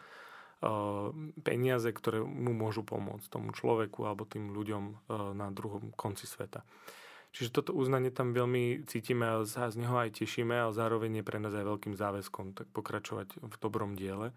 peniaze, 1.40 1.88
ktoré 1.88 2.20
mu 2.20 2.52
môžu 2.52 2.84
pomôcť 2.84 3.32
tomu 3.32 3.56
človeku 3.56 4.04
alebo 4.04 4.28
tým 4.28 4.52
ľuďom 4.52 5.08
na 5.40 5.48
druhom 5.56 5.96
konci 5.96 6.28
sveta. 6.28 6.68
Čiže 7.32 7.56
toto 7.56 7.72
uznanie 7.78 8.12
tam 8.12 8.36
veľmi 8.36 8.84
cítime 8.90 9.24
a 9.24 9.48
sa 9.48 9.72
z 9.72 9.80
neho 9.80 9.96
aj 9.96 10.20
tešíme 10.20 10.52
a 10.60 10.74
zároveň 10.74 11.22
je 11.22 11.28
pre 11.28 11.40
nás 11.40 11.56
aj 11.56 11.64
veľkým 11.64 11.96
záväzkom 11.96 12.60
tak 12.60 12.68
pokračovať 12.76 13.40
v 13.40 13.56
dobrom 13.62 13.96
diele. 13.96 14.36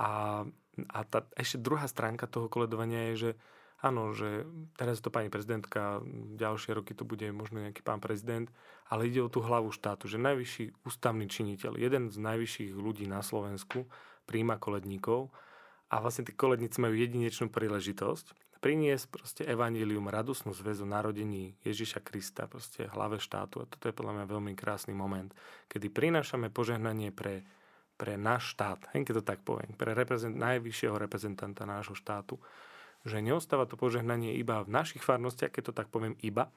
A, 0.00 0.42
a 0.90 0.98
tá, 1.04 1.26
ešte 1.36 1.60
druhá 1.60 1.84
stránka 1.90 2.24
toho 2.30 2.48
koledovania 2.48 3.12
je, 3.12 3.14
že 3.14 3.30
áno, 3.84 4.16
že 4.16 4.48
teraz 4.80 5.04
to 5.04 5.12
pani 5.12 5.28
prezidentka, 5.28 6.00
ďalšie 6.40 6.80
roky 6.80 6.96
to 6.96 7.04
bude 7.04 7.28
možno 7.36 7.60
nejaký 7.60 7.84
pán 7.84 8.00
prezident, 8.00 8.48
ale 8.88 9.12
ide 9.12 9.20
o 9.20 9.28
tú 9.28 9.44
hlavu 9.44 9.68
štátu, 9.68 10.08
že 10.08 10.16
najvyšší 10.16 10.88
ústavný 10.88 11.28
činiteľ, 11.28 11.76
jeden 11.76 12.08
z 12.08 12.16
najvyšších 12.16 12.72
ľudí 12.72 13.04
na 13.04 13.20
Slovensku, 13.20 13.84
príjma 14.24 14.56
koledníkov 14.56 15.28
a 15.92 16.00
vlastne 16.00 16.24
tí 16.24 16.32
koledníci 16.32 16.80
majú 16.80 16.96
jedinečnú 16.96 17.52
príležitosť 17.52 18.44
priniesť 18.64 19.06
proste 19.12 19.42
evanílium, 19.44 20.08
radosnú 20.08 20.56
zväzu 20.56 20.88
narodení 20.88 21.52
Ježiša 21.68 22.00
Krista, 22.00 22.48
proste 22.48 22.88
hlave 22.88 23.20
štátu. 23.20 23.60
A 23.60 23.68
toto 23.68 23.92
je 23.92 23.92
podľa 23.92 24.16
mňa 24.16 24.24
veľmi 24.24 24.56
krásny 24.56 24.96
moment, 24.96 25.36
kedy 25.68 25.92
prinášame 25.92 26.48
požehnanie 26.48 27.12
pre, 27.12 27.44
pre 28.00 28.16
náš 28.16 28.56
štát, 28.56 28.88
keď 28.96 29.20
to 29.20 29.24
tak 29.28 29.44
poviem, 29.44 29.76
pre 29.76 29.92
reprezent, 29.92 30.40
najvyššieho 30.40 30.96
reprezentanta 30.96 31.68
nášho 31.68 31.92
štátu, 31.92 32.40
že 33.04 33.20
neostáva 33.20 33.68
to 33.68 33.76
požehnanie 33.76 34.34
iba 34.40 34.64
v 34.64 34.72
našich 34.72 35.04
farnostiach, 35.04 35.52
keď 35.52 35.62
to 35.70 35.76
tak 35.76 35.88
poviem 35.92 36.16
iba, 36.24 36.48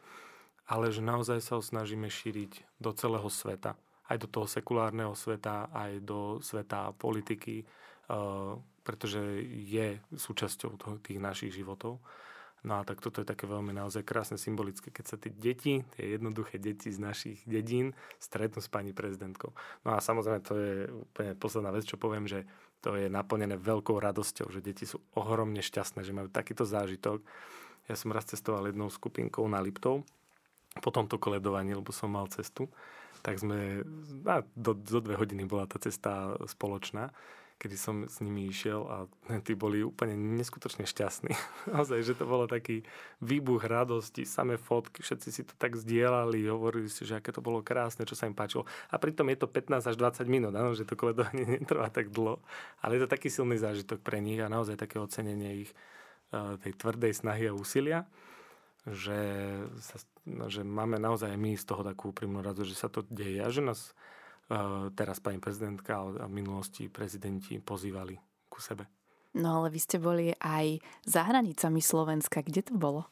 ale 0.67 0.91
že 0.91 1.03
naozaj 1.03 1.43
sa 1.43 1.59
ho 1.59 1.63
snažíme 1.63 2.07
šíriť 2.07 2.79
do 2.79 2.91
celého 2.91 3.27
sveta 3.27 3.75
aj 4.07 4.17
do 4.23 4.27
toho 4.27 4.47
sekulárneho 4.47 5.13
sveta, 5.13 5.67
aj 5.71 5.91
do 6.03 6.39
sveta 6.39 6.95
politiky, 6.95 7.63
eh, 7.63 8.53
pretože 8.83 9.19
je 9.67 9.99
súčasťou 10.15 10.79
tých 11.03 11.19
našich 11.19 11.51
životov. 11.51 11.99
No 12.65 12.81
a 12.81 12.83
tak 12.83 12.99
toto 12.99 13.21
je 13.21 13.27
také 13.27 13.45
veľmi 13.45 13.69
naozaj 13.71 14.01
krásne 14.01 14.35
symbolické, 14.35 14.89
keď 14.89 15.05
sa 15.05 15.15
tie 15.15 15.29
deti, 15.29 15.85
tie 15.93 16.17
jednoduché 16.17 16.57
deti 16.57 16.89
z 16.89 16.99
našich 16.99 17.39
dedín 17.45 17.93
stretnú 18.17 18.59
s 18.59 18.67
pani 18.67 18.97
prezidentkou. 18.97 19.53
No 19.85 19.93
a 19.93 20.01
samozrejme 20.01 20.39
to 20.41 20.53
je 20.57 20.73
úplne 20.89 21.31
posledná 21.37 21.69
vec, 21.69 21.85
čo 21.85 22.01
poviem, 22.01 22.25
že 22.25 22.49
to 22.81 22.95
je 22.95 23.09
naplnené 23.09 23.57
veľkou 23.57 23.97
radosťou, 23.97 24.53
že 24.53 24.61
deti 24.61 24.85
sú 24.85 25.01
ohromne 25.17 25.61
šťastné, 25.61 26.05
že 26.05 26.13
majú 26.13 26.29
takýto 26.29 26.63
zážitok. 26.63 27.25
Ja 27.89 27.95
som 27.97 28.13
raz 28.13 28.29
cestoval 28.29 28.69
jednou 28.69 28.91
skupinkou 28.91 29.43
na 29.49 29.63
Liptov 29.63 30.05
po 30.77 30.89
tomto 30.93 31.17
koledovaní, 31.17 31.73
lebo 31.73 31.89
som 31.89 32.13
mal 32.13 32.29
cestu 32.29 32.69
tak 33.21 33.43
sme, 33.43 33.83
a 34.23 34.39
do, 34.55 34.71
do 34.71 34.99
dve 35.01 35.17
hodiny 35.17 35.43
bola 35.43 35.67
tá 35.67 35.81
cesta 35.81 36.37
spoločná, 36.45 37.11
kedy 37.57 37.77
som 37.77 37.95
s 38.05 38.21
nimi 38.21 38.47
išiel 38.47 38.85
a 38.85 38.97
tí 39.45 39.57
boli 39.57 39.81
úplne 39.81 40.13
neskutočne 40.15 40.85
šťastní. 40.85 41.33
Naozaj, 41.75 41.99
že 42.05 42.13
to 42.17 42.29
bolo 42.29 42.45
taký 42.45 42.85
výbuch 43.19 43.65
radosti, 43.65 44.23
samé 44.23 44.55
fotky, 44.61 45.01
všetci 45.01 45.29
si 45.33 45.41
to 45.43 45.53
tak 45.57 45.73
zdieľali, 45.75 46.45
hovorili 46.47 46.87
si, 46.87 47.03
že 47.03 47.17
aké 47.17 47.33
to 47.33 47.41
bolo 47.41 47.65
krásne, 47.65 48.05
čo 48.05 48.13
sa 48.13 48.29
im 48.29 48.37
páčilo. 48.37 48.69
A 48.93 49.01
pritom 49.01 49.27
je 49.33 49.37
to 49.41 49.49
15 49.49 49.89
až 49.89 49.95
20 49.97 50.29
minút, 50.29 50.53
áno, 50.53 50.77
že 50.77 50.85
to 50.85 50.93
koledovanie 50.93 51.45
netrvá 51.59 51.89
tak 51.89 52.13
dlho, 52.13 52.39
ale 52.79 52.95
je 52.95 53.01
to 53.03 53.09
taký 53.11 53.27
silný 53.27 53.57
zážitok 53.57 53.99
pre 53.99 54.21
nich 54.21 54.39
a 54.39 54.47
naozaj 54.47 54.77
také 54.77 55.01
ocenenie 55.01 55.67
ich 55.67 55.71
eh, 56.31 56.55
tej 56.61 56.73
tvrdej 56.77 57.11
snahy 57.17 57.49
a 57.49 57.57
úsilia 57.57 58.05
že, 58.87 59.19
sa, 59.83 59.99
no, 60.23 60.47
že 60.47 60.63
máme 60.63 60.95
naozaj 60.95 61.35
my 61.35 61.59
z 61.59 61.65
toho 61.67 61.83
takú 61.83 62.15
úprimnú 62.15 62.39
radosť, 62.39 62.69
že 62.71 62.77
sa 62.77 62.87
to 62.87 63.03
deje 63.11 63.43
a 63.43 63.51
že 63.51 63.59
nás 63.59 63.91
teraz 64.95 65.19
pani 65.19 65.43
prezidentka 65.43 65.99
a 65.99 66.25
v 66.27 66.31
minulosti 66.31 66.87
prezidenti 66.87 67.59
pozývali 67.59 68.15
ku 68.47 68.63
sebe. 68.63 68.87
No 69.35 69.61
ale 69.61 69.69
vy 69.69 69.79
ste 69.79 69.99
boli 69.99 70.31
aj 70.33 70.81
za 71.03 71.27
hranicami 71.27 71.83
Slovenska. 71.83 72.41
Kde 72.41 72.63
to 72.63 72.73
bolo? 72.79 73.05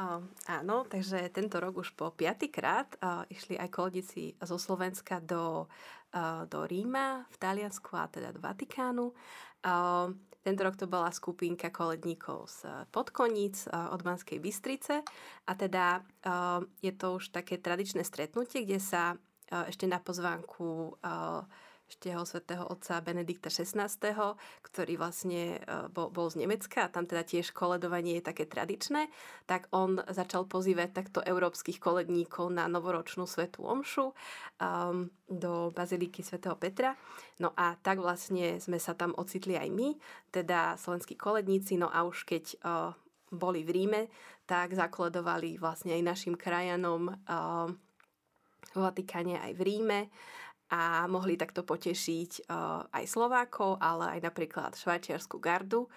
Uh, 0.00 0.22
áno, 0.46 0.86
takže 0.86 1.28
tento 1.34 1.60
rok 1.60 1.82
už 1.82 1.92
po 1.92 2.14
piatýkrát 2.14 2.96
uh, 3.02 3.26
išli 3.28 3.58
aj 3.58 3.68
koledici 3.68 4.32
zo 4.38 4.56
Slovenska 4.56 5.18
do, 5.20 5.66
uh, 6.14 6.46
do 6.46 6.64
Ríma, 6.64 7.26
v 7.28 7.36
Taliansku 7.36 7.98
a 7.98 8.06
teda 8.08 8.32
do 8.32 8.40
Vatikánu. 8.40 9.12
Uh, 9.60 10.14
tento 10.40 10.64
rok 10.64 10.76
to 10.76 10.88
bola 10.88 11.12
skupinka 11.12 11.68
koledníkov 11.68 12.48
z 12.48 12.58
eh, 12.64 12.72
Podkoníc 12.88 13.68
eh, 13.68 13.76
od 13.76 14.00
Banskej 14.00 14.40
Bystrice 14.40 15.04
a 15.46 15.52
teda 15.52 16.00
eh, 16.00 16.60
je 16.80 16.92
to 16.96 17.20
už 17.20 17.28
také 17.28 17.60
tradičné 17.60 18.00
stretnutie, 18.04 18.64
kde 18.64 18.80
sa 18.80 19.20
ešte 19.50 19.84
na 19.90 19.98
pozvánku 19.98 20.96
eštieho 21.90 22.22
svätého 22.22 22.62
otca 22.70 23.02
Benedikta 23.02 23.50
XVI, 23.50 23.90
ktorý 24.62 24.94
vlastne 24.94 25.58
bol, 25.90 26.14
bol 26.14 26.30
z 26.30 26.46
Nemecka 26.46 26.86
a 26.86 26.92
tam 26.92 27.10
teda 27.10 27.26
tiež 27.26 27.50
koledovanie 27.50 28.22
je 28.22 28.30
také 28.30 28.46
tradičné, 28.46 29.10
tak 29.50 29.66
on 29.74 29.98
začal 30.06 30.46
pozývať 30.46 30.94
takto 30.94 31.18
európskych 31.18 31.82
koledníkov 31.82 32.54
na 32.54 32.70
novoročnú 32.70 33.26
svetú 33.26 33.66
omšu 33.66 34.14
um, 34.14 35.10
do 35.26 35.74
baziliky 35.74 36.22
svätého 36.22 36.54
Petra. 36.54 36.94
No 37.42 37.50
a 37.58 37.74
tak 37.82 37.98
vlastne 37.98 38.62
sme 38.62 38.78
sa 38.78 38.94
tam 38.94 39.10
ocitli 39.18 39.58
aj 39.58 39.68
my, 39.74 39.98
teda 40.30 40.78
slovenskí 40.78 41.18
koledníci, 41.18 41.74
no 41.74 41.90
a 41.90 42.06
už 42.06 42.22
keď 42.22 42.44
uh, 42.62 42.94
boli 43.34 43.66
v 43.66 43.70
Ríme, 43.74 44.02
tak 44.46 44.78
zakoledovali 44.78 45.58
vlastne 45.58 45.94
aj 45.98 46.02
našim 46.06 46.34
krajanom 46.38 47.14
uh, 47.26 47.70
v 48.74 48.76
Vatikáne 48.78 49.38
aj 49.42 49.52
v 49.58 49.62
Ríme 49.66 50.00
a 50.70 51.10
mohli 51.10 51.34
takto 51.34 51.66
potešiť 51.66 52.46
uh, 52.46 52.86
aj 52.94 53.04
Slovákov, 53.10 53.82
ale 53.82 54.18
aj 54.18 54.30
napríklad 54.30 54.78
švajčiarsku 54.78 55.42
gardu 55.42 55.90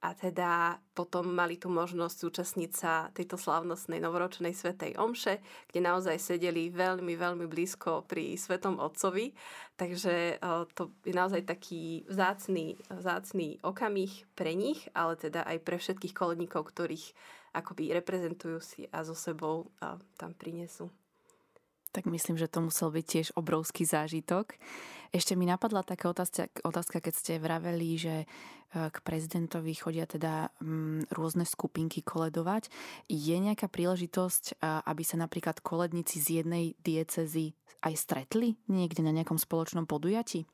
a 0.00 0.16
teda 0.16 0.80
potom 0.96 1.28
mali 1.28 1.60
tu 1.60 1.68
možnosť 1.68 2.16
zúčastniť 2.24 2.70
sa 2.72 3.12
tejto 3.12 3.36
slavnostnej 3.36 4.00
novoročnej 4.00 4.56
svetej 4.56 4.96
omše, 4.96 5.44
kde 5.68 5.80
naozaj 5.84 6.16
sedeli 6.16 6.72
veľmi, 6.72 7.12
veľmi 7.20 7.44
blízko 7.44 8.08
pri 8.08 8.38
Svetom 8.40 8.80
Otcovi. 8.80 9.36
Takže 9.76 10.40
uh, 10.40 10.64
to 10.72 10.94
je 11.04 11.12
naozaj 11.12 11.44
taký 11.44 12.08
vzácný, 12.08 12.80
vzácný 12.88 13.60
okamih 13.60 14.24
pre 14.38 14.56
nich, 14.56 14.88
ale 14.96 15.20
teda 15.20 15.44
aj 15.44 15.58
pre 15.66 15.76
všetkých 15.76 16.16
koledníkov, 16.16 16.72
ktorých 16.72 17.12
akoby 17.50 17.92
reprezentujú 17.98 18.62
si 18.62 18.86
a 18.94 19.04
so 19.04 19.12
sebou 19.12 19.74
uh, 19.82 19.98
tam 20.16 20.32
prinesú. 20.32 20.88
Tak 21.90 22.06
myslím, 22.06 22.38
že 22.38 22.46
to 22.46 22.62
musel 22.62 22.94
byť 22.94 23.04
tiež 23.04 23.28
obrovský 23.34 23.82
zážitok. 23.82 24.54
Ešte 25.10 25.34
mi 25.34 25.42
napadla 25.42 25.82
taká 25.82 26.14
otázka, 26.14 26.46
otázka 26.62 27.02
keď 27.02 27.14
ste 27.18 27.42
vraveli, 27.42 27.98
že 27.98 28.14
e, 28.22 28.26
k 28.70 28.96
prezidentovi 29.02 29.74
chodia 29.74 30.06
teda 30.06 30.54
mm, 30.62 31.10
rôzne 31.10 31.42
skupinky 31.42 32.06
koledovať. 32.06 32.70
Je 33.10 33.34
nejaká 33.34 33.66
príležitosť, 33.66 34.44
e, 34.54 34.70
aby 34.86 35.02
sa 35.02 35.18
napríklad 35.18 35.58
koledníci 35.66 36.22
z 36.22 36.42
jednej 36.42 36.78
diecezy 36.78 37.58
aj 37.82 37.94
stretli 37.98 38.54
niekde 38.70 39.02
na 39.02 39.10
nejakom 39.10 39.40
spoločnom 39.40 39.90
podujatí? 39.90 40.46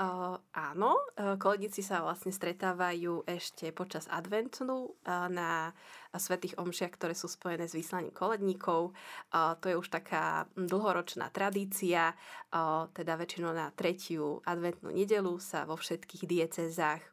Uh, 0.00 0.40
áno, 0.56 0.96
uh, 0.96 1.36
koledníci 1.36 1.84
sa 1.84 2.00
vlastne 2.00 2.32
stretávajú 2.32 3.28
ešte 3.28 3.68
počas 3.68 4.08
adventu 4.08 4.96
uh, 4.96 5.28
na 5.28 5.76
svetých 6.16 6.56
omšiach, 6.56 6.96
ktoré 6.96 7.12
sú 7.12 7.28
spojené 7.28 7.68
s 7.68 7.76
vyslaním 7.76 8.08
koledníkov. 8.08 8.96
Uh, 9.28 9.60
to 9.60 9.68
je 9.68 9.76
už 9.76 9.92
taká 9.92 10.48
dlhoročná 10.56 11.28
tradícia, 11.28 12.16
uh, 12.16 12.88
teda 12.96 13.20
väčšinou 13.20 13.52
na 13.52 13.68
tretiu 13.76 14.40
adventnú 14.48 14.88
nedelu 14.88 15.36
sa 15.36 15.68
vo 15.68 15.76
všetkých 15.76 16.24
diecezách 16.24 17.04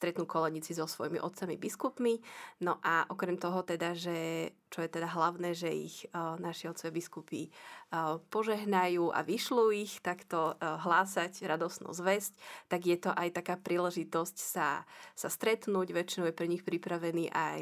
stretnú 0.00 0.24
koledníci 0.24 0.72
so 0.72 0.88
svojimi 0.88 1.20
otcami 1.20 1.60
biskupmi. 1.60 2.16
No 2.64 2.80
a 2.80 3.04
okrem 3.12 3.36
toho 3.36 3.60
teda, 3.60 3.92
že 3.92 4.48
čo 4.72 4.80
je 4.80 4.88
teda 4.88 5.12
hlavné, 5.12 5.52
že 5.52 5.68
ich 5.68 6.08
uh, 6.16 6.40
naši 6.40 6.72
otcovia 6.72 6.96
biskupy 6.96 7.42
uh, 7.44 8.16
požehnajú 8.32 9.12
a 9.12 9.20
vyšľú 9.20 9.76
ich 9.76 10.00
takto 10.00 10.56
uh, 10.56 10.80
hlásať 10.80 11.44
radosnú 11.44 11.92
zväzť, 11.92 12.32
tak 12.72 12.88
je 12.88 12.96
to 12.96 13.12
aj 13.12 13.28
taká 13.36 13.60
príležitosť 13.60 14.36
sa, 14.40 14.88
sa 15.12 15.28
stretnúť. 15.28 15.92
Väčšinou 15.92 16.32
je 16.32 16.38
pre 16.38 16.48
nich 16.48 16.64
pripravený 16.64 17.28
aj 17.28 17.60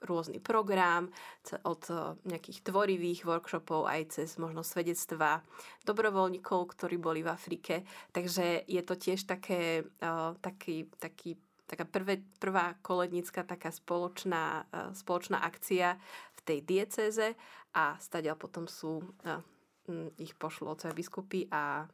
rôzny 0.00 0.40
program, 0.40 1.12
od 1.68 1.82
nejakých 2.24 2.64
tvorivých 2.64 3.28
workshopov 3.28 3.84
aj 3.84 4.16
cez 4.16 4.40
možno 4.40 4.64
svedectva 4.64 5.44
dobrovoľníkov, 5.84 6.72
ktorí 6.72 6.96
boli 6.96 7.20
v 7.20 7.28
Afrike. 7.28 7.84
Takže 8.08 8.64
je 8.64 8.80
to 8.80 8.96
tiež 8.96 9.28
také, 9.28 9.84
taký, 10.40 10.88
taký 10.96 11.36
taká 11.70 11.86
prvé, 11.86 12.26
prvá 12.42 12.74
kolednická 12.82 13.46
taká 13.46 13.70
spoločná, 13.70 14.66
uh, 14.74 14.90
spoločná 14.90 15.38
akcia 15.46 15.94
v 16.34 16.40
tej 16.42 16.58
diecéze 16.66 17.38
a 17.70 17.94
stadiaľ 18.02 18.34
potom 18.34 18.66
sú, 18.66 19.06
uh, 19.30 19.38
ich 20.18 20.34
pošlú 20.34 20.74
otcovia 20.74 20.98
biskupy 20.98 21.46
a, 21.54 21.86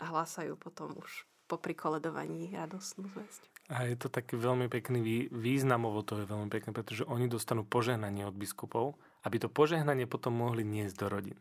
hlásajú 0.00 0.56
potom 0.56 0.96
už 0.96 1.28
po 1.46 1.60
prikoledovaní 1.60 2.56
radostnú 2.56 3.12
zväzť. 3.12 3.42
A 3.68 3.84
je 3.84 3.96
to 4.00 4.08
taký 4.08 4.40
veľmi 4.40 4.72
pekný 4.72 5.28
významovo, 5.28 6.00
to 6.00 6.24
je 6.24 6.26
veľmi 6.26 6.48
pekné, 6.48 6.72
pretože 6.72 7.04
oni 7.04 7.28
dostanú 7.28 7.62
požehnanie 7.62 8.24
od 8.24 8.32
biskupov, 8.32 8.96
aby 9.28 9.36
to 9.36 9.52
požehnanie 9.52 10.08
potom 10.08 10.32
mohli 10.32 10.64
niesť 10.64 10.96
do 10.96 11.06
rodín. 11.12 11.38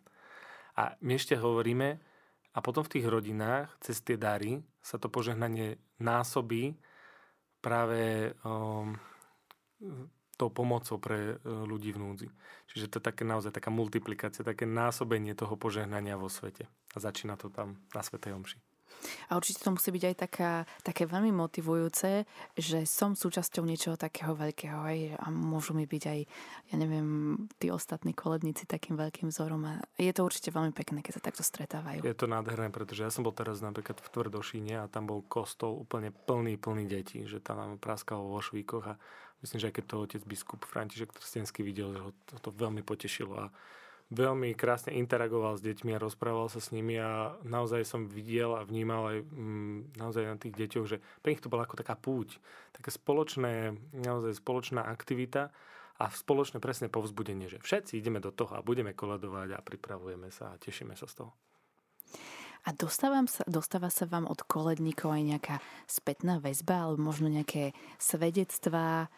A 0.76 0.95
my 0.99 1.15
ešte 1.15 1.39
hovoríme, 1.39 1.99
a 2.51 2.59
potom 2.59 2.84
v 2.84 2.99
tých 2.99 3.07
rodinách, 3.07 3.72
cez 3.80 4.03
tie 4.03 4.19
dary, 4.19 4.59
sa 4.84 4.99
to 4.99 5.07
požehnanie 5.07 5.80
násobí 6.03 6.76
práve 7.62 8.34
um, 8.41 8.97
tou 10.36 10.49
pomocou 10.49 10.97
pre 10.97 11.38
uh, 11.38 11.64
ľudí 11.70 11.93
v 11.93 12.01
núdzi. 12.01 12.28
Čiže 12.74 12.89
to 12.89 12.97
je 12.97 13.07
také 13.14 13.24
naozaj 13.24 13.53
taká 13.53 13.70
multiplikácia, 13.70 14.41
také 14.41 14.66
násobenie 14.66 15.38
toho 15.38 15.53
požehnania 15.53 16.18
vo 16.18 16.28
svete. 16.28 16.66
A 16.93 16.97
začína 16.97 17.38
to 17.38 17.53
tam 17.53 17.78
na 17.93 18.01
Svetej 18.01 18.34
Omši. 18.34 18.70
A 19.29 19.39
určite 19.39 19.63
to 19.63 19.73
musí 19.73 19.89
byť 19.89 20.03
aj 20.11 20.15
taká, 20.15 20.51
také 20.85 21.09
veľmi 21.09 21.33
motivujúce, 21.33 22.27
že 22.55 22.79
som 22.85 23.17
súčasťou 23.17 23.63
niečoho 23.65 23.97
takého 23.97 24.35
veľkého 24.37 24.77
aj, 24.77 24.99
a 25.17 25.25
môžu 25.31 25.73
mi 25.73 25.89
byť 25.89 26.03
aj, 26.05 26.19
ja 26.71 26.75
neviem, 26.77 27.35
tí 27.57 27.73
ostatní 27.73 28.13
koledníci 28.13 28.69
takým 28.69 28.99
veľkým 28.99 29.31
vzorom. 29.31 29.61
A 29.65 29.73
je 29.97 30.11
to 30.13 30.21
určite 30.21 30.53
veľmi 30.53 30.75
pekné, 30.75 31.01
keď 31.01 31.17
sa 31.17 31.23
takto 31.23 31.41
stretávajú. 31.41 32.03
Je 32.05 32.17
to 32.17 32.29
nádherné, 32.29 32.69
pretože 32.69 33.01
ja 33.01 33.11
som 33.11 33.25
bol 33.25 33.33
teraz 33.33 33.63
napríklad 33.63 33.97
v 33.97 34.07
Tvrdošíne 34.11 34.83
a 34.83 34.91
tam 34.91 35.09
bol 35.09 35.25
kostol 35.25 35.79
úplne 35.79 36.13
plný, 36.13 36.59
plný 36.61 36.85
detí, 36.85 37.23
že 37.25 37.41
tam 37.41 37.57
nám 37.57 37.81
praskalo 37.81 38.29
vo 38.29 38.39
švíkoch 38.43 38.85
a 38.85 38.93
myslím, 39.41 39.59
že 39.59 39.67
aj 39.71 39.75
keď 39.79 39.85
to 39.87 39.95
otec 40.03 40.21
biskup 40.27 40.61
František 40.67 41.15
Trstenský 41.17 41.65
videl, 41.65 41.95
že 41.95 42.01
ho 42.03 42.11
to, 42.29 42.33
to 42.37 42.49
veľmi 42.53 42.85
potešilo 42.85 43.33
a 43.37 43.47
veľmi 44.12 44.51
krásne 44.59 44.91
interagoval 44.99 45.55
s 45.55 45.64
deťmi 45.64 45.95
a 45.95 46.03
rozprával 46.03 46.51
sa 46.51 46.59
s 46.59 46.76
nimi 46.76 46.99
a 46.99 47.39
naozaj 47.47 47.88
som 47.88 48.12
videl 48.12 48.51
a 48.59 48.68
vnímal 48.68 49.03
aj 49.07 49.18
mm, 49.24 49.95
naozaj 49.95 50.24
na 50.28 50.36
tých 50.36 50.53
deťoch, 50.53 50.86
že 50.86 50.97
pre 51.24 51.32
nich 51.32 51.39
to 51.39 51.47
bola 51.47 51.64
ako 51.64 51.80
taká 51.80 51.95
púť, 51.95 52.43
také 52.76 52.91
spoločné, 52.91 53.80
naozaj 53.95 54.43
spoločná 54.43 54.84
aktivita 54.84 55.55
a 55.95 56.03
spoločné 56.12 56.59
presne 56.59 56.91
povzbudenie, 56.91 57.47
že 57.47 57.64
všetci 57.64 57.95
ideme 57.95 58.20
do 58.20 58.36
toho 58.36 58.51
a 58.59 58.66
budeme 58.66 58.91
koledovať 58.91 59.55
a 59.55 59.64
pripravujeme 59.64 60.28
sa 60.28 60.51
a 60.51 60.59
tešíme 60.59 60.93
sa 60.99 61.07
z 61.07 61.24
toho. 61.24 61.32
A 62.62 62.78
dostávam 62.78 63.26
sa, 63.26 63.41
dostáva 63.49 63.89
sa 63.89 64.05
vám 64.05 64.30
od 64.30 64.45
koledníkov 64.45 65.09
aj 65.09 65.24
nejaká 65.26 65.55
spätná 65.89 66.38
väzba 66.38 66.86
alebo 66.86 67.01
možno 67.09 67.26
nejaké 67.26 67.74
svedectvá, 67.97 69.09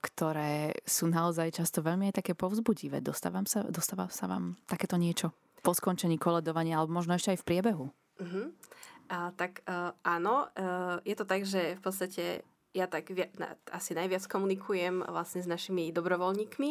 ktoré 0.00 0.76
sú 0.84 1.08
naozaj 1.08 1.56
často 1.56 1.80
veľmi 1.80 2.12
aj 2.12 2.20
také 2.20 2.36
povzbudivé. 2.36 3.00
Dostávam 3.00 3.48
sa, 3.48 3.64
dostáva 3.64 4.12
sa 4.12 4.28
vám 4.28 4.60
takéto 4.68 5.00
niečo 5.00 5.32
po 5.64 5.72
skončení 5.72 6.20
koledovania 6.20 6.76
alebo 6.76 7.00
možno 7.00 7.16
ešte 7.16 7.32
aj 7.32 7.40
v 7.40 7.48
priebehu? 7.48 7.86
Uh-huh. 8.20 8.52
A, 9.08 9.32
tak 9.32 9.64
uh, 9.64 9.96
áno, 10.04 10.50
uh, 10.52 11.00
je 11.08 11.14
to 11.16 11.24
tak, 11.24 11.48
že 11.48 11.78
v 11.78 11.82
podstate 11.82 12.24
ja 12.76 12.84
tak 12.84 13.08
via, 13.08 13.32
na, 13.40 13.56
asi 13.72 13.96
najviac 13.96 14.28
komunikujem 14.28 15.00
vlastne 15.08 15.40
s 15.40 15.48
našimi 15.48 15.88
dobrovoľníkmi. 15.96 16.70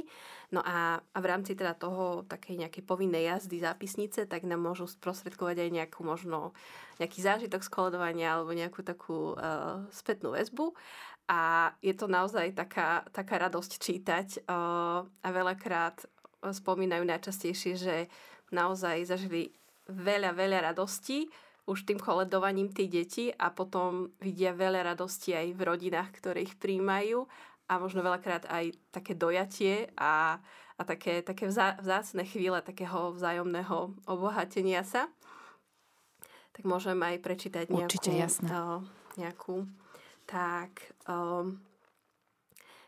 No 0.53 0.61
a, 0.61 1.01
a 1.01 1.17
v 1.17 1.25
rámci 1.25 1.57
teda 1.57 1.73
toho 1.73 2.21
takej 2.29 2.61
nejakej 2.61 2.85
povinnej 2.85 3.25
jazdy 3.25 3.57
zápisnice, 3.65 4.29
tak 4.29 4.45
nám 4.45 4.61
môžu 4.61 4.85
sprostredkovať 4.85 5.65
aj 5.65 5.69
nejakú 5.73 6.05
možno 6.05 6.53
nejaký 7.01 7.25
zážitok 7.25 7.65
z 7.65 7.73
koledovania 7.73 8.37
alebo 8.37 8.53
nejakú 8.53 8.85
takú 8.85 9.33
uh, 9.33 9.81
spätnú 9.89 10.37
väzbu. 10.37 10.77
A 11.25 11.73
je 11.81 11.93
to 11.97 12.05
naozaj 12.05 12.53
taká, 12.53 13.01
taká 13.09 13.41
radosť 13.49 13.71
čítať 13.81 14.27
uh, 14.45 15.01
a 15.01 15.27
veľakrát 15.33 16.05
spomínajú 16.45 17.01
najčastejšie, 17.01 17.73
že 17.73 17.95
naozaj 18.53 19.09
zažili 19.09 19.49
veľa, 19.89 20.37
veľa 20.37 20.69
radostí 20.69 21.25
už 21.65 21.89
tým 21.89 21.97
koledovaním 21.97 22.69
tých 22.69 22.89
detí 22.89 23.25
a 23.33 23.49
potom 23.49 24.13
vidia 24.21 24.53
veľa 24.53 24.93
radosti 24.93 25.33
aj 25.33 25.47
v 25.57 25.61
rodinách, 25.65 26.13
ktoré 26.13 26.45
ich 26.45 26.53
príjmajú 26.61 27.25
a 27.65 27.81
možno 27.81 28.05
veľakrát 28.05 28.45
aj 28.45 28.77
také 28.93 29.17
dojatie 29.17 29.89
a, 29.97 30.37
a 30.77 30.81
také, 30.85 31.25
také 31.25 31.49
vzá, 31.49 31.73
vzácne 31.81 32.21
chvíle 32.21 32.61
takého 32.61 33.17
vzájomného 33.17 33.97
obohatenia 34.05 34.85
sa. 34.85 35.09
Tak 36.53 36.69
môžem 36.69 37.01
aj 37.01 37.17
prečítať 37.25 37.65
nejakú, 37.73 37.89
Určite, 37.89 38.13
jasné. 38.13 38.47
Uh, 38.53 38.85
nejakú 39.17 39.65
tak 40.25 40.93
um, 41.05 41.61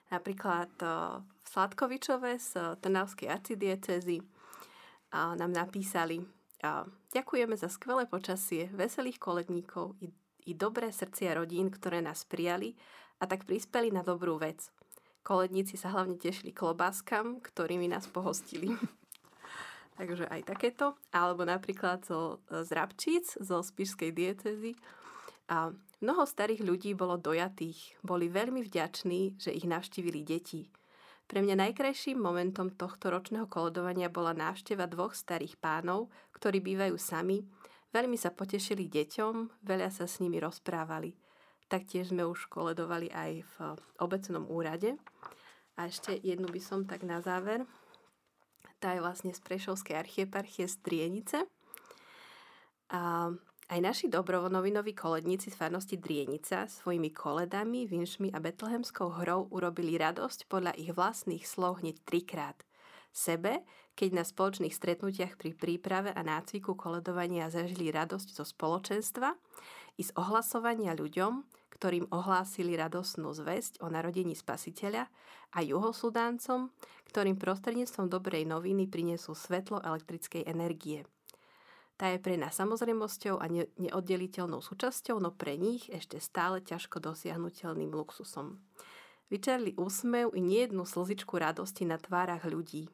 napríklad 0.09 0.69
uh, 0.81 1.21
Sladkovičové 1.47 2.41
z 2.41 2.77
Trnavskej 2.81 3.29
arcidiecezy 3.29 4.19
uh, 4.19 5.33
nám 5.37 5.53
napísali 5.53 6.19
uh, 6.19 6.85
Ďakujeme 7.17 7.55
za 7.57 7.71
skvelé 7.71 8.05
počasie, 8.05 8.69
veselých 8.77 9.17
koledníkov 9.17 9.97
i, 10.03 10.11
i 10.45 10.53
dobré 10.53 10.93
srdcia 10.93 11.33
rodín, 11.33 11.73
ktoré 11.73 12.03
nás 12.03 12.27
prijali 12.29 12.77
a 13.17 13.25
tak 13.25 13.49
prispeli 13.49 13.89
na 13.89 14.05
dobrú 14.05 14.37
vec. 14.37 14.69
Koledníci 15.25 15.81
sa 15.81 15.91
hlavne 15.95 16.19
tešili 16.19 16.53
klobáskam, 16.53 17.41
ktorými 17.41 17.89
nás 17.89 18.05
pohostili. 18.05 18.69
Takže 19.97 20.29
aj 20.29 20.45
takéto. 20.45 20.93
Alebo 21.09 21.41
napríklad 21.41 22.05
zo, 22.05 22.43
z 22.51 22.69
Rabčíc, 22.69 23.39
zo 23.41 23.65
Spišskej 23.65 24.13
diecezy. 24.13 24.77
A 25.49 25.73
Mnoho 25.97 26.29
starých 26.29 26.61
ľudí 26.61 26.93
bolo 26.93 27.17
dojatých, 27.17 27.97
boli 28.05 28.29
veľmi 28.29 28.61
vďační, 28.61 29.41
že 29.41 29.49
ich 29.49 29.65
navštívili 29.65 30.21
deti. 30.21 30.69
Pre 31.25 31.41
mňa 31.41 31.57
najkrajším 31.57 32.21
momentom 32.21 32.71
tohto 32.77 33.09
ročného 33.09 33.49
koledovania 33.49 34.07
bola 34.07 34.31
návšteva 34.37 34.85
dvoch 34.85 35.17
starých 35.17 35.57
pánov, 35.57 36.13
ktorí 36.37 36.61
bývajú 36.61 36.95
sami, 37.01 37.43
veľmi 37.91 38.13
sa 38.13 38.29
potešili 38.29 38.85
deťom, 38.87 39.65
veľa 39.65 39.89
sa 39.89 40.05
s 40.05 40.21
nimi 40.21 40.37
rozprávali. 40.37 41.17
Taktiež 41.67 42.15
sme 42.15 42.23
už 42.23 42.47
koledovali 42.47 43.11
aj 43.11 43.31
v 43.43 43.55
obecnom 43.99 44.47
úrade. 44.47 44.95
A 45.75 45.91
ešte 45.91 46.15
jednu 46.15 46.47
by 46.47 46.61
som 46.63 46.87
tak 46.87 47.03
na 47.03 47.19
záver. 47.19 47.67
Tá 48.79 48.95
je 48.95 49.03
vlastne 49.03 49.35
z 49.35 49.41
Prešovskej 49.43 49.99
archieparchie 49.99 50.69
z 50.69 50.75
Trienice. 50.79 51.37
A 52.87 53.33
aj 53.67 53.79
naši 53.83 54.05
dobrovoľnovinoví 54.07 54.95
koledníci 54.95 55.51
z 55.51 55.59
farnosti 55.59 55.99
Drienica 55.99 56.71
svojimi 56.71 57.11
koledami, 57.11 57.83
vinšmi 57.83 58.31
a 58.31 58.39
betlehemskou 58.39 59.11
hrou 59.19 59.51
urobili 59.51 59.99
radosť 59.99 60.47
podľa 60.47 60.71
ich 60.79 60.95
vlastných 60.95 61.43
slov 61.43 61.83
hneď 61.83 61.99
trikrát. 62.07 62.55
Sebe, 63.11 63.67
keď 63.99 64.09
na 64.13 64.23
spoločných 64.23 64.71
stretnutiach 64.71 65.35
pri 65.35 65.51
príprave 65.51 66.15
a 66.15 66.21
nácviku 66.23 66.79
koledovania 66.79 67.51
zažili 67.51 67.91
radosť 67.91 68.27
zo 68.39 68.47
spoločenstva 68.47 69.35
i 69.99 70.01
z 70.05 70.15
ohlasovania 70.15 70.95
ľuďom, 70.95 71.43
ktorým 71.75 72.07
ohlásili 72.07 72.71
radosnú 72.79 73.35
zväzť 73.35 73.83
o 73.83 73.91
narodení 73.91 74.37
spasiteľa 74.37 75.11
a 75.51 75.59
juhosudáncom, 75.59 76.71
ktorým 77.11 77.35
prostredníctvom 77.35 78.07
dobrej 78.07 78.47
noviny 78.47 78.87
prinesú 78.87 79.35
svetlo 79.35 79.83
elektrickej 79.83 80.47
energie– 80.47 81.03
tá 81.97 82.13
je 82.13 82.21
pre 82.21 82.37
nás 82.37 82.53
samozrejmosťou 82.53 83.41
a 83.41 83.49
ne- 83.49 83.69
neoddeliteľnou 83.81 84.61
súčasťou, 84.61 85.17
no 85.17 85.33
pre 85.33 85.57
nich 85.57 85.89
ešte 85.89 86.21
stále 86.21 86.61
ťažko 86.61 87.01
dosiahnutelným 87.01 87.89
luxusom. 87.89 88.61
Vyčerli 89.33 89.73
úsmev 89.75 90.31
i 90.37 90.39
nejednú 90.39 90.85
slzičku 90.85 91.35
radosti 91.35 91.83
na 91.89 91.97
tvárach 91.97 92.45
ľudí. 92.45 92.87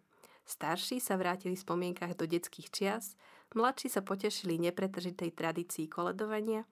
Starší 0.47 1.04
sa 1.04 1.20
vrátili 1.20 1.60
v 1.60 1.64
spomienkach 1.68 2.16
do 2.16 2.24
detských 2.24 2.72
čias, 2.72 3.20
mladší 3.54 3.91
sa 3.91 4.01
potešili 4.01 4.56
nepretržitej 4.60 5.36
tradícii 5.36 5.86
koledovania 5.91 6.64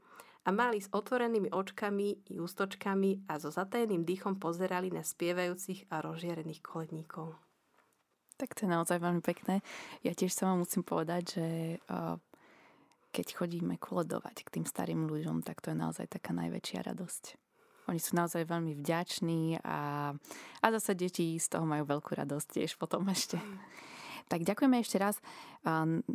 a 0.47 0.49
mali 0.49 0.81
s 0.81 0.89
otvorenými 0.89 1.53
očkami 1.53 2.33
i 2.33 2.35
ústočkami 2.41 3.29
a 3.29 3.37
so 3.37 3.53
zatajeným 3.53 4.07
dýchom 4.07 4.41
pozerali 4.41 4.89
na 4.89 5.05
spievajúcich 5.05 5.91
a 5.93 6.01
rozžiarených 6.01 6.63
koledníkov. 6.65 7.50
Tak 8.41 8.57
to 8.57 8.65
je 8.65 8.73
naozaj 8.73 8.97
veľmi 8.97 9.21
pekné. 9.21 9.61
Ja 10.01 10.17
tiež 10.17 10.33
sa 10.33 10.49
vám 10.49 10.65
musím 10.65 10.81
povedať, 10.81 11.37
že 11.37 11.47
keď 13.13 13.27
chodíme 13.37 13.77
koledovať 13.77 14.41
k 14.41 14.53
tým 14.57 14.65
starým 14.65 15.05
ľuďom, 15.05 15.45
tak 15.45 15.61
to 15.61 15.69
je 15.69 15.77
naozaj 15.77 16.09
taká 16.09 16.33
najväčšia 16.33 16.89
radosť. 16.89 17.37
Oni 17.93 18.01
sú 18.01 18.17
naozaj 18.17 18.49
veľmi 18.49 18.81
vďační 18.81 19.61
a, 19.61 20.13
a 20.57 20.65
zase 20.73 20.97
deti 20.97 21.37
z 21.37 21.47
toho 21.53 21.69
majú 21.69 21.85
veľkú 21.85 22.17
radosť 22.17 22.47
tiež 22.57 22.81
potom 22.81 23.05
ešte. 23.13 23.37
Tak 24.25 24.41
ďakujeme 24.41 24.81
ešte 24.81 24.97
raz 24.97 25.21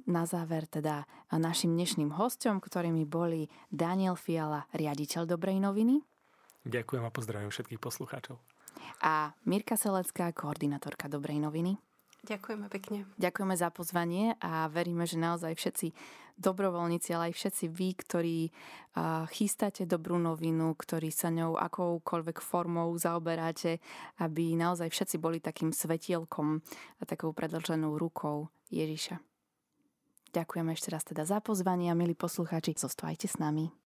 na 0.08 0.24
záver 0.26 0.66
teda 0.66 1.06
našim 1.30 1.78
dnešným 1.78 2.10
hostom, 2.16 2.58
ktorými 2.58 3.06
boli 3.06 3.46
Daniel 3.70 4.18
Fiala, 4.18 4.66
riaditeľ 4.74 5.30
Dobrej 5.30 5.62
noviny. 5.62 6.02
Ďakujem 6.66 7.06
a 7.06 7.14
pozdravím 7.14 7.54
všetkých 7.54 7.78
poslucháčov. 7.78 8.40
A 9.06 9.30
Mirka 9.46 9.78
Selecká, 9.78 10.34
koordinátorka 10.34 11.06
Dobrej 11.06 11.38
noviny. 11.38 11.76
Ďakujeme 12.26 12.66
pekne. 12.66 13.06
Ďakujeme 13.22 13.54
za 13.54 13.70
pozvanie 13.70 14.34
a 14.42 14.66
veríme, 14.66 15.06
že 15.06 15.14
naozaj 15.14 15.54
všetci 15.54 15.94
dobrovoľníci, 16.36 17.14
ale 17.14 17.30
aj 17.30 17.34
všetci 17.38 17.64
vy, 17.70 17.88
ktorí 18.02 18.38
chystáte 19.30 19.86
dobrú 19.86 20.18
novinu, 20.18 20.74
ktorí 20.74 21.14
sa 21.14 21.30
ňou 21.30 21.54
akoukoľvek 21.54 22.42
formou 22.42 22.90
zaoberáte, 22.98 23.78
aby 24.20 24.58
naozaj 24.58 24.90
všetci 24.90 25.16
boli 25.22 25.38
takým 25.38 25.70
svetielkom 25.70 26.60
a 26.98 27.02
takou 27.06 27.30
predlženou 27.30 27.94
rukou 27.94 28.50
Ježiša. 28.74 29.22
Ďakujeme 30.34 30.74
ešte 30.76 30.92
raz 30.92 31.06
teda 31.06 31.24
za 31.24 31.40
pozvanie 31.40 31.88
a 31.88 31.96
milí 31.96 32.12
poslucháči, 32.12 32.76
zostávajte 32.76 33.30
s 33.30 33.40
nami. 33.40 33.72